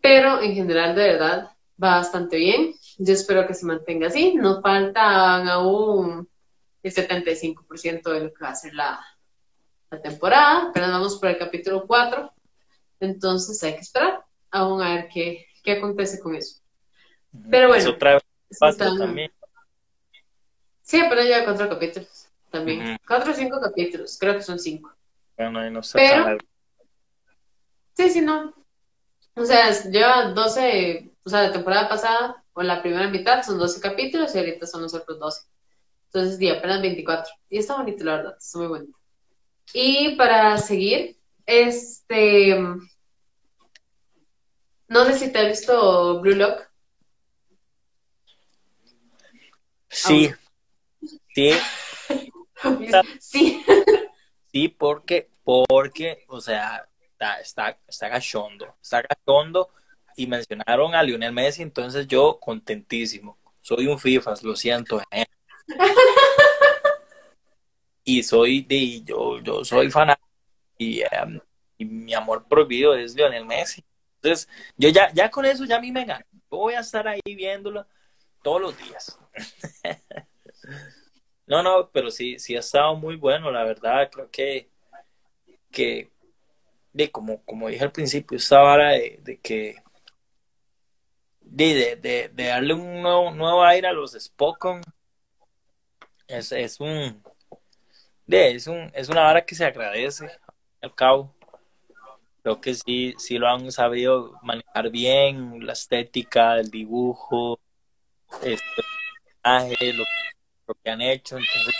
Pero 0.00 0.40
en 0.40 0.54
general, 0.54 0.94
de 0.94 1.02
verdad, 1.02 1.50
va 1.82 1.96
bastante 1.96 2.36
bien. 2.36 2.74
Yo 2.98 3.12
espero 3.12 3.46
que 3.46 3.54
se 3.54 3.66
mantenga 3.66 4.08
así. 4.08 4.34
Nos 4.34 4.60
faltan 4.60 5.48
aún 5.48 6.28
el 6.88 6.94
75% 6.94 8.12
de 8.12 8.20
lo 8.20 8.32
que 8.32 8.44
va 8.44 8.50
a 8.50 8.54
ser 8.54 8.74
la, 8.74 9.04
la 9.90 10.02
temporada. 10.02 10.70
Pero 10.72 10.88
vamos 10.88 11.16
por 11.18 11.28
el 11.28 11.38
capítulo 11.38 11.86
4. 11.86 12.32
Entonces 13.00 13.62
hay 13.62 13.74
que 13.74 13.80
esperar 13.80 14.24
aún 14.50 14.82
a 14.82 14.94
ver 14.94 15.08
qué, 15.12 15.46
qué 15.62 15.72
acontece 15.72 16.20
con 16.20 16.34
eso. 16.34 16.60
Pero 17.50 17.68
bueno. 17.68 17.90
otra 17.90 18.20
también. 18.98 19.30
Sí, 20.82 21.02
pero 21.08 21.24
ya 21.24 21.44
cuatro 21.44 21.68
capítulos 21.68 22.28
también. 22.50 22.96
Cuatro 23.06 23.32
o 23.32 23.34
cinco 23.34 23.60
capítulos, 23.60 24.16
creo 24.18 24.34
que 24.34 24.42
son 24.42 24.58
cinco. 24.58 24.94
Bueno, 25.36 25.58
ahí 25.58 25.70
no 25.70 25.82
sé. 25.82 25.98
Pero, 25.98 26.38
Sí, 27.96 28.10
sí, 28.10 28.20
no. 28.20 28.54
O 29.34 29.44
sea, 29.44 29.70
lleva 29.84 30.32
12, 30.32 31.12
o 31.24 31.30
sea, 31.30 31.42
la 31.42 31.52
temporada 31.52 31.88
pasada, 31.88 32.44
o 32.52 32.62
la 32.62 32.82
primera 32.82 33.08
mitad, 33.08 33.42
son 33.42 33.58
12 33.58 33.80
capítulos 33.80 34.34
y 34.34 34.38
ahorita 34.38 34.66
son 34.66 34.82
los 34.82 34.94
otros 34.94 35.18
12. 35.18 35.46
Entonces, 36.16 36.38
día 36.38 36.54
apenas 36.54 36.80
24. 36.80 37.30
Y 37.50 37.58
está 37.58 37.76
bonito, 37.76 38.02
la 38.02 38.16
verdad, 38.16 38.36
está 38.38 38.58
muy 38.58 38.68
bonito. 38.68 38.98
Y 39.74 40.16
para 40.16 40.56
seguir, 40.56 41.18
este. 41.44 42.58
No 44.88 45.04
sé 45.04 45.18
si 45.18 45.30
te 45.30 45.40
has 45.40 45.48
visto 45.48 46.18
Blue 46.22 46.36
Lock. 46.36 46.70
Sí. 49.90 50.32
Sí. 51.34 51.50
sí. 53.20 53.62
Sí, 54.50 54.68
porque, 54.68 55.28
porque, 55.44 56.24
o 56.28 56.40
sea, 56.40 56.88
está, 57.12 57.40
está, 57.40 57.78
está 57.86 58.08
gachondo, 58.08 58.74
está 58.80 59.02
gachondo 59.02 59.68
y 60.16 60.26
mencionaron 60.26 60.94
a 60.94 61.02
Lionel 61.02 61.32
Messi, 61.32 61.60
entonces 61.60 62.06
yo 62.06 62.38
contentísimo. 62.40 63.36
Soy 63.60 63.86
un 63.86 63.98
FIFA, 63.98 64.32
lo 64.44 64.56
siento. 64.56 65.02
¿eh? 65.10 65.26
y 68.08 68.22
soy 68.22 68.62
de, 68.62 69.02
yo, 69.02 69.40
yo 69.40 69.64
soy 69.64 69.90
fanático 69.90 70.24
em, 70.78 71.40
y, 71.76 71.84
mi 71.84 72.14
amor 72.14 72.46
prohibido 72.48 72.94
es 72.94 73.16
Lionel 73.16 73.44
Messi. 73.44 73.84
Entonces, 74.22 74.48
yo 74.76 74.88
ya, 74.90 75.12
ya 75.12 75.28
con 75.28 75.44
eso 75.44 75.64
ya 75.64 75.76
a 75.76 75.80
mí 75.80 75.90
me 75.90 76.04
gana. 76.04 76.24
voy 76.48 76.74
a 76.74 76.80
estar 76.80 77.06
ahí 77.08 77.20
viéndolo 77.24 77.84
todos 78.44 78.60
los 78.60 78.78
días. 78.78 79.18
no, 81.48 81.64
no, 81.64 81.90
pero 81.90 82.12
sí, 82.12 82.38
sí 82.38 82.54
ha 82.54 82.60
estado 82.60 82.94
muy 82.94 83.16
bueno, 83.16 83.50
la 83.50 83.64
verdad. 83.64 84.08
Creo 84.12 84.30
que, 84.30 84.70
que 85.72 86.12
de 86.92 87.10
como, 87.10 87.44
como 87.44 87.68
dije 87.68 87.82
al 87.82 87.92
principio, 87.92 88.38
esta 88.38 88.60
vara 88.60 88.92
de, 88.92 89.18
de 89.22 89.40
que 89.40 89.82
de, 91.40 91.96
de, 91.96 92.28
de, 92.28 92.46
darle 92.46 92.72
un 92.72 93.02
nuevo, 93.02 93.32
nuevo 93.32 93.64
aire 93.64 93.88
a 93.88 93.92
los 93.92 94.12
Spokon 94.12 94.80
es, 96.28 96.52
es 96.52 96.78
un 96.78 97.22
de, 98.26 98.50
es 98.52 98.66
un 98.66 98.90
es 98.94 99.08
una 99.08 99.22
vara 99.22 99.44
que 99.44 99.54
se 99.54 99.64
agradece 99.64 100.28
al 100.82 100.94
cabo 100.94 101.34
creo 102.42 102.60
que 102.60 102.74
sí 102.74 103.14
sí 103.18 103.38
lo 103.38 103.48
han 103.48 103.70
sabido 103.72 104.38
manejar 104.42 104.90
bien 104.90 105.64
la 105.66 105.72
estética 105.72 106.58
el 106.58 106.70
dibujo 106.70 107.58
este 108.42 108.82
lo, 109.94 110.04
lo 110.66 110.74
que 110.82 110.90
han 110.90 111.00
hecho 111.00 111.36
entonces 111.38 111.74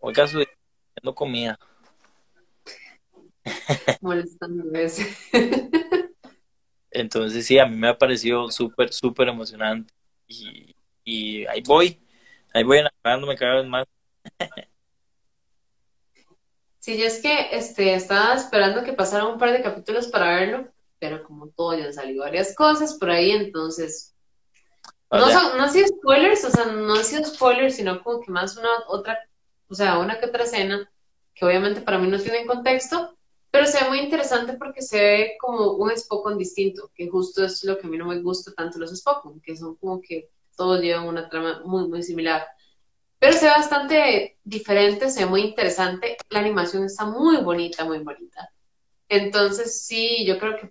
oiga 0.00 0.26
su 0.26 0.44
comida 1.14 1.58
molestando 4.00 4.64
Entonces 6.90 7.46
sí, 7.46 7.58
a 7.58 7.66
mí 7.66 7.76
me 7.76 7.88
ha 7.88 7.98
parecido 7.98 8.50
súper, 8.50 8.92
súper 8.92 9.28
emocionante. 9.28 9.92
Y, 10.26 10.74
y, 11.04 11.44
ahí 11.46 11.60
voy, 11.66 12.00
ahí 12.54 12.62
voy 12.62 12.78
enamorándome 12.78 13.36
cada 13.36 13.56
vez 13.56 13.66
más. 13.66 13.86
Sí, 16.84 16.98
yo 16.98 17.06
es 17.06 17.22
que 17.22 17.48
este, 17.52 17.94
estaba 17.94 18.34
esperando 18.34 18.84
que 18.84 18.92
pasara 18.92 19.24
un 19.24 19.38
par 19.38 19.52
de 19.52 19.62
capítulos 19.62 20.08
para 20.08 20.34
verlo, 20.34 20.68
pero 20.98 21.24
como 21.24 21.48
todo 21.48 21.78
ya 21.78 21.86
han 21.86 21.94
salido 21.94 22.24
varias 22.24 22.54
cosas 22.54 22.98
por 22.98 23.08
ahí, 23.08 23.30
entonces... 23.30 24.14
No, 25.10 25.30
son, 25.30 25.56
no 25.56 25.64
ha 25.64 25.70
sido 25.70 25.86
spoilers, 25.88 26.44
o 26.44 26.50
sea, 26.50 26.66
no 26.66 26.92
ha 26.92 27.02
sido 27.02 27.24
spoilers, 27.24 27.76
sino 27.76 28.02
como 28.02 28.20
que 28.20 28.30
más 28.30 28.58
una 28.58 28.68
otra, 28.88 29.18
o 29.66 29.74
sea, 29.74 29.98
una 29.98 30.20
que 30.20 30.26
otra 30.26 30.44
escena, 30.44 30.92
que 31.34 31.46
obviamente 31.46 31.80
para 31.80 31.96
mí 31.96 32.06
no 32.06 32.18
tiene 32.18 32.44
contexto, 32.44 33.16
pero 33.50 33.64
se 33.64 33.82
ve 33.82 33.88
muy 33.88 34.00
interesante 34.00 34.52
porque 34.52 34.82
se 34.82 35.00
ve 35.00 35.36
como 35.40 35.76
un 35.76 35.96
Spokon 35.96 36.36
distinto, 36.36 36.90
que 36.94 37.08
justo 37.08 37.46
es 37.46 37.64
lo 37.64 37.78
que 37.78 37.86
a 37.86 37.90
mí 37.90 37.96
no 37.96 38.08
me 38.08 38.20
gusta 38.20 38.52
tanto 38.52 38.78
los 38.78 38.94
Spokon, 38.94 39.40
que 39.40 39.56
son 39.56 39.76
como 39.76 40.02
que 40.02 40.28
todos 40.54 40.82
llevan 40.82 41.08
una 41.08 41.30
trama 41.30 41.62
muy, 41.64 41.88
muy 41.88 42.02
similar. 42.02 42.46
Pero 43.24 43.38
se 43.38 43.46
ve 43.46 43.52
bastante 43.52 44.38
diferente, 44.44 45.08
se 45.08 45.24
ve 45.24 45.30
muy 45.30 45.40
interesante. 45.40 46.18
La 46.28 46.40
animación 46.40 46.84
está 46.84 47.06
muy 47.06 47.38
bonita, 47.38 47.82
muy 47.86 48.00
bonita. 48.00 48.50
Entonces, 49.08 49.80
sí, 49.86 50.26
yo 50.26 50.38
creo 50.38 50.58
que 50.58 50.70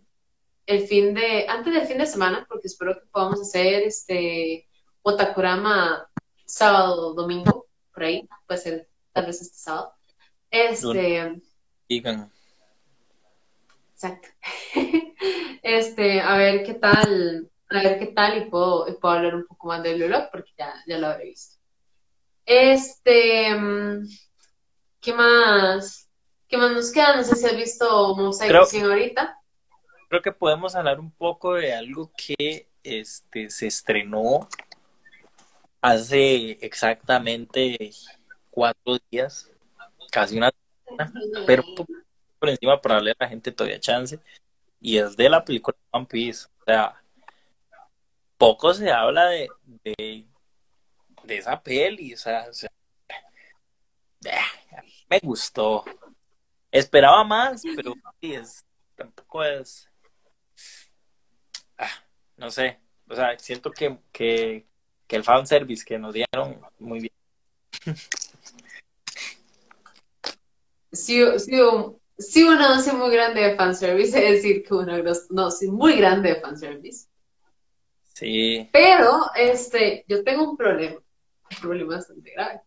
el 0.68 0.86
fin 0.86 1.16
de, 1.16 1.48
antes 1.48 1.74
del 1.74 1.88
fin 1.88 1.98
de 1.98 2.06
semana, 2.06 2.46
porque 2.48 2.68
espero 2.68 2.94
que 2.94 3.08
podamos 3.08 3.42
hacer 3.42 3.82
este 3.82 4.68
Otakurama 5.02 6.08
sábado, 6.46 7.16
domingo, 7.16 7.66
por 7.92 8.04
ahí, 8.04 8.30
puede 8.46 8.60
ser 8.60 8.90
tal 9.14 9.26
vez 9.26 9.42
este 9.42 9.58
sábado. 9.58 9.96
Este. 10.52 11.42
Exacto. 13.94 14.28
este, 15.64 16.22
a 16.22 16.38
ver 16.38 16.64
qué 16.64 16.76
tal, 16.76 17.50
a 17.72 17.82
ver 17.82 17.98
qué 17.98 18.06
tal 18.14 18.38
y 18.38 18.46
puedo, 18.52 18.86
puedo 19.00 19.16
hablar 19.16 19.34
un 19.38 19.48
poco 19.48 19.70
más 19.70 19.82
del 19.82 20.04
blog 20.04 20.30
porque 20.32 20.52
ya, 20.56 20.72
ya 20.86 21.00
lo 21.00 21.08
habré 21.08 21.30
visto. 21.30 21.63
Este, 22.46 23.50
¿qué 25.00 25.14
más? 25.14 26.10
¿Qué 26.48 26.58
más 26.58 26.72
nos 26.72 26.92
queda? 26.92 27.16
No 27.16 27.24
sé 27.24 27.36
si 27.36 27.46
has 27.46 27.56
visto 27.56 28.16
Mosaic 28.16 28.66
100 28.66 28.86
ahorita. 28.86 29.38
Creo 30.10 30.22
que 30.22 30.32
podemos 30.32 30.76
hablar 30.76 31.00
un 31.00 31.12
poco 31.12 31.56
de 31.56 31.74
algo 31.74 32.12
que 32.16 32.68
este 32.84 33.50
se 33.50 33.68
estrenó 33.68 34.48
hace 35.82 36.58
exactamente 36.62 37.92
cuatro 38.52 38.98
días, 39.10 39.52
casi 40.12 40.38
una 40.38 40.52
semana, 40.86 41.12
pero 41.48 41.64
por 42.40 42.50
encima 42.50 42.80
para 42.80 42.96
darle 42.96 43.12
a 43.12 43.16
la 43.20 43.30
gente 43.30 43.52
todavía 43.52 43.80
chance. 43.80 44.20
Y 44.80 44.98
es 44.98 45.16
de 45.16 45.30
la 45.30 45.44
película 45.44 45.78
One 45.92 46.06
Piece. 46.06 46.46
O 46.62 46.64
sea, 46.66 47.02
poco 48.38 48.74
se 48.74 48.92
habla 48.92 49.26
de, 49.28 49.48
de, 49.84 50.28
esa 51.28 51.62
peli. 51.62 52.14
O 52.14 52.18
sea, 52.18 52.46
me 55.10 55.20
gustó. 55.20 55.84
Esperaba 56.72 57.24
más, 57.24 57.64
pero 57.76 57.94
es, 58.20 58.66
tampoco 58.96 59.44
es. 59.44 59.90
Ah, 61.78 61.90
no 62.38 62.50
sé. 62.50 62.80
O 63.08 63.16
sea, 63.16 63.38
siento 63.38 63.72
que, 63.72 64.00
que, 64.12 64.66
que 65.08 65.16
el 65.16 65.24
fanservice 65.24 65.86
que 65.86 66.00
nos 66.00 66.14
dieron 66.14 66.60
muy 66.80 67.00
bien. 67.00 67.14
Sí, 70.92 71.24
sí, 71.40 71.58
sí 72.18 72.44
una 72.44 72.76
dosis 72.76 72.94
muy 72.94 73.12
grande 73.12 73.42
de 73.42 73.56
fanservice, 73.56 74.18
es 74.28 74.32
decir, 74.44 74.64
que 74.64 74.74
una 74.74 75.02
dosis 75.30 75.70
muy 75.70 75.98
grande 75.98 76.30
de 76.30 76.42
fanservice. 76.42 77.08
Sí. 78.14 78.70
Pero, 78.72 79.26
este, 79.36 80.06
yo 80.08 80.24
tengo 80.24 80.50
un 80.50 80.56
problema, 80.56 81.03
un 81.56 81.62
problema 81.62 81.96
bastante 81.96 82.32
grave. 82.32 82.62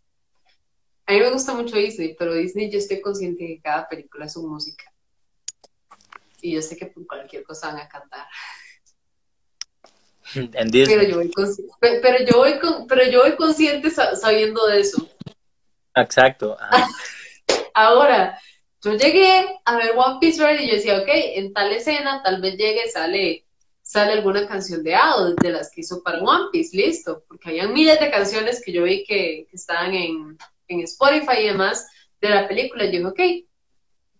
A 1.06 1.12
mí 1.12 1.20
me 1.20 1.30
gusta 1.30 1.54
mucho 1.54 1.76
Disney, 1.76 2.16
pero 2.18 2.34
Disney 2.34 2.70
yo 2.70 2.78
estoy 2.78 3.00
consciente 3.00 3.44
de 3.44 3.48
que 3.56 3.62
cada 3.62 3.88
película 3.88 4.26
es 4.26 4.32
su 4.32 4.46
música. 4.46 4.92
Y 6.42 6.54
yo 6.54 6.62
sé 6.62 6.76
que 6.76 6.86
por 6.86 7.06
cualquier 7.06 7.44
cosa 7.44 7.68
van 7.68 7.80
a 7.80 7.88
cantar. 7.88 8.26
En 10.34 10.70
Disney. 10.70 10.98
Pero 10.98 11.08
yo 11.08 11.16
voy, 11.16 11.30
pero 11.80 12.24
yo 12.24 12.36
voy, 12.38 12.86
pero 12.88 13.10
yo 13.10 13.22
voy 13.22 13.36
consciente 13.36 13.90
sabiendo 13.90 14.66
de 14.66 14.80
eso. 14.80 15.08
Exacto. 15.94 16.56
Ahora, 17.74 18.38
yo 18.82 18.94
llegué 18.94 19.60
a 19.64 19.76
ver 19.76 19.92
One 19.96 20.18
Piece 20.20 20.42
Red 20.42 20.60
y 20.60 20.68
yo 20.68 20.74
decía, 20.74 20.98
ok, 20.98 21.08
en 21.08 21.52
tal 21.52 21.72
escena 21.72 22.22
tal 22.22 22.40
vez 22.40 22.56
llegue, 22.56 22.88
sale, 22.88 23.45
sale 23.86 24.14
alguna 24.14 24.48
canción 24.48 24.82
de 24.82 24.96
Ado, 24.96 25.32
de 25.34 25.50
las 25.50 25.70
que 25.70 25.82
hizo 25.82 26.02
para 26.02 26.18
One 26.18 26.46
Piece, 26.50 26.76
listo, 26.76 27.22
porque 27.28 27.50
había 27.50 27.68
miles 27.68 28.00
de 28.00 28.10
canciones 28.10 28.60
que 28.60 28.72
yo 28.72 28.82
vi 28.82 29.04
que, 29.04 29.46
estaban 29.52 29.94
en, 29.94 30.36
Spotify 30.68 31.42
y 31.42 31.46
demás 31.46 31.86
de 32.20 32.28
la 32.30 32.48
película. 32.48 32.84
Yo 32.86 32.90
dije, 32.90 33.06
ok, 33.06 33.20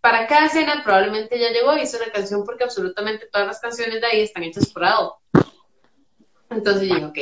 para 0.00 0.28
cada 0.28 0.46
escena 0.46 0.82
probablemente 0.84 1.36
ya 1.36 1.50
llegó 1.50 1.76
y 1.76 1.80
hizo 1.80 1.96
una 1.96 2.12
canción 2.12 2.44
porque 2.44 2.62
absolutamente 2.62 3.26
todas 3.26 3.48
las 3.48 3.58
canciones 3.58 4.00
de 4.00 4.06
ahí 4.06 4.20
están 4.20 4.44
hechas 4.44 4.70
por 4.70 4.84
Ado. 4.84 5.16
Entonces 6.48 6.88
yo 6.88 6.94
dije, 6.94 7.06
ok, 7.06 7.18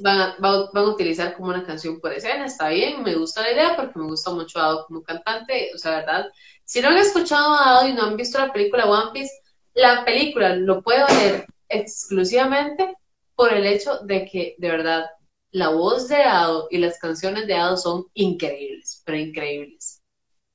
van 0.00 0.20
a, 0.20 0.36
van 0.38 0.68
a, 0.74 0.90
utilizar 0.90 1.34
como 1.36 1.48
una 1.48 1.64
canción 1.64 2.00
por 2.00 2.12
escena, 2.12 2.44
está 2.44 2.68
bien, 2.68 3.02
me 3.02 3.14
gusta 3.14 3.40
la 3.40 3.52
idea 3.52 3.76
porque 3.76 3.98
me 3.98 4.04
gusta 4.04 4.30
mucho 4.30 4.60
Ado 4.60 4.84
como 4.86 5.02
cantante, 5.02 5.70
o 5.74 5.78
sea, 5.78 6.00
verdad, 6.00 6.26
si 6.66 6.82
no 6.82 6.88
han 6.88 6.98
escuchado 6.98 7.54
a 7.54 7.78
Ado 7.78 7.88
y 7.88 7.94
no 7.94 8.02
han 8.02 8.16
visto 8.18 8.38
la 8.38 8.52
película 8.52 8.84
One 8.84 9.12
Piece, 9.14 9.32
la 9.72 10.04
película 10.04 10.54
lo 10.54 10.82
puedo 10.82 11.06
ver 11.06 11.46
exclusivamente 11.68 12.96
por 13.34 13.52
el 13.52 13.66
hecho 13.66 13.98
de 14.00 14.26
que, 14.26 14.56
de 14.58 14.70
verdad, 14.70 15.06
la 15.50 15.70
voz 15.70 16.08
de 16.08 16.16
Ado 16.16 16.68
y 16.70 16.78
las 16.78 16.98
canciones 16.98 17.46
de 17.46 17.54
Ado 17.54 17.76
son 17.76 18.06
increíbles, 18.14 19.02
pero 19.04 19.18
increíbles. 19.18 20.02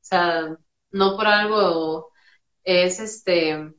O 0.02 0.06
sea, 0.06 0.58
no 0.92 1.16
por 1.16 1.28
algo 1.28 2.12
es 2.64 3.00
este 3.00 3.74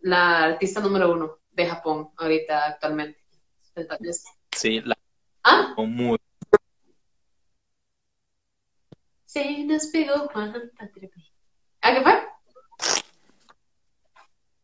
la 0.00 0.44
artista 0.44 0.80
número 0.80 1.12
uno 1.12 1.38
de 1.52 1.66
Japón 1.66 2.10
ahorita 2.16 2.66
actualmente. 2.66 3.18
Sí, 4.52 4.80
la 4.80 4.96
¿Ah? 5.42 5.74
muy. 5.76 6.18
Sí, 9.24 9.64
nos 9.64 9.86
pegó 9.88 10.28
Juan 10.28 10.72
¿A 11.82 11.94
qué 11.94 12.02
fue? 12.02 12.35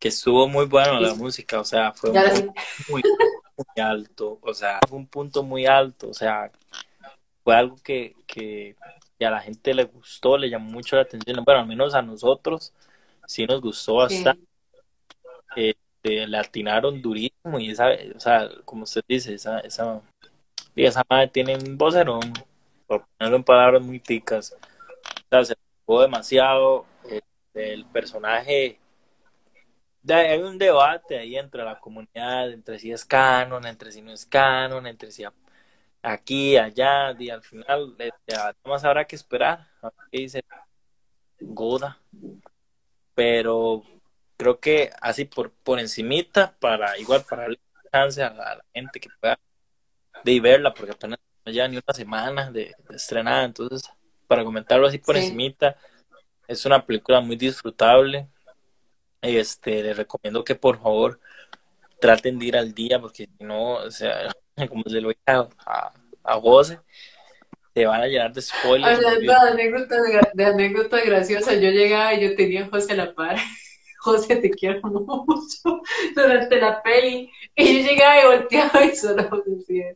Que 0.03 0.09
estuvo 0.09 0.49
muy 0.49 0.65
bueno 0.65 0.99
la 0.99 1.15
música, 1.15 1.61
o 1.61 1.63
sea, 1.63 1.93
fue 1.93 2.11
muy, 2.89 3.01
alto, 3.81 4.37
o 4.41 4.53
sea, 4.53 4.81
fue 4.85 4.97
un 4.97 5.07
punto 5.07 5.43
muy 5.43 5.65
alto, 5.65 6.09
o 6.09 6.13
sea, 6.13 6.51
fue 7.41 7.55
algo 7.55 7.77
que, 7.81 8.13
que, 8.27 8.75
a 9.21 9.29
la 9.29 9.39
gente 9.39 9.73
le 9.73 9.85
gustó, 9.85 10.37
le 10.37 10.49
llamó 10.49 10.71
mucho 10.71 10.97
la 10.97 11.03
atención, 11.03 11.41
bueno, 11.45 11.61
al 11.61 11.67
menos 11.67 11.95
a 11.95 12.01
nosotros 12.01 12.73
sí 13.25 13.45
nos 13.45 13.61
gustó 13.61 13.95
bastante. 13.95 14.45
Este, 15.55 16.27
le 16.27 16.37
atinaron 16.37 17.01
durísimo 17.01 17.57
y 17.57 17.69
esa, 17.69 17.87
o 18.13 18.19
sea, 18.19 18.49
como 18.65 18.83
usted 18.83 19.05
dice, 19.07 19.35
esa, 19.35 19.59
esa, 19.59 20.01
esa 20.75 21.05
madre 21.09 21.29
tiene 21.29 21.55
un 21.55 21.77
vocerón, 21.77 22.33
por 22.87 23.05
ponerlo 23.05 23.37
en 23.37 23.43
palabras 23.45 23.81
muy 23.81 24.01
ticas, 24.01 24.51
o 24.51 25.27
sea, 25.29 25.45
se 25.45 25.55
jugó 25.85 26.01
demasiado, 26.01 26.85
este, 27.05 27.73
el 27.73 27.85
personaje, 27.85 28.81
hay 30.07 30.39
un 30.39 30.57
debate 30.57 31.17
ahí 31.17 31.37
entre 31.37 31.63
la 31.63 31.79
comunidad, 31.79 32.51
entre 32.51 32.79
si 32.79 32.91
es 32.91 33.05
canon, 33.05 33.65
entre 33.65 33.91
si 33.91 34.01
no 34.01 34.11
es 34.11 34.25
canon, 34.25 34.85
entre 34.87 35.11
si 35.11 35.23
aquí, 36.01 36.57
allá, 36.57 37.15
y 37.17 37.29
al 37.29 37.41
final, 37.41 37.95
este, 37.97 38.35
más 38.65 38.83
habrá 38.83 39.05
que 39.05 39.15
esperar 39.15 39.67
a 39.81 39.85
ver 39.85 39.93
qué 40.11 40.19
dice 40.19 40.43
Goda, 41.39 41.99
pero 43.15 43.83
creo 44.37 44.59
que 44.59 44.91
así 45.01 45.25
por, 45.25 45.51
por 45.51 45.79
encimita, 45.79 46.55
para 46.59 46.97
igual 46.99 47.23
para 47.27 47.43
darle 47.43 47.59
chance 47.91 48.21
a 48.21 48.31
la, 48.31 48.65
gente 48.73 48.99
que 48.99 49.09
pueda 49.19 49.39
de 50.23 50.39
verla, 50.39 50.73
porque 50.73 50.91
apenas 50.91 51.19
ya 51.45 51.67
ni 51.67 51.77
una 51.77 51.93
semana 51.93 52.51
de, 52.51 52.75
estrenada, 52.89 53.45
entonces 53.45 53.89
para 54.27 54.43
comentarlo 54.43 54.87
así 54.87 54.97
por 54.97 55.15
encimita, 55.15 55.77
es 56.47 56.65
una 56.65 56.85
película 56.85 57.21
muy 57.21 57.35
disfrutable, 57.35 58.27
este, 59.23 59.81
les 59.81 59.97
recomiendo 59.97 60.43
que 60.43 60.55
por 60.55 60.81
favor 60.81 61.19
traten 61.99 62.37
de 62.37 62.45
ir 62.45 62.57
al 62.57 62.73
día, 62.73 62.99
porque 62.99 63.25
si 63.25 63.43
no, 63.43 63.75
o 63.75 63.91
sea, 63.91 64.31
como 64.69 64.83
se 64.87 65.01
lo 65.01 65.09
dije 65.09 65.21
a, 65.25 65.47
a, 65.65 65.93
a 66.23 66.39
José, 66.39 66.79
te 67.73 67.85
van 67.85 68.01
a 68.01 68.07
llenar 68.07 68.33
de 68.33 68.41
spoilers. 68.41 68.97
Hablando 68.97 69.31
de 69.31 69.51
anécdotas, 69.51 69.99
de 70.33 70.45
anécdotas 70.45 71.05
graciosas, 71.05 71.55
yo 71.55 71.71
llegaba 71.71 72.13
y 72.13 72.21
yo 72.21 72.35
tenía 72.35 72.65
a 72.65 72.69
José 72.69 72.93
a 72.93 72.97
la 72.97 73.13
par. 73.13 73.37
José, 73.99 74.35
te 74.35 74.49
quiero 74.49 74.81
mucho 74.81 75.81
durante 76.15 76.59
la 76.59 76.83
peli. 76.83 77.31
Y 77.55 77.81
yo 77.81 77.89
llegaba 77.89 78.21
y 78.21 78.37
volteaba 78.37 78.85
y 78.85 78.95
solo 78.95 79.43
decía, 79.45 79.95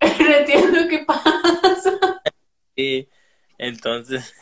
no 0.00 0.36
entiendo 0.36 0.88
qué 0.88 1.04
pasa. 1.06 2.20
Y 2.76 3.08
entonces, 3.58 4.34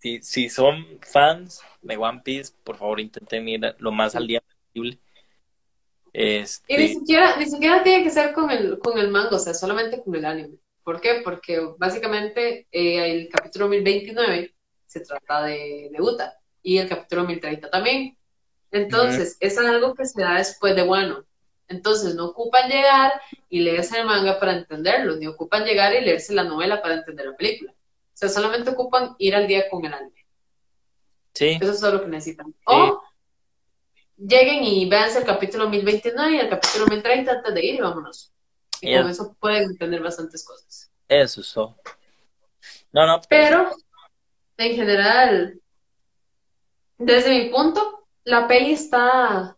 si, 0.00 0.22
si 0.22 0.48
son 0.48 0.84
fans 1.02 1.62
de 1.82 1.96
One 1.96 2.22
Piece, 2.24 2.52
por 2.64 2.76
favor 2.76 3.00
intenten 3.00 3.48
ir 3.48 3.76
lo 3.78 3.92
más 3.92 4.14
al 4.16 4.26
día 4.26 4.40
posible. 4.40 4.98
Este... 6.12 6.72
Y 6.72 6.76
ni 6.78 6.88
siquiera, 6.88 7.36
ni 7.36 7.46
siquiera 7.46 7.82
tiene 7.82 8.02
que 8.02 8.10
ser 8.10 8.32
con 8.32 8.50
el, 8.50 8.78
con 8.78 8.98
el 8.98 9.10
manga, 9.10 9.36
o 9.36 9.38
sea, 9.38 9.54
solamente 9.54 10.02
con 10.02 10.14
el 10.14 10.24
anime. 10.24 10.56
¿Por 10.82 11.00
qué? 11.00 11.20
Porque 11.22 11.60
básicamente 11.78 12.66
eh, 12.72 13.12
el 13.12 13.28
capítulo 13.28 13.68
1029 13.68 14.54
se 14.86 15.00
trata 15.00 15.44
de, 15.44 15.90
de 15.92 16.02
Uta 16.02 16.34
y 16.62 16.78
el 16.78 16.88
capítulo 16.88 17.24
1030 17.24 17.70
también. 17.70 18.16
Entonces, 18.72 19.36
es 19.40 19.58
algo 19.58 19.94
que 19.94 20.06
se 20.06 20.20
da 20.22 20.38
después 20.38 20.74
de 20.74 20.82
bueno. 20.82 21.24
Entonces, 21.68 22.14
no 22.14 22.26
ocupan 22.26 22.68
llegar 22.68 23.12
y 23.48 23.60
leerse 23.60 24.00
el 24.00 24.06
manga 24.06 24.40
para 24.40 24.56
entenderlo, 24.56 25.16
ni 25.16 25.26
ocupan 25.26 25.64
llegar 25.64 25.94
y 25.94 26.00
leerse 26.00 26.32
la 26.34 26.44
novela 26.44 26.80
para 26.80 26.94
entender 26.94 27.26
la 27.26 27.36
película. 27.36 27.74
O 28.20 28.26
sea, 28.26 28.28
solamente 28.28 28.68
ocupan 28.68 29.16
ir 29.18 29.34
al 29.34 29.46
día 29.46 29.70
con 29.70 29.82
el 29.82 29.94
anime. 29.94 30.26
Sí. 31.32 31.58
Eso 31.58 31.70
es 31.70 31.80
todo 31.80 31.92
lo 31.92 32.02
que 32.02 32.08
necesitan. 32.08 32.54
O 32.66 33.02
lleguen 34.18 34.62
y 34.62 34.86
vean 34.90 35.16
el 35.16 35.24
capítulo 35.24 35.70
1029 35.70 36.36
y 36.36 36.40
el 36.40 36.50
capítulo 36.50 36.86
1030 36.88 37.32
antes 37.32 37.54
de 37.54 37.64
ir 37.64 37.74
y 37.76 37.80
vámonos. 37.80 38.30
Y 38.82 38.94
con 38.94 39.08
eso 39.08 39.34
pueden 39.40 39.70
entender 39.70 40.02
bastantes 40.02 40.44
cosas. 40.44 40.92
Eso 41.08 41.40
es 41.40 41.50
todo. 41.50 41.76
No, 42.92 43.06
no. 43.06 43.22
Pero, 43.26 43.70
en 44.58 44.76
general, 44.76 45.58
desde 46.98 47.30
mi 47.30 47.48
punto, 47.48 48.06
la 48.24 48.46
peli 48.46 48.72
está 48.72 49.56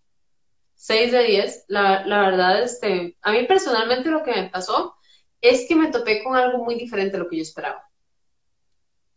6 0.77 1.11
de 1.11 1.25
10. 1.25 1.65
La, 1.67 2.07
la 2.07 2.21
verdad, 2.21 2.63
este, 2.63 3.17
a 3.23 3.33
mí 3.33 3.45
personalmente 3.45 4.09
lo 4.09 4.23
que 4.23 4.31
me 4.31 4.51
pasó 4.51 4.95
es 5.41 5.67
que 5.67 5.75
me 5.75 5.91
topé 5.91 6.23
con 6.23 6.37
algo 6.37 6.63
muy 6.65 6.77
diferente 6.77 7.17
a 7.17 7.19
lo 7.19 7.29
que 7.29 7.39
yo 7.39 7.43
esperaba. 7.43 7.89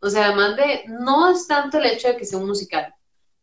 O 0.00 0.10
sea, 0.10 0.26
además 0.26 0.56
de, 0.56 0.84
no 0.88 1.30
es 1.30 1.46
tanto 1.46 1.78
el 1.78 1.86
hecho 1.86 2.08
de 2.08 2.16
que 2.16 2.24
sea 2.24 2.38
un 2.38 2.46
musical, 2.46 2.94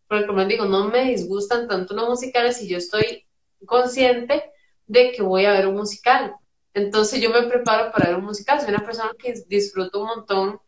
porque 0.08 0.28
como 0.28 0.46
digo, 0.46 0.66
no 0.66 0.88
me 0.90 1.06
disgustan 1.06 1.68
tanto 1.68 1.96
los 1.96 2.08
musicales 2.10 2.62
y 2.62 2.68
yo 2.70 2.78
estoy 2.78 3.26
consciente 3.66 4.52
de 4.86 5.12
que 5.12 5.22
voy 5.22 5.46
a 5.46 5.54
ver 5.54 5.68
un 5.68 5.76
musical. 5.76 6.36
Entonces 6.74 7.22
yo 7.22 7.30
me 7.30 7.44
preparo 7.44 7.92
para 7.92 8.08
ver 8.10 8.18
un 8.18 8.26
musical, 8.26 8.60
soy 8.60 8.70
una 8.70 8.86
persona 8.86 9.12
que 9.18 9.34
disfruto 9.48 10.02
un 10.02 10.08
montón 10.08 10.60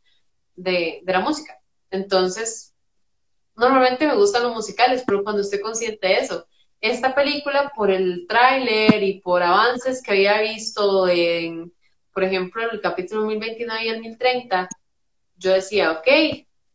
de, 0.55 1.01
de 1.03 1.13
la 1.13 1.19
música. 1.19 1.59
Entonces, 1.91 2.73
normalmente 3.55 4.07
me 4.07 4.15
gustan 4.15 4.43
los 4.43 4.53
musicales, 4.53 5.03
pero 5.05 5.23
cuando 5.23 5.41
estoy 5.41 5.61
consciente 5.61 6.07
de 6.07 6.17
eso, 6.19 6.47
esta 6.81 7.15
película 7.15 7.71
por 7.75 7.89
el 7.89 8.25
tráiler 8.27 9.01
y 9.01 9.21
por 9.21 9.41
avances 9.41 10.01
que 10.03 10.11
había 10.11 10.41
visto 10.41 11.07
en, 11.07 11.73
por 12.13 12.23
ejemplo, 12.23 12.69
el 12.69 12.81
capítulo 12.81 13.25
1029 13.25 13.85
y 13.85 13.89
el 13.89 14.01
1030, 14.01 14.69
yo 15.37 15.53
decía, 15.53 15.91
ok, 15.91 16.07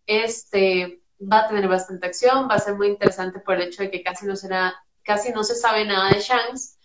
este 0.06 1.00
va 1.20 1.40
a 1.40 1.48
tener 1.48 1.68
bastante 1.68 2.06
acción, 2.06 2.48
va 2.48 2.54
a 2.54 2.61
ser 2.61 2.74
muy 2.74 2.88
interesante 2.88 3.40
por 3.40 3.56
el 3.56 3.68
hecho 3.68 3.82
de 3.82 3.90
que 3.90 4.02
casi 4.02 4.26
no, 4.26 4.36
será, 4.36 4.74
casi 5.02 5.32
no 5.32 5.44
se 5.44 5.54
sabe 5.54 5.84
nada 5.84 6.11
de 6.11 6.20
Shanks, 6.20 6.78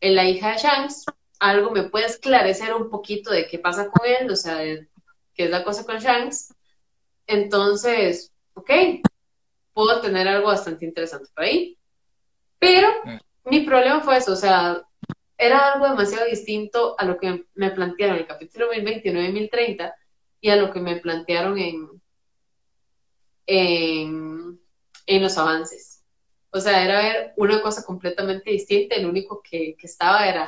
en 0.00 0.14
la 0.14 0.24
hija 0.24 0.52
de 0.52 0.58
Shanks, 0.58 1.04
algo 1.38 1.70
me 1.70 1.84
puede 1.84 2.06
esclarecer 2.06 2.74
un 2.74 2.90
poquito 2.90 3.30
de 3.30 3.46
qué 3.46 3.58
pasa 3.58 3.88
con 3.90 4.06
él, 4.06 4.30
o 4.30 4.36
sea, 4.36 4.58
qué 5.34 5.44
es 5.44 5.50
la 5.50 5.64
cosa 5.64 5.84
con 5.84 5.98
Shanks. 5.98 6.54
Entonces, 7.26 8.32
ok, 8.54 8.70
puedo 9.72 10.00
tener 10.00 10.28
algo 10.28 10.48
bastante 10.48 10.84
interesante 10.84 11.28
por 11.34 11.44
ahí. 11.44 11.78
Pero 12.58 12.88
mm. 13.04 13.18
mi 13.50 13.60
problema 13.60 14.00
fue 14.00 14.18
eso, 14.18 14.32
o 14.32 14.36
sea, 14.36 14.82
era 15.36 15.72
algo 15.72 15.88
demasiado 15.88 16.26
distinto 16.26 16.94
a 16.98 17.04
lo 17.04 17.18
que 17.18 17.46
me 17.54 17.70
plantearon 17.70 18.16
en 18.16 18.22
el 18.22 18.28
capítulo 18.28 18.70
1029 18.70 19.32
y 20.44 20.48
1030 20.48 20.48
y 20.48 20.50
a 20.50 20.56
lo 20.56 20.70
que 20.70 20.80
me 20.80 20.96
plantearon 20.96 21.58
en, 21.58 22.02
en, 23.46 24.60
en, 25.06 25.22
los 25.22 25.38
avances. 25.38 26.04
O 26.50 26.60
sea, 26.60 26.84
era 26.84 26.98
ver 26.98 27.32
una 27.36 27.62
cosa 27.62 27.82
completamente 27.82 28.50
distinta, 28.50 28.94
el 28.94 29.06
único 29.06 29.40
que, 29.42 29.74
que 29.78 29.86
estaba 29.86 30.28
era 30.28 30.44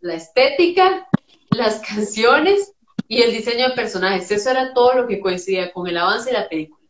la 0.00 0.14
estética, 0.14 1.08
las 1.50 1.80
canciones 1.88 2.72
y 3.06 3.22
el 3.22 3.30
diseño 3.30 3.68
de 3.68 3.74
personajes. 3.76 4.28
Eso 4.30 4.50
era 4.50 4.74
todo 4.74 4.94
lo 4.94 5.06
que 5.06 5.20
coincidía 5.20 5.72
con 5.72 5.86
el 5.86 5.96
avance 5.96 6.30
de 6.30 6.38
la 6.38 6.48
película. 6.48 6.84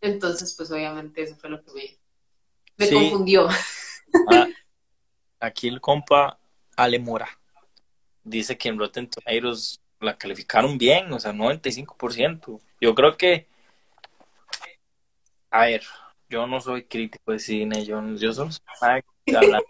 Entonces, 0.00 0.52
pues 0.56 0.68
obviamente 0.72 1.22
eso 1.22 1.36
fue 1.36 1.50
lo 1.50 1.62
que 1.62 1.98
me, 2.76 2.90
confundió. 2.90 3.48
Ah, 4.30 4.48
aquí 5.40 5.68
el 5.68 5.80
compa 5.80 6.40
Alemora 6.76 7.28
dice 8.24 8.58
que 8.58 8.68
en 8.68 8.78
Rotten 8.78 9.08
Tomatoes 9.08 9.80
la 10.00 10.16
calificaron 10.16 10.78
bien, 10.78 11.12
o 11.12 11.18
sea, 11.18 11.32
95%. 11.32 12.60
Yo 12.80 12.94
creo 12.94 13.16
que, 13.16 13.46
a 15.50 15.66
ver, 15.66 15.82
yo 16.28 16.46
no 16.46 16.60
soy 16.60 16.84
crítico 16.84 17.32
de 17.32 17.38
cine, 17.38 17.84
yo, 17.84 18.02
yo 18.16 18.32
solo 18.32 18.50
soy 18.52 19.02
me 19.26 19.60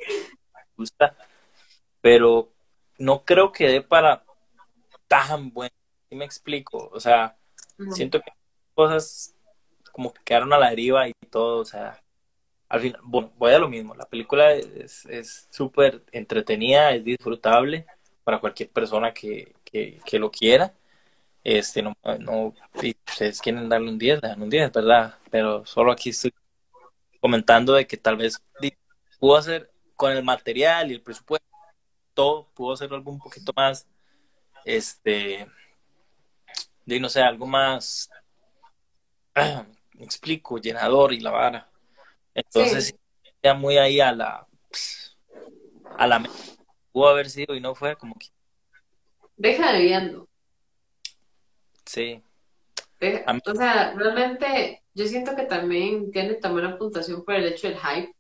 gusta, 0.77 1.17
pero 2.01 2.53
no 2.99 3.25
creo 3.25 3.53
que 3.53 3.69
dé 3.69 3.83
para 3.83 4.25
tan 5.09 5.53
bueno. 5.53 5.75
¿Sí 6.09 6.17
me 6.17 6.25
explico? 6.25 6.89
O 6.93 7.01
sea, 7.01 7.37
siento 7.91 8.21
que 8.21 8.31
cosas 8.75 9.35
como 9.93 10.13
que 10.13 10.23
quedaron 10.23 10.53
a 10.53 10.59
la 10.59 10.71
deriva 10.71 11.09
y 11.09 11.13
todo, 11.31 11.59
o 11.59 11.65
sea, 11.65 12.03
al 12.69 12.81
final, 12.81 13.01
bueno, 13.03 13.33
voy 13.39 13.53
a 13.53 13.59
lo 13.59 13.69
mismo, 13.69 13.95
la 13.95 14.07
película 14.07 14.53
es 14.53 15.49
súper 15.51 16.05
entretenida, 16.13 16.93
es 16.93 17.05
disfrutable 17.05 17.87
para 18.23 18.41
cualquier 18.41 18.71
persona 18.71 19.15
que, 19.15 19.56
que, 20.05 20.19
lo 20.19 20.31
quiera. 20.31 20.75
Este, 21.45 21.83
no, 21.83 21.97
no, 22.21 22.55
si 22.81 22.97
ustedes 23.09 23.41
quieren 23.41 23.69
darle 23.69 23.91
un 23.91 23.99
10, 23.99 24.21
dan 24.21 24.43
un 24.43 24.51
10, 24.51 24.73
¿verdad? 24.73 25.19
Pero 25.31 25.65
solo 25.65 25.93
aquí 25.93 26.11
estoy 26.11 26.33
comentando 27.21 27.75
de 27.75 27.87
que 27.87 27.97
tal 27.97 28.17
vez 28.17 28.43
pudo 29.19 29.37
hacer 29.37 29.71
con 29.95 30.13
el 30.13 30.25
material 30.25 30.91
y 30.91 30.95
el 30.95 31.03
presupuesto, 31.03 31.47
todo, 32.15 32.49
pudo 32.55 32.75
hacer 32.75 32.93
algo 32.93 33.11
un 33.11 33.19
poquito 33.19 33.53
más, 33.57 33.87
este, 34.65 35.47
de 36.85 37.01
no 37.01 37.09
sé, 37.09 37.23
algo 37.23 37.47
más 37.47 38.11
me 39.95 40.05
explico, 40.05 40.59
llenador 40.59 41.13
y 41.13 41.21
la 41.21 41.31
vara. 41.31 41.71
Entonces, 42.35 42.95
ya 43.43 43.55
muy 43.55 43.79
ahí 43.79 44.01
a 44.01 44.13
la, 44.13 44.47
a 45.97 46.07
la, 46.07 46.23
pudo 46.93 47.09
haber 47.09 47.31
sido 47.31 47.55
y 47.55 47.61
no 47.61 47.75
fue 47.75 47.97
como 47.97 48.15
que. 48.15 48.29
Deja 49.37 49.73
de 49.73 49.81
viendo. 49.81 50.29
Sí. 51.85 52.23
O 53.47 53.55
sea, 53.55 53.93
realmente 53.95 54.83
yo 54.95 55.07
siento 55.07 55.37
que 55.37 55.45
también 55.45 56.11
tiene 56.11 56.35
también 56.35 56.67
una 56.67 56.79
puntuación 56.79 57.25
por 57.25 57.35
el 57.35 57.47
hecho 57.47 57.69
del 57.69 57.79
hype 57.79 58.15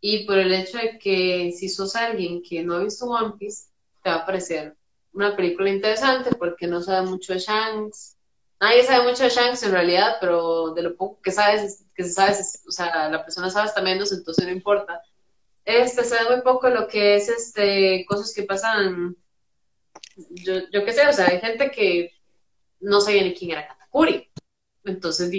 y 0.00 0.24
por 0.26 0.38
el 0.38 0.52
hecho 0.54 0.78
de 0.78 0.98
que 0.98 1.52
si 1.52 1.68
sos 1.68 1.96
alguien 1.96 2.42
que 2.42 2.62
no 2.62 2.74
ha 2.74 2.84
visto 2.84 3.06
One 3.06 3.34
Piece, 3.38 3.70
te 4.02 4.10
va 4.10 4.16
a 4.16 4.26
parecer 4.26 4.76
una 5.12 5.34
película 5.34 5.70
interesante 5.70 6.30
porque 6.36 6.66
no 6.66 6.80
sabe 6.80 7.08
mucho 7.08 7.32
de 7.32 7.40
Shanks, 7.40 8.16
nadie 8.60 8.84
sabe 8.84 9.08
mucho 9.08 9.24
de 9.24 9.30
Shanks 9.30 9.62
en 9.64 9.72
realidad, 9.72 10.18
pero 10.20 10.74
de 10.74 10.82
lo 10.82 10.96
poco 10.96 11.20
que 11.20 11.32
sabes, 11.32 11.84
que 11.94 12.04
se 12.04 12.12
sabe, 12.12 12.36
o 12.68 12.70
sea, 12.70 13.08
la 13.08 13.24
persona 13.24 13.50
sabe 13.50 13.68
hasta 13.68 13.82
menos, 13.82 14.12
entonces 14.12 14.44
no 14.44 14.52
importa. 14.52 15.02
Este, 15.64 16.04
se 16.04 16.14
muy 16.30 16.42
poco 16.42 16.68
lo 16.68 16.86
que 16.86 17.16
es 17.16 17.28
este, 17.28 18.04
cosas 18.06 18.32
que 18.32 18.44
pasan, 18.44 19.16
yo, 20.16 20.54
yo 20.72 20.84
qué 20.84 20.92
sé, 20.92 21.06
o 21.06 21.12
sea, 21.12 21.28
hay 21.28 21.40
gente 21.40 21.70
que 21.70 22.12
no 22.80 23.00
sabía 23.00 23.22
ni 23.22 23.34
quién 23.34 23.52
era 23.52 23.66
Katakuri. 23.66 24.30
Entonces, 24.84 25.30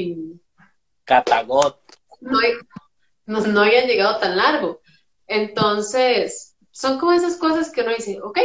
Katagot. 1.03 1.79
No, 2.19 2.39
no, 3.25 3.41
no 3.41 3.61
habían 3.61 3.87
llegado 3.87 4.19
tan 4.19 4.35
largo. 4.35 4.81
Entonces, 5.27 6.55
son 6.71 6.99
como 6.99 7.13
esas 7.13 7.37
cosas 7.37 7.71
que 7.71 7.81
uno 7.81 7.93
dice, 7.95 8.19
ok, 8.21 8.39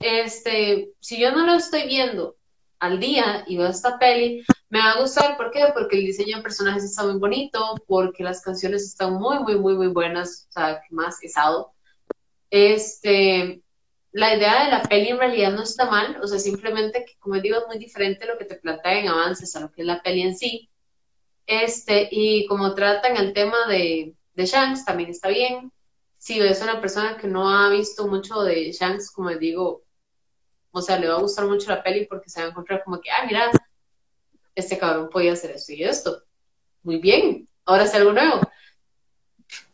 este, 0.00 0.92
si 1.00 1.20
yo 1.20 1.30
no 1.32 1.46
lo 1.46 1.54
estoy 1.54 1.86
viendo 1.86 2.36
al 2.80 2.98
día 2.98 3.44
y 3.46 3.56
veo 3.56 3.68
esta 3.68 3.98
peli, 3.98 4.44
me 4.68 4.80
va 4.80 4.92
a 4.92 5.00
gustar. 5.00 5.36
¿Por 5.36 5.50
qué? 5.52 5.66
Porque 5.72 5.98
el 5.98 6.06
diseño 6.06 6.38
de 6.38 6.42
personajes 6.42 6.82
está 6.84 7.04
muy 7.04 7.18
bonito, 7.18 7.74
porque 7.86 8.24
las 8.24 8.42
canciones 8.42 8.82
están 8.84 9.14
muy, 9.14 9.38
muy, 9.40 9.58
muy, 9.58 9.74
muy 9.74 9.88
buenas, 9.88 10.48
o 10.50 10.52
sea, 10.52 10.82
más 10.90 11.22
esado. 11.22 11.72
Este, 12.50 13.61
la 14.12 14.36
idea 14.36 14.64
de 14.64 14.70
la 14.70 14.82
peli 14.82 15.08
en 15.08 15.18
realidad 15.18 15.52
no 15.52 15.62
está 15.62 15.90
mal, 15.90 16.20
o 16.22 16.26
sea, 16.26 16.38
simplemente 16.38 17.04
que, 17.04 17.18
como 17.18 17.40
digo, 17.40 17.58
es 17.58 17.66
muy 17.66 17.78
diferente 17.78 18.26
lo 18.26 18.36
que 18.36 18.44
te 18.44 18.56
plantea 18.56 19.00
en 19.00 19.08
avances 19.08 19.56
a 19.56 19.60
lo 19.60 19.72
que 19.72 19.82
es 19.82 19.86
la 19.86 20.02
peli 20.02 20.22
en 20.22 20.36
sí. 20.36 20.70
Este, 21.46 22.08
y 22.10 22.46
como 22.46 22.74
tratan 22.74 23.16
el 23.16 23.32
tema 23.32 23.66
de, 23.68 24.14
de 24.34 24.46
Shanks, 24.46 24.84
también 24.84 25.10
está 25.10 25.28
bien. 25.28 25.72
Si 26.18 26.38
es 26.38 26.60
una 26.62 26.80
persona 26.80 27.16
que 27.16 27.26
no 27.26 27.50
ha 27.50 27.70
visto 27.70 28.06
mucho 28.06 28.42
de 28.42 28.70
Shanks, 28.70 29.10
como 29.10 29.30
digo, 29.30 29.82
o 30.70 30.82
sea, 30.82 30.98
le 30.98 31.08
va 31.08 31.16
a 31.16 31.20
gustar 31.20 31.46
mucho 31.46 31.70
la 31.70 31.82
peli 31.82 32.06
porque 32.06 32.28
se 32.28 32.40
va 32.40 32.46
a 32.46 32.50
encontrar 32.50 32.84
como 32.84 33.00
que, 33.00 33.10
ah, 33.10 33.24
mira, 33.26 33.50
este 34.54 34.78
cabrón 34.78 35.08
podía 35.10 35.32
hacer 35.32 35.52
esto 35.52 35.72
y 35.72 35.84
esto. 35.84 36.22
Muy 36.82 36.98
bien, 36.98 37.48
ahora 37.64 37.84
es 37.84 37.94
algo 37.94 38.12
nuevo. 38.12 38.40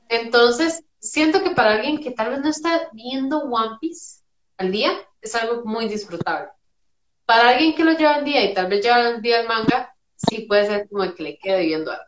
Entonces, 0.08 0.84
siento 1.00 1.42
que 1.42 1.50
para 1.50 1.74
alguien 1.74 1.98
que 1.98 2.12
tal 2.12 2.30
vez 2.30 2.40
no 2.40 2.48
está 2.48 2.88
viendo 2.92 3.40
One 3.40 3.78
Piece 3.80 4.17
al 4.58 4.72
día, 4.72 4.92
es 5.22 5.34
algo 5.34 5.64
muy 5.64 5.88
disfrutable. 5.88 6.48
Para 7.24 7.50
alguien 7.50 7.74
que 7.74 7.84
lo 7.84 7.92
lleva 7.92 8.16
al 8.16 8.24
día 8.24 8.44
y 8.44 8.54
tal 8.54 8.68
vez 8.68 8.82
lleva 8.82 8.96
al 8.96 9.22
día 9.22 9.40
el 9.40 9.48
manga, 9.48 9.94
sí 10.16 10.42
puede 10.42 10.66
ser 10.66 10.88
como 10.88 11.14
que 11.14 11.22
le 11.22 11.38
quede 11.38 11.64
viendo 11.66 11.90
algo. 11.92 12.04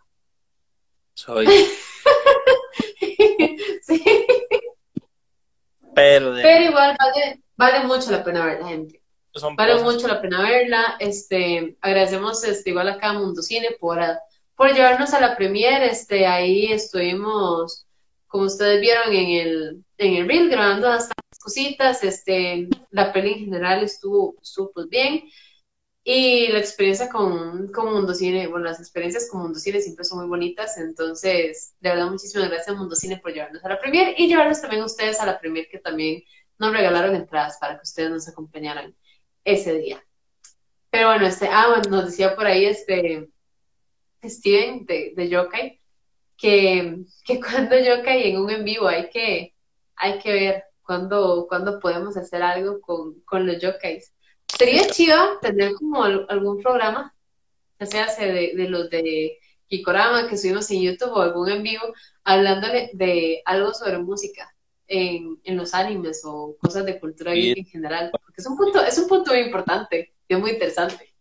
Soy. 1.15 1.47
sí. 3.83 4.27
Pero, 5.95 6.33
de- 6.35 6.43
Pero 6.43 6.65
igual 6.65 6.97
vale, 6.99 7.43
vale 7.57 7.87
mucho 7.87 8.11
la 8.11 8.25
pena 8.25 8.47
verla, 8.47 8.69
gente. 8.69 9.03
son 9.35 9.57
Vale 9.57 9.73
cosas- 9.75 9.93
mucho 9.95 10.09
la 10.09 10.21
pena 10.23 10.43
verla. 10.43 10.97
Este, 10.99 11.77
agradecemos 11.81 12.43
este, 12.45 12.71
igual 12.71 12.89
acá 12.89 13.11
a 13.11 13.13
Mundo 13.15 13.43
Cine 13.43 13.77
por, 13.79 14.01
por 14.57 14.73
llevarnos 14.73 15.13
a 15.15 15.21
la 15.21 15.37
premier. 15.37 15.83
Este, 15.83 16.27
ahí 16.27 16.73
estuvimos, 16.73 17.87
como 18.27 18.45
ustedes 18.45 18.81
vieron 18.81 19.13
en 19.13 19.29
el, 19.31 19.85
en 19.99 20.15
el 20.17 20.29
reel, 20.29 20.49
grabando 20.49 20.89
bastantes 20.89 21.20
cositas. 21.41 22.05
Este, 22.05 22.69
la 22.91 23.13
peli 23.13 23.33
en 23.33 23.39
general 23.47 23.83
estuvo, 23.83 24.37
estuvo 24.41 24.71
pues 24.73 24.89
bien. 24.89 25.25
Y 26.03 26.49
la 26.49 26.59
experiencia 26.59 27.09
con, 27.09 27.69
con 27.73 27.93
Mundo 27.93 28.15
Cine, 28.15 28.47
bueno, 28.47 28.67
las 28.67 28.81
experiencias 28.81 29.29
con 29.31 29.43
Mundo 29.43 29.59
Cine 29.59 29.81
siempre 29.81 30.05
son 30.05 30.19
muy 30.21 30.29
bonitas. 30.29 30.79
Entonces, 30.79 31.75
de 31.81 31.91
verdad, 31.91 32.11
muchísimas 32.11 32.49
gracias 32.49 32.69
a 32.69 32.79
Mundo 32.79 32.97
Cine 32.97 33.19
por 33.19 33.33
llevarnos 33.33 33.65
a 33.65 33.69
la 33.69 33.81
premier 33.81 34.15
y 34.17 34.29
llevarnos 34.29 34.61
también 34.61 34.83
a 34.83 34.87
ustedes 34.87 35.21
a 35.21 35.27
la 35.27 35.39
premier 35.39 35.69
que 35.71 35.79
también 35.79 36.23
nos 36.59 36.73
regalaron 36.73 37.15
entradas 37.17 37.59
para 37.61 37.77
que 37.77 37.83
ustedes 37.85 38.11
nos 38.11 38.29
acompañaran 38.29 38.95
ese 39.45 39.79
día. 39.79 40.05
Pero 40.91 41.09
bueno, 41.09 41.27
este, 41.27 41.49
ah, 41.49 41.69
bueno, 41.69 41.91
nos 41.91 42.07
decía 42.07 42.35
por 42.35 42.47
ahí 42.47 42.65
este 42.65 43.29
Steven 44.23 44.85
de, 44.87 45.13
de 45.17 45.29
Yokai 45.29 45.81
que, 46.37 46.99
que 47.25 47.41
cuando 47.41 47.79
Yokai 47.79 48.31
en 48.31 48.41
un 48.41 48.51
en 48.51 48.65
vivo 48.65 48.89
hay 48.89 49.09
que, 49.11 49.55
hay 49.97 50.19
que 50.19 50.33
ver 50.33 50.65
cuándo, 50.91 51.47
cuándo 51.49 51.79
podemos 51.79 52.17
hacer 52.17 52.43
algo 52.43 52.81
con, 52.81 53.21
con 53.21 53.47
los 53.47 53.61
Yokais. 53.63 54.13
Sería 54.59 54.89
chido 54.89 55.39
tener 55.41 55.75
como 55.75 56.03
al- 56.03 56.27
algún 56.29 56.61
programa, 56.61 57.15
ya 57.79 57.87
sea 57.87 58.07
de, 58.27 58.55
de 58.57 58.69
los 58.69 58.91
de 58.91 59.39
Kikorama 59.69 60.29
que 60.29 60.37
subimos 60.37 60.69
en 60.73 60.83
YouTube 60.83 61.13
o 61.13 61.21
algún 61.21 61.49
en 61.49 61.63
vivo, 61.63 61.95
hablándole 62.25 62.91
de 62.95 63.41
algo 63.45 63.73
sobre 63.73 63.99
música 63.99 64.53
en, 64.89 65.41
en 65.45 65.57
los 65.57 65.75
animes 65.75 66.23
o 66.25 66.57
cosas 66.61 66.85
de 66.85 66.99
cultura 66.99 67.35
Sí. 67.35 67.55
en 67.57 67.65
general. 67.67 68.11
Porque 68.11 68.41
es 68.41 68.47
un 68.49 68.57
punto, 68.57 68.83
es 68.85 68.99
un 68.99 69.07
punto 69.07 69.31
muy 69.31 69.43
importante 69.43 70.13
y 70.27 70.35
es 70.35 70.41
muy 70.41 70.51
interesante. 70.51 71.15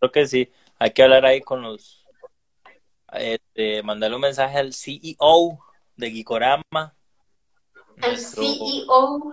Creo 0.00 0.10
que 0.10 0.26
sí. 0.26 0.50
Hay 0.80 0.90
que 0.90 1.04
hablar 1.04 1.24
ahí 1.26 1.40
con 1.40 1.62
los. 1.62 2.04
Este, 3.12 3.84
mandarle 3.84 4.16
un 4.16 4.22
mensaje 4.22 4.58
al 4.58 4.72
CEO 4.74 5.60
de 5.94 6.10
Gikorama. 6.10 6.95
El 7.96 8.10
Nuestro, 8.12 8.42
CEO, 8.42 9.32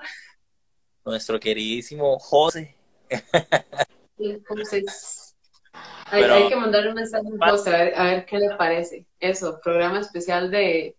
nuestro 1.06 1.40
queridísimo 1.40 2.18
José. 2.20 2.76
entonces, 4.18 5.36
hay, 6.06 6.22
Pero- 6.22 6.34
hay 6.36 6.50
que 6.50 6.56
mandarle 6.56 6.90
un 6.90 6.96
mensaje 6.96 7.28
a 7.42 7.50
José 7.52 7.70
a 7.70 7.78
ver, 7.84 7.94
a 7.96 8.04
ver 8.04 8.26
qué 8.26 8.38
le 8.40 8.56
parece. 8.56 9.06
Eso, 9.20 9.60
programa 9.62 10.00
especial 10.00 10.50
de 10.50 10.96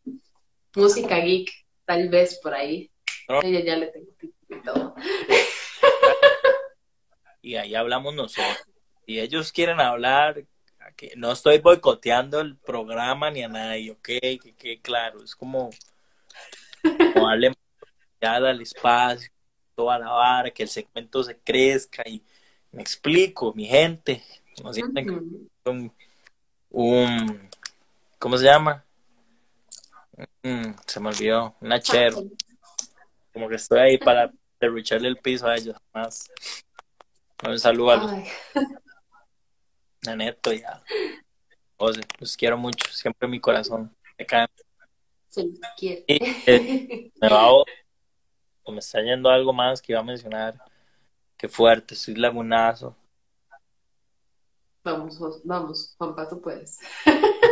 música 0.75 1.17
geek, 1.19 1.51
tal 1.85 2.09
vez 2.09 2.39
por 2.43 2.55
ahí. 2.55 2.91
No. 3.29 3.41
Ella 3.43 3.61
ya 3.61 3.77
le 3.77 3.87
tengo 3.87 4.11
y 4.49 4.61
todo. 4.63 4.95
Y 7.41 7.57
ahí 7.57 7.75
hablamos 7.75 8.15
nosotros. 8.15 8.65
Si 9.07 9.21
ellos 9.21 9.53
quieren 9.53 9.81
hablar, 9.81 10.45
que 10.97 11.13
no 11.17 11.33
estoy 11.33 11.59
boicoteando 11.59 12.41
el 12.41 12.57
programa 12.59 13.31
ni 13.31 13.43
a 13.43 13.49
nadie, 13.49 13.91
ok, 13.91 14.03
que 14.03 14.55
quede 14.59 14.81
claro. 14.81 15.23
Es 15.23 15.35
como, 15.35 15.71
como 17.13 17.29
darle 17.29 17.53
ya 18.21 18.37
al 18.37 18.61
espacio, 18.61 19.31
toda 19.75 19.99
la 19.99 20.11
vara, 20.11 20.51
que 20.51 20.63
el 20.63 20.69
segmento 20.69 21.23
se 21.23 21.39
crezca 21.39 22.03
y 22.07 22.23
me 22.73 22.83
explico, 22.83 23.53
mi 23.55 23.67
gente. 23.67 24.23
No 24.63 24.73
sienten 24.73 25.41
un, 25.65 25.93
un- 26.71 27.51
¿cómo 28.19 28.37
se 28.39 28.45
llama? 28.45 28.85
Mm, 30.43 30.73
se 30.87 31.01
me 31.01 31.09
olvidó, 31.09 31.57
una 31.61 31.81
chero. 31.81 32.23
Como 33.33 33.49
que 33.49 33.57
estoy 33.57 33.81
ahí 33.81 33.99
para 33.99 34.33
derrucharle 34.61 35.09
el 35.09 35.17
piso 35.17 35.47
a 35.49 35.57
ellos 35.57 35.77
más. 35.93 36.31
Un 37.45 37.59
saludo 37.59 37.91
a 37.91 37.97
los 37.97 38.11
Ay, 38.13 38.25
a 40.07 40.15
Neto 40.17 40.53
y 40.53 40.63
a 40.63 40.83
José. 41.77 42.03
Los 42.21 42.37
quiero 42.37 42.57
mucho, 42.57 42.89
siempre 42.93 43.27
en 43.27 43.31
mi 43.33 43.41
corazón. 43.41 43.95
Me 44.17 44.25
caen. 44.25 44.49
Se 45.35 45.45
los 45.45 45.59
quiere. 45.77 46.05
Y, 46.07 46.19
eh, 46.47 47.13
me 47.21 47.29
va 47.29 47.53
o 47.53 48.73
me 48.73 48.79
está 48.79 49.03
yendo 49.03 49.29
algo 49.29 49.53
más 49.53 49.83
que 49.83 49.93
iba 49.93 50.01
a 50.01 50.05
mencionar. 50.05 50.59
Qué 51.37 51.49
fuerte, 51.49 51.95
soy 51.95 52.15
lagunazo. 52.15 52.97
Vamos, 54.83 55.19
vamos, 55.45 55.95
Juanpa, 55.99 56.29
tú 56.29 56.41
puedes. 56.41 56.79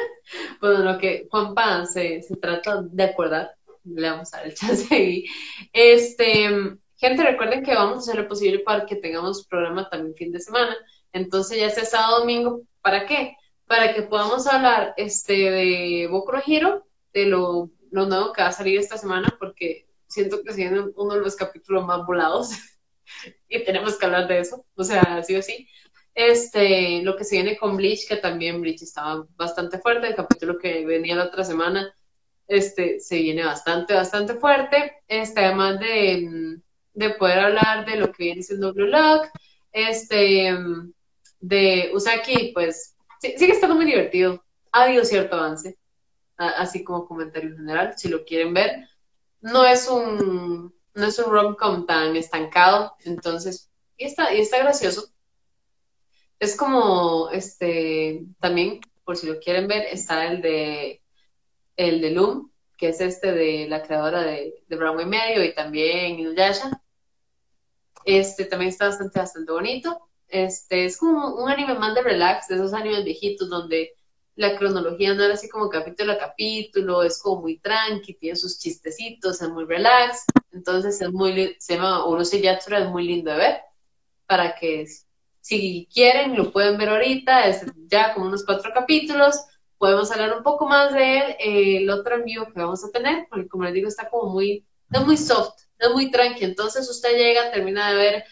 Bueno, 0.60 0.92
lo 0.92 0.98
que 0.98 1.26
Juanpa 1.28 1.84
se, 1.86 2.22
se 2.22 2.36
trata 2.36 2.82
de 2.82 3.02
acordar, 3.02 3.56
le 3.84 4.08
vamos 4.08 4.32
a 4.32 4.38
dar 4.38 4.46
el 4.46 4.54
chance 4.54 4.94
ahí. 4.94 5.24
Este, 5.72 6.78
gente, 6.96 7.22
recuerden 7.22 7.64
que 7.64 7.74
vamos 7.74 7.96
a 7.96 7.98
hacer 7.98 8.16
lo 8.22 8.28
posible 8.28 8.60
para 8.60 8.86
que 8.86 8.96
tengamos 8.96 9.46
programa 9.46 9.90
también 9.90 10.14
fin 10.14 10.32
de 10.32 10.40
semana. 10.40 10.76
Entonces, 11.12 11.58
ya 11.58 11.68
sea 11.68 11.84
sábado 11.84 12.20
domingo, 12.20 12.62
¿para 12.80 13.06
qué? 13.06 13.36
Para 13.66 13.92
que 13.92 14.02
podamos 14.02 14.46
hablar 14.46 14.94
este, 14.96 15.32
de 15.32 16.08
Hero, 16.46 16.86
de 17.12 17.26
lo, 17.26 17.70
lo 17.90 18.06
nuevo 18.06 18.32
que 18.32 18.42
va 18.42 18.48
a 18.48 18.52
salir 18.52 18.78
esta 18.78 18.96
semana, 18.98 19.34
porque 19.38 19.86
siento 20.06 20.42
que 20.42 20.52
sigue 20.52 20.70
uno 20.96 21.14
de 21.14 21.20
los 21.20 21.36
capítulos 21.36 21.84
más 21.86 22.06
volados 22.06 22.50
y 23.48 23.64
tenemos 23.64 23.98
que 23.98 24.06
hablar 24.06 24.28
de 24.28 24.40
eso, 24.40 24.64
o 24.74 24.84
sea, 24.84 25.22
sí 25.22 25.36
o 25.36 25.42
sí. 25.42 25.68
Este, 26.14 27.02
lo 27.02 27.16
que 27.16 27.24
se 27.24 27.36
viene 27.36 27.56
con 27.56 27.76
Bleach, 27.76 28.06
que 28.08 28.16
también 28.16 28.60
Bleach 28.60 28.82
estaba 28.82 29.26
bastante 29.36 29.78
fuerte, 29.78 30.08
el 30.08 30.14
capítulo 30.14 30.58
que 30.58 30.84
venía 30.84 31.16
la 31.16 31.24
otra 31.26 31.44
semana, 31.44 31.94
este, 32.48 33.00
se 33.00 33.16
viene 33.18 33.44
bastante, 33.44 33.94
bastante 33.94 34.34
fuerte, 34.34 34.94
este, 35.08 35.40
además 35.44 35.80
de, 35.80 36.58
de 36.94 37.10
poder 37.10 37.38
hablar 37.40 37.86
de 37.86 37.96
lo 37.96 38.12
que 38.12 38.24
viene 38.24 38.42
siendo 38.42 38.74
Blue 38.74 38.86
Lock, 38.88 39.28
este, 39.72 40.52
de 41.40 41.90
Usaki, 41.94 42.52
pues, 42.54 42.94
sí- 43.20 43.34
sigue 43.36 43.52
estando 43.52 43.74
muy 43.76 43.84
divertido, 43.86 44.44
ha 44.72 44.84
habido 44.84 45.04
cierto 45.04 45.36
avance, 45.36 45.76
así 46.48 46.84
como 46.84 47.06
comentario 47.06 47.50
en 47.50 47.56
general, 47.56 47.94
si 47.96 48.08
lo 48.08 48.24
quieren 48.24 48.54
ver, 48.54 48.88
no 49.40 49.64
es 49.66 49.88
un, 49.88 50.74
no 50.94 51.06
es 51.06 51.18
un 51.18 51.32
rom-com 51.32 51.86
tan 51.86 52.16
estancado, 52.16 52.94
entonces, 53.04 53.70
y 53.96 54.04
está, 54.04 54.34
y 54.34 54.40
está 54.40 54.58
gracioso. 54.58 55.08
Es 56.38 56.56
como, 56.56 57.30
este, 57.30 58.24
también, 58.40 58.80
por 59.04 59.16
si 59.16 59.26
lo 59.26 59.38
quieren 59.38 59.68
ver, 59.68 59.86
está 59.90 60.26
el 60.26 60.42
de, 60.42 61.02
el 61.76 62.00
de 62.00 62.10
Loom, 62.10 62.50
que 62.76 62.88
es 62.88 63.00
este 63.00 63.32
de 63.32 63.68
la 63.68 63.82
creadora 63.82 64.22
de, 64.22 64.64
de 64.66 64.76
Broadway 64.76 65.06
Medio 65.06 65.44
y 65.44 65.54
también 65.54 66.18
Inuyasha. 66.18 66.82
Este 68.04 68.44
también 68.44 68.70
está 68.70 68.86
bastante, 68.86 69.20
bastante 69.20 69.52
bonito. 69.52 70.08
Este 70.26 70.86
es 70.86 70.96
como 70.96 71.36
un 71.36 71.48
anime 71.48 71.74
más 71.74 71.94
de 71.94 72.02
relax, 72.02 72.48
de 72.48 72.56
esos 72.56 72.74
animes 72.74 73.04
viejitos 73.04 73.48
donde 73.48 73.92
la 74.36 74.56
cronología 74.56 75.14
no 75.14 75.22
era 75.24 75.34
así 75.34 75.48
como 75.48 75.68
capítulo 75.68 76.12
a 76.12 76.18
capítulo, 76.18 77.02
es 77.02 77.20
como 77.20 77.42
muy 77.42 77.58
tranqui, 77.58 78.14
tiene 78.14 78.36
sus 78.36 78.58
chistecitos, 78.58 79.42
es 79.42 79.48
muy 79.50 79.64
relax. 79.64 80.24
Entonces 80.52 81.00
es 81.00 81.12
muy, 81.12 81.56
se 81.58 81.74
llama 81.74 82.06
Urusei 82.06 82.40
Yatsura, 82.40 82.78
es 82.80 82.88
muy 82.88 83.04
lindo 83.04 83.30
de 83.30 83.36
ver. 83.36 83.60
Para 84.26 84.54
que 84.54 84.86
si 85.40 85.88
quieren, 85.92 86.36
lo 86.36 86.52
pueden 86.52 86.78
ver 86.78 86.88
ahorita, 86.88 87.46
es 87.46 87.66
ya 87.86 88.14
como 88.14 88.26
unos 88.26 88.44
cuatro 88.44 88.70
capítulos. 88.72 89.36
Podemos 89.78 90.10
hablar 90.12 90.36
un 90.36 90.42
poco 90.42 90.66
más 90.66 90.92
de 90.94 91.18
él. 91.18 91.24
eh, 91.38 91.76
el 91.78 91.90
otro 91.90 92.14
envío 92.16 92.46
que 92.46 92.60
vamos 92.60 92.84
a 92.84 92.90
tener, 92.90 93.26
porque 93.28 93.48
como 93.48 93.64
les 93.64 93.74
digo, 93.74 93.88
está 93.88 94.08
como 94.08 94.32
muy, 94.32 94.64
es 94.90 95.04
muy 95.04 95.16
soft, 95.16 95.54
es 95.78 95.90
muy 95.90 96.10
tranqui. 96.10 96.44
Entonces 96.44 96.88
usted 96.88 97.16
llega, 97.16 97.50
termina 97.50 97.90
de 97.90 97.96
ver, 97.96 98.24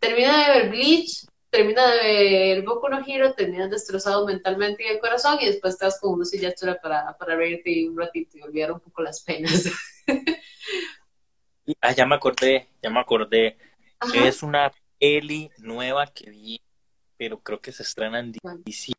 termina 0.00 0.46
de 0.46 0.60
ver 0.60 0.70
Bleach, 0.70 1.26
termina 1.50 1.90
de 1.94 2.52
el 2.52 2.62
Boku 2.62 2.88
no 2.88 3.02
Hero, 3.06 3.34
terminas 3.34 3.70
destrozado 3.70 4.26
mentalmente 4.26 4.84
y 4.84 4.88
el 4.88 5.00
corazón 5.00 5.38
y 5.40 5.46
después 5.46 5.74
estás 5.74 6.00
con 6.00 6.14
una 6.14 6.24
silla 6.24 6.52
para, 6.82 7.16
para 7.16 7.36
reírte 7.36 7.88
un 7.88 7.96
ratito 7.96 8.38
y 8.38 8.42
olvidar 8.42 8.72
un 8.72 8.80
poco 8.80 9.02
las 9.02 9.22
penas. 9.22 9.64
ah, 11.80 11.92
ya 11.92 12.06
me 12.06 12.14
acordé, 12.14 12.68
ya 12.82 12.90
me 12.90 13.00
acordé. 13.00 13.56
Es 14.14 14.42
una 14.42 14.72
peli 14.98 15.50
nueva 15.58 16.06
que 16.06 16.30
vi, 16.30 16.60
pero 17.16 17.40
creo 17.40 17.60
que 17.60 17.72
se 17.72 17.82
estrena 17.82 18.20
en 18.20 18.32
diciembre. 18.64 18.98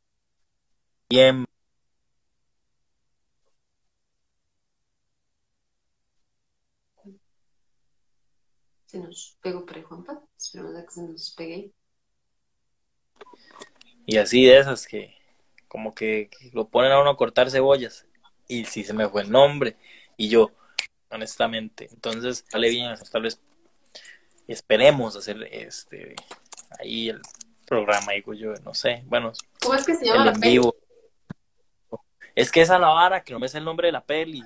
Se 8.88 8.98
nos 8.98 9.38
pegó 9.40 9.66
pre 9.68 9.84
Juanpa, 9.84 10.20
esperemos 10.36 10.76
a 10.76 10.84
que 10.84 10.92
se 10.92 11.04
nos 11.04 11.36
pegue 11.36 11.72
y 14.06 14.18
así 14.18 14.46
de 14.46 14.58
esas 14.60 14.88
que 14.88 15.16
como 15.68 15.94
que, 15.94 16.30
que 16.32 16.50
lo 16.54 16.68
ponen 16.68 16.92
a 16.92 17.00
uno 17.02 17.12
a 17.12 17.18
cortar 17.18 17.50
cebollas. 17.52 18.06
Y 18.48 18.66
si 18.66 18.84
se 18.84 18.94
me 18.94 19.08
fue 19.08 19.22
el 19.22 19.32
nombre. 19.32 19.76
Y 20.18 20.30
yo, 20.30 20.52
honestamente. 21.12 21.88
Entonces, 21.92 22.44
sale 22.48 22.70
bien, 22.70 22.94
tal 23.12 23.22
vez 23.22 23.40
esperemos 24.48 25.16
hacer 25.16 25.48
este 25.52 26.16
ahí 26.80 27.10
el 27.10 27.22
programa, 27.68 28.14
digo 28.14 28.34
yo, 28.34 28.54
no 28.64 28.74
sé. 28.74 29.04
Bueno, 29.06 29.32
¿Cómo 29.62 29.76
es 29.76 29.86
que 29.86 29.94
se 29.96 30.10
el 30.10 30.26
la 30.26 30.32
en 30.32 30.40
peli? 30.40 30.52
vivo. 30.54 30.76
Es 32.36 32.52
que 32.52 32.62
esa 32.62 32.76
es 32.76 32.82
la 32.82 32.88
vara, 32.90 33.24
que 33.24 33.34
no 33.34 33.40
me 33.40 33.48
sé 33.50 33.60
el 33.60 33.66
nombre 33.66 33.88
de 33.88 33.92
la 33.92 34.04
peli. 34.04 34.42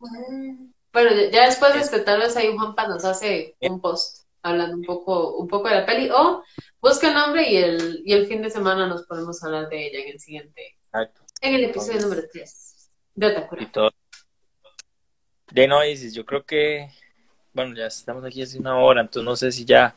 Mm. 0.00 0.70
Bueno, 0.92 1.10
ya- 1.30 1.46
después 1.46 1.72
de 1.72 1.78
Es- 1.80 1.86
este, 1.86 2.00
tal 2.00 2.18
vez 2.20 2.36
ahí 2.36 2.54
Juanpa 2.56 2.86
nos 2.88 3.04
hace 3.04 3.54
un 3.60 3.80
post 3.80 4.24
hablando 4.42 4.76
un 4.76 4.82
poco, 4.84 5.36
un 5.36 5.48
poco 5.48 5.68
de 5.68 5.74
la 5.76 5.86
peli, 5.86 6.10
o 6.10 6.42
busca 6.80 7.08
el 7.08 7.14
nombre 7.14 7.48
y 7.50 7.56
el, 7.56 8.02
y 8.04 8.12
el 8.12 8.26
fin 8.26 8.42
de 8.42 8.50
semana 8.50 8.86
nos 8.86 9.06
ponemos 9.06 9.42
a 9.42 9.46
hablar 9.46 9.68
de 9.68 9.86
ella 9.86 10.00
en 10.00 10.08
el 10.08 10.20
siguiente, 10.20 10.78
Exacto. 10.86 11.22
en 11.40 11.54
el 11.54 11.64
episodio 11.64 12.00
número 12.00 12.22
3 12.32 12.90
de 13.14 13.26
Y 13.26 13.30
Otakura. 13.30 13.70
todo. 13.72 13.90
De 15.50 15.68
no, 15.68 15.84
Isis, 15.84 16.14
yo 16.14 16.24
creo 16.24 16.44
que, 16.44 16.88
bueno, 17.52 17.74
ya 17.76 17.86
estamos 17.86 18.24
aquí 18.24 18.42
hace 18.42 18.58
una 18.58 18.78
hora, 18.78 19.02
entonces 19.02 19.24
no 19.24 19.36
sé 19.36 19.52
si 19.52 19.64
ya 19.64 19.94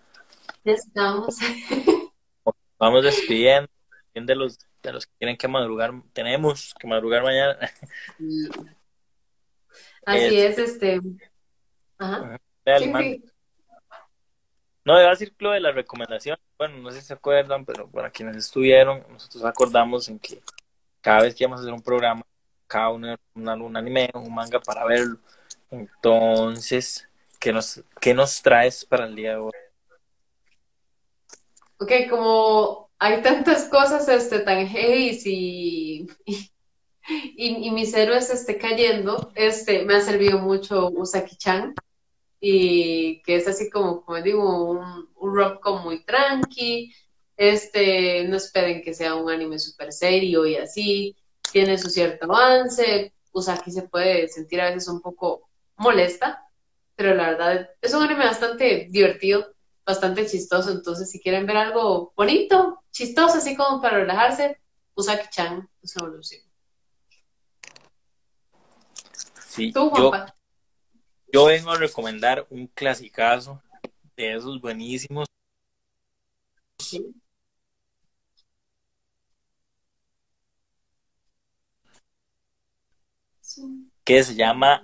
Ya 0.64 0.74
estamos. 0.74 1.36
vamos 2.78 3.04
despidiendo 3.04 3.70
de 4.14 4.36
los, 4.36 4.58
de 4.84 4.94
los 4.94 5.06
que 5.08 5.14
tienen 5.18 5.38
que 5.38 5.48
madrugar, 5.48 5.92
tenemos 6.14 6.74
que 6.80 6.88
madrugar 6.88 7.24
mañana. 7.24 7.58
Así 10.06 10.38
Es- 10.38 10.58
es, 10.58 10.70
este. 10.70 11.02
Ajá. 11.98 12.40
Sí. 12.78 13.24
No, 14.86 15.00
iba 15.00 15.08
a 15.08 15.12
decir 15.12 15.34
de 15.36 15.60
la 15.60 15.72
recomendación. 15.72 16.38
Bueno, 16.60 16.78
no 16.78 16.92
sé 16.92 17.02
si 17.02 17.08
se 17.08 17.14
acuerdan, 17.14 17.66
pero 17.66 17.90
para 17.90 18.12
quienes 18.12 18.38
estuvieron, 18.38 19.04
nosotros 19.10 19.44
acordamos 19.44 20.08
en 20.10 20.20
que 20.20 20.44
cada 21.02 21.24
vez 21.24 21.34
que 21.34 21.44
íbamos 21.44 21.60
a 21.60 21.64
hacer 21.64 21.74
un 21.74 21.82
programa, 21.82 22.22
cada 22.68 22.90
uno 22.90 23.16
un, 23.34 23.50
un 23.50 23.78
anime, 23.78 24.12
un 24.14 24.34
manga 24.34 24.60
para 24.60 24.86
verlo. 24.86 25.18
Entonces, 25.72 27.10
¿qué 27.40 27.52
nos, 27.52 27.82
qué 28.00 28.14
nos 28.14 28.40
traes 28.44 28.86
para 28.86 29.06
el 29.06 29.16
día 29.16 29.32
de 29.32 29.38
hoy? 29.38 29.52
Ok, 31.80 31.92
como 32.08 32.92
hay 33.00 33.24
tantas 33.24 33.66
cosas 33.66 34.08
este, 34.08 34.40
tan 34.40 34.68
heavy 34.68 35.20
y, 35.26 36.08
y, 37.08 37.68
y 37.68 37.72
mis 37.72 37.92
héroes 37.96 38.30
este, 38.30 38.60
cayendo, 38.60 39.32
este, 39.34 39.84
me 39.84 39.96
ha 39.96 40.02
servido 40.02 40.38
mucho 40.38 40.92
Usaki-chan. 40.92 41.74
Y 42.48 43.24
que 43.24 43.38
es 43.38 43.48
así 43.48 43.72
como, 43.72 44.06
como 44.06 44.22
digo, 44.22 44.70
un, 44.70 45.10
un 45.16 45.36
rom-com 45.36 45.84
muy 45.84 46.06
tranqui. 46.06 46.94
Este, 47.36 48.24
no 48.26 48.38
esperen 48.38 48.84
que 48.84 48.94
sea 48.94 49.16
un 49.16 49.32
anime 49.32 49.58
súper 49.58 49.92
serio 49.92 50.46
y 50.46 50.56
así. 50.56 51.16
Tiene 51.52 51.80
su 51.80 51.90
cierto 51.90 52.26
avance. 52.26 53.14
Usaki 53.32 53.72
se 53.72 53.88
puede 53.88 54.28
sentir 54.28 54.62
a 54.62 54.66
veces 54.70 54.88
un 54.90 55.02
poco 55.02 55.50
molesta, 55.78 56.48
pero 56.96 57.16
la 57.16 57.32
verdad 57.32 57.70
es 57.82 57.94
un 57.96 58.04
anime 58.04 58.26
bastante 58.26 58.88
divertido 58.92 59.56
bastante 59.84 60.26
chistoso. 60.28 60.72
Entonces, 60.72 61.10
si 61.10 61.20
quieren 61.20 61.46
ver 61.46 61.58
algo 61.58 62.14
bonito, 62.16 62.84
chistoso, 62.92 63.38
así 63.38 63.56
como 63.56 63.82
para 63.82 63.98
relajarse, 63.98 64.60
Usaki-chan 64.96 65.68
es 65.82 65.96
una 65.96 66.06
evolución. 66.08 66.42
Sí, 69.48 69.72
Tú, 69.72 69.92
yo. 69.96 70.12
Yo 71.36 71.46
vengo 71.48 71.72
a 71.72 71.78
recomendar 71.78 72.48
un 72.50 72.68
clasicazo 72.68 73.62
de 74.16 74.36
esos 74.36 74.62
buenísimos. 74.62 75.28
Que 84.06 84.24
se 84.24 84.34
llama 84.34 84.82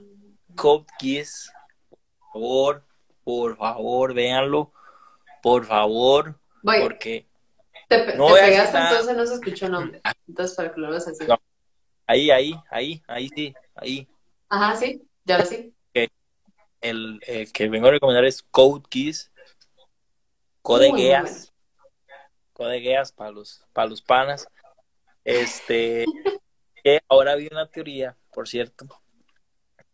Code 0.58 0.88
Geass. 1.00 1.50
Por 2.34 2.34
favor, 2.34 2.84
por 3.24 3.58
favor, 3.58 4.14
véanlo. 4.14 4.74
Por 5.42 5.66
favor, 5.66 6.38
Voy, 6.62 6.82
porque 6.82 7.28
te, 7.88 8.18
no 8.18 8.28
te 8.28 8.42
pegaste, 8.42 8.74
nada. 8.74 8.92
entonces 8.92 9.16
no 9.16 9.26
se 9.26 9.34
escuchó 9.36 9.70
nombre. 9.70 10.02
Entonces, 10.28 10.56
para 10.58 10.74
que 10.74 10.82
lo 10.82 10.90
veas 10.90 11.08
así. 11.08 11.26
Ahí, 12.06 12.30
ahí, 12.30 12.54
ahí, 12.70 13.02
ahí 13.08 13.30
sí, 13.30 13.54
ahí. 13.74 14.08
Ajá, 14.50 14.76
sí, 14.76 15.02
ya 15.24 15.38
lo 15.38 15.46
sí. 15.46 15.74
El, 16.82 17.20
el 17.28 17.52
que 17.52 17.70
vengo 17.70 17.88
a 17.88 17.92
recomendar 17.92 18.26
es 18.26 18.44
Code 18.44 18.84
Geass. 18.90 19.32
Code 20.62 20.92
Geass. 20.96 21.54
Code 22.54 22.82
Geass 22.82 23.12
para 23.12 23.32
los, 23.32 23.64
para 23.74 23.88
los 23.88 24.02
panas. 24.02 24.48
Este, 25.24 26.06
que 26.84 27.00
ahora 27.08 27.36
vi 27.36 27.48
una 27.52 27.70
teoría, 27.70 28.18
por 28.34 28.48
cierto. 28.48 28.88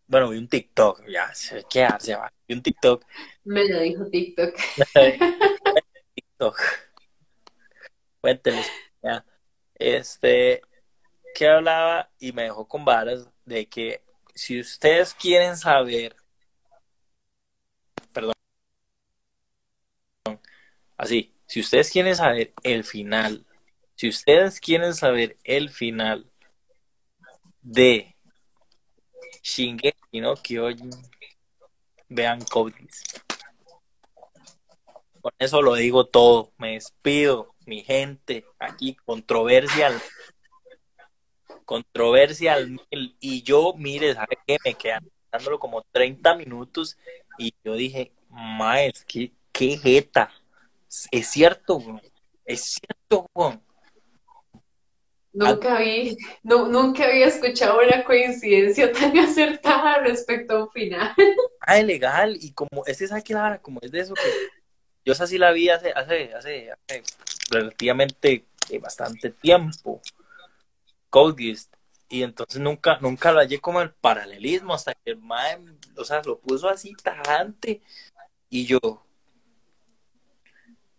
Bueno, 0.08 0.30
vi 0.30 0.38
un 0.38 0.48
TikTok, 0.48 1.06
ya, 1.08 1.34
qué 1.70 1.84
hace, 1.84 2.16
va. 2.16 2.32
Vi 2.48 2.56
un 2.56 2.64
TikTok 2.64 3.04
Me 3.44 3.68
lo 3.68 3.82
dijo 3.82 4.06
TikTok. 4.10 4.56
TikTok. 6.16 6.58
Cuénteles. 8.22 8.72
Ya. 9.04 9.26
Este, 9.76 10.62
que 11.36 11.48
hablaba 11.48 12.10
y 12.20 12.32
me 12.32 12.44
dejó 12.44 12.68
con 12.68 12.86
varas 12.86 13.30
de 13.46 13.68
que 13.68 14.02
si 14.34 14.60
ustedes 14.60 15.14
quieren 15.14 15.58
saber, 15.58 16.16
perdón, 18.14 18.34
así, 20.98 21.34
si 21.46 21.62
ustedes 21.62 21.92
quieren 21.92 22.16
saber 22.16 22.54
el 22.64 22.84
final, 22.84 23.46
si 23.96 24.10
ustedes 24.10 24.60
quieren 24.60 24.94
saber 24.94 25.38
el 25.44 25.70
final 25.70 26.30
de 27.62 28.16
Shingeki 29.44 30.22
no 30.22 30.36
Kyojin, 30.36 30.90
vean 32.10 32.40
Geass. 32.46 33.04
Con 35.22 35.32
eso 35.40 35.62
lo 35.62 35.76
digo 35.76 36.06
todo. 36.06 36.52
Me 36.58 36.74
despido, 36.74 37.56
mi 37.66 37.82
gente. 37.84 38.46
Aquí, 38.60 38.96
controversial. 39.06 40.00
Controversial. 41.66 42.80
Y 43.20 43.42
yo, 43.44 43.74
mire, 43.78 44.14
¿sabe 44.14 44.38
qué? 44.46 44.58
Me 44.64 44.74
quedan 44.74 45.10
dándolo 45.32 45.60
como 45.60 45.82
30 45.92 46.36
minutos. 46.36 46.98
Y 47.38 47.54
yo 47.64 47.74
dije, 47.74 48.12
maes, 48.30 49.06
qué, 49.06 49.32
qué 49.52 49.78
jeta. 49.78 50.32
Es 51.12 51.28
cierto, 51.28 51.78
weón. 51.78 52.02
Es 52.46 52.80
cierto, 52.80 53.28
weón. 53.34 53.62
Nunca 55.34 55.78
vi, 55.78 56.18
no, 56.42 56.68
nunca 56.68 57.06
había 57.06 57.28
escuchado 57.28 57.80
una 57.80 58.04
coincidencia 58.04 58.92
tan 58.94 59.16
acertada 59.20 60.00
respecto 60.00 60.56
a 60.56 60.64
un 60.64 60.72
final. 60.72 61.14
Ah, 61.60 61.80
legal. 61.82 62.38
Y 62.42 62.54
como, 62.54 62.86
es 62.86 63.02
esa 63.02 63.22
clara, 63.22 63.62
como 63.62 63.80
es 63.82 63.92
de 63.92 64.00
eso 64.00 64.14
que 64.16 64.22
yo 65.06 65.14
esa 65.14 65.26
sí 65.26 65.38
la 65.38 65.52
vi 65.52 65.70
hace, 65.70 65.92
hace, 65.92 66.34
hace, 66.34 66.72
hace 66.72 67.04
relativamente 67.50 68.46
eh, 68.70 68.80
bastante 68.80 69.30
tiempo. 69.30 70.02
Geass. 71.12 71.70
Y 72.10 72.24
entonces 72.24 72.62
nunca, 72.62 73.00
nunca 73.00 73.32
lo 73.32 73.40
hallé 73.40 73.60
como 73.60 73.82
el 73.82 73.92
paralelismo 73.92 74.74
hasta 74.74 74.94
que 74.94 75.12
el 75.12 75.18
mae, 75.18 75.60
o 75.98 76.04
sea, 76.04 76.22
lo 76.26 76.40
puso 76.40 76.68
así 76.70 76.94
tajante. 77.02 77.82
Y 78.50 78.66
yo, 78.66 78.80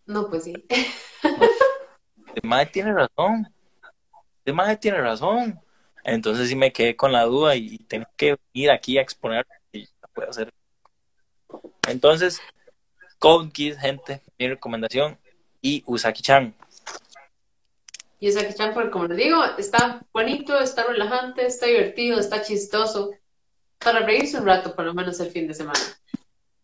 No, 0.09 0.29
pues 0.29 0.45
sí. 0.45 0.55
el 2.35 2.43
mae 2.43 2.67
tiene 2.67 2.93
razón. 2.93 3.47
El 4.45 4.55
mae 4.55 4.77
tiene 4.77 4.99
razón. 5.01 5.61
Entonces 6.05 6.49
sí 6.49 6.57
me 6.57 6.73
quedé 6.73 6.97
con 6.97 7.13
la 7.13 7.25
duda 7.25 7.55
y 7.55 7.79
tengo 7.79 8.07
que 8.17 8.37
ir 8.55 8.71
aquí 8.71 8.97
a 8.99 9.03
exponer 9.03 9.47
y 9.73 9.83
no 10.03 10.09
puedo 10.15 10.31
hacer. 10.31 10.53
Entonces, 11.87 12.41
Code 13.19 13.51
Geass, 13.55 13.79
gente, 13.79 14.23
mi 14.39 14.49
recomendación. 14.49 15.19
Y 15.61 15.83
Usaki-chan. 15.87 16.55
Y 18.21 18.29
Usaki-chan, 18.31 18.73
por- 18.75 18.91
como 18.91 19.07
les 19.09 19.19
digo, 19.19 19.45
está 19.59 20.01
bonito, 20.13 20.59
está 20.59 20.85
relajante, 20.85 21.45
está 21.47 21.67
divertido, 21.67 22.19
está 22.19 22.43
chistoso. 22.43 23.11
Para 23.79 24.01
reírse 24.01 24.39
un 24.39 24.47
rato, 24.47 24.75
por 24.75 24.85
lo 24.87 24.95
menos 24.95 25.21
el 25.21 25.31
fin 25.31 25.47
de 25.47 25.55
semana. 25.55 25.79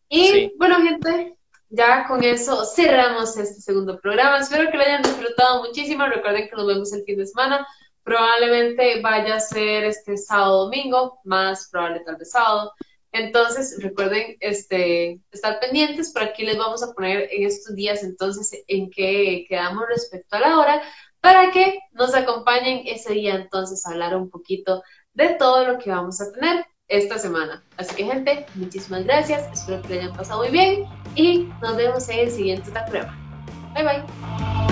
Y 0.09 0.29
Sí. 0.29 0.53
bueno, 0.59 0.77
gente, 0.83 1.37
ya 1.75 2.07
con 2.07 2.23
eso 2.23 2.65
cerramos 2.65 3.37
este 3.37 3.61
segundo 3.61 3.99
programa. 4.01 4.39
Espero 4.39 4.71
que 4.71 4.77
lo 4.77 4.85
hayan 4.85 5.03
disfrutado 5.03 5.65
muchísimo. 5.65 6.07
Recuerden 6.07 6.49
que 6.49 6.57
nos 6.57 6.67
vemos 6.67 6.93
el 6.93 7.05
fin 7.05 7.19
de 7.19 7.27
semana. 7.27 7.67
Probablemente 8.03 9.01
vaya 9.01 9.37
a 9.37 9.41
ser 9.41 9.85
este 9.85 10.17
sábado 10.17 10.65
domingo, 10.65 11.21
más 11.25 11.69
probable 11.71 12.01
tal 12.05 12.17
vez 12.17 12.31
sábado. 12.31 12.73
Entonces, 13.13 13.79
recuerden 13.81 14.37
este, 14.41 15.21
estar 15.31 15.59
pendientes. 15.61 16.13
Por 16.13 16.23
aquí 16.23 16.45
les 16.45 16.59
vamos 16.59 16.83
a 16.83 16.93
poner 16.93 17.29
en 17.33 17.47
estos 17.47 17.75
días 17.75 18.03
entonces 18.03 18.63
en 18.67 18.91
qué 18.91 19.45
quedamos 19.49 19.85
respecto 19.89 20.37
a 20.37 20.41
la 20.41 20.59
hora 20.59 20.83
para 21.21 21.51
que 21.51 21.79
nos 21.93 22.15
acompañen 22.15 22.83
ese 22.87 23.15
día 23.15 23.35
entonces 23.37 23.87
a 23.87 23.93
hablar 23.93 24.17
un 24.17 24.31
poquito 24.31 24.83
de 25.13 25.35
todo 25.35 25.65
lo 25.67 25.79
que 25.79 25.91
vamos 25.91 26.21
a 26.21 26.31
tener. 26.33 26.67
Esta 26.95 27.19
semana. 27.19 27.63
Así 27.77 27.95
que 27.95 28.05
gente, 28.05 28.47
muchísimas 28.55 29.05
gracias, 29.05 29.49
espero 29.53 29.83
que 29.83 29.89
le 29.95 30.01
hayan 30.01 30.17
pasado 30.17 30.41
muy 30.41 30.51
bien 30.51 30.85
y 31.15 31.49
nos 31.61 31.77
vemos 31.77 32.09
en 32.09 32.21
el 32.21 32.31
siguiente 32.31 32.71
prueba. 32.89 33.15
Bye 33.75 33.85
bye. 33.85 34.64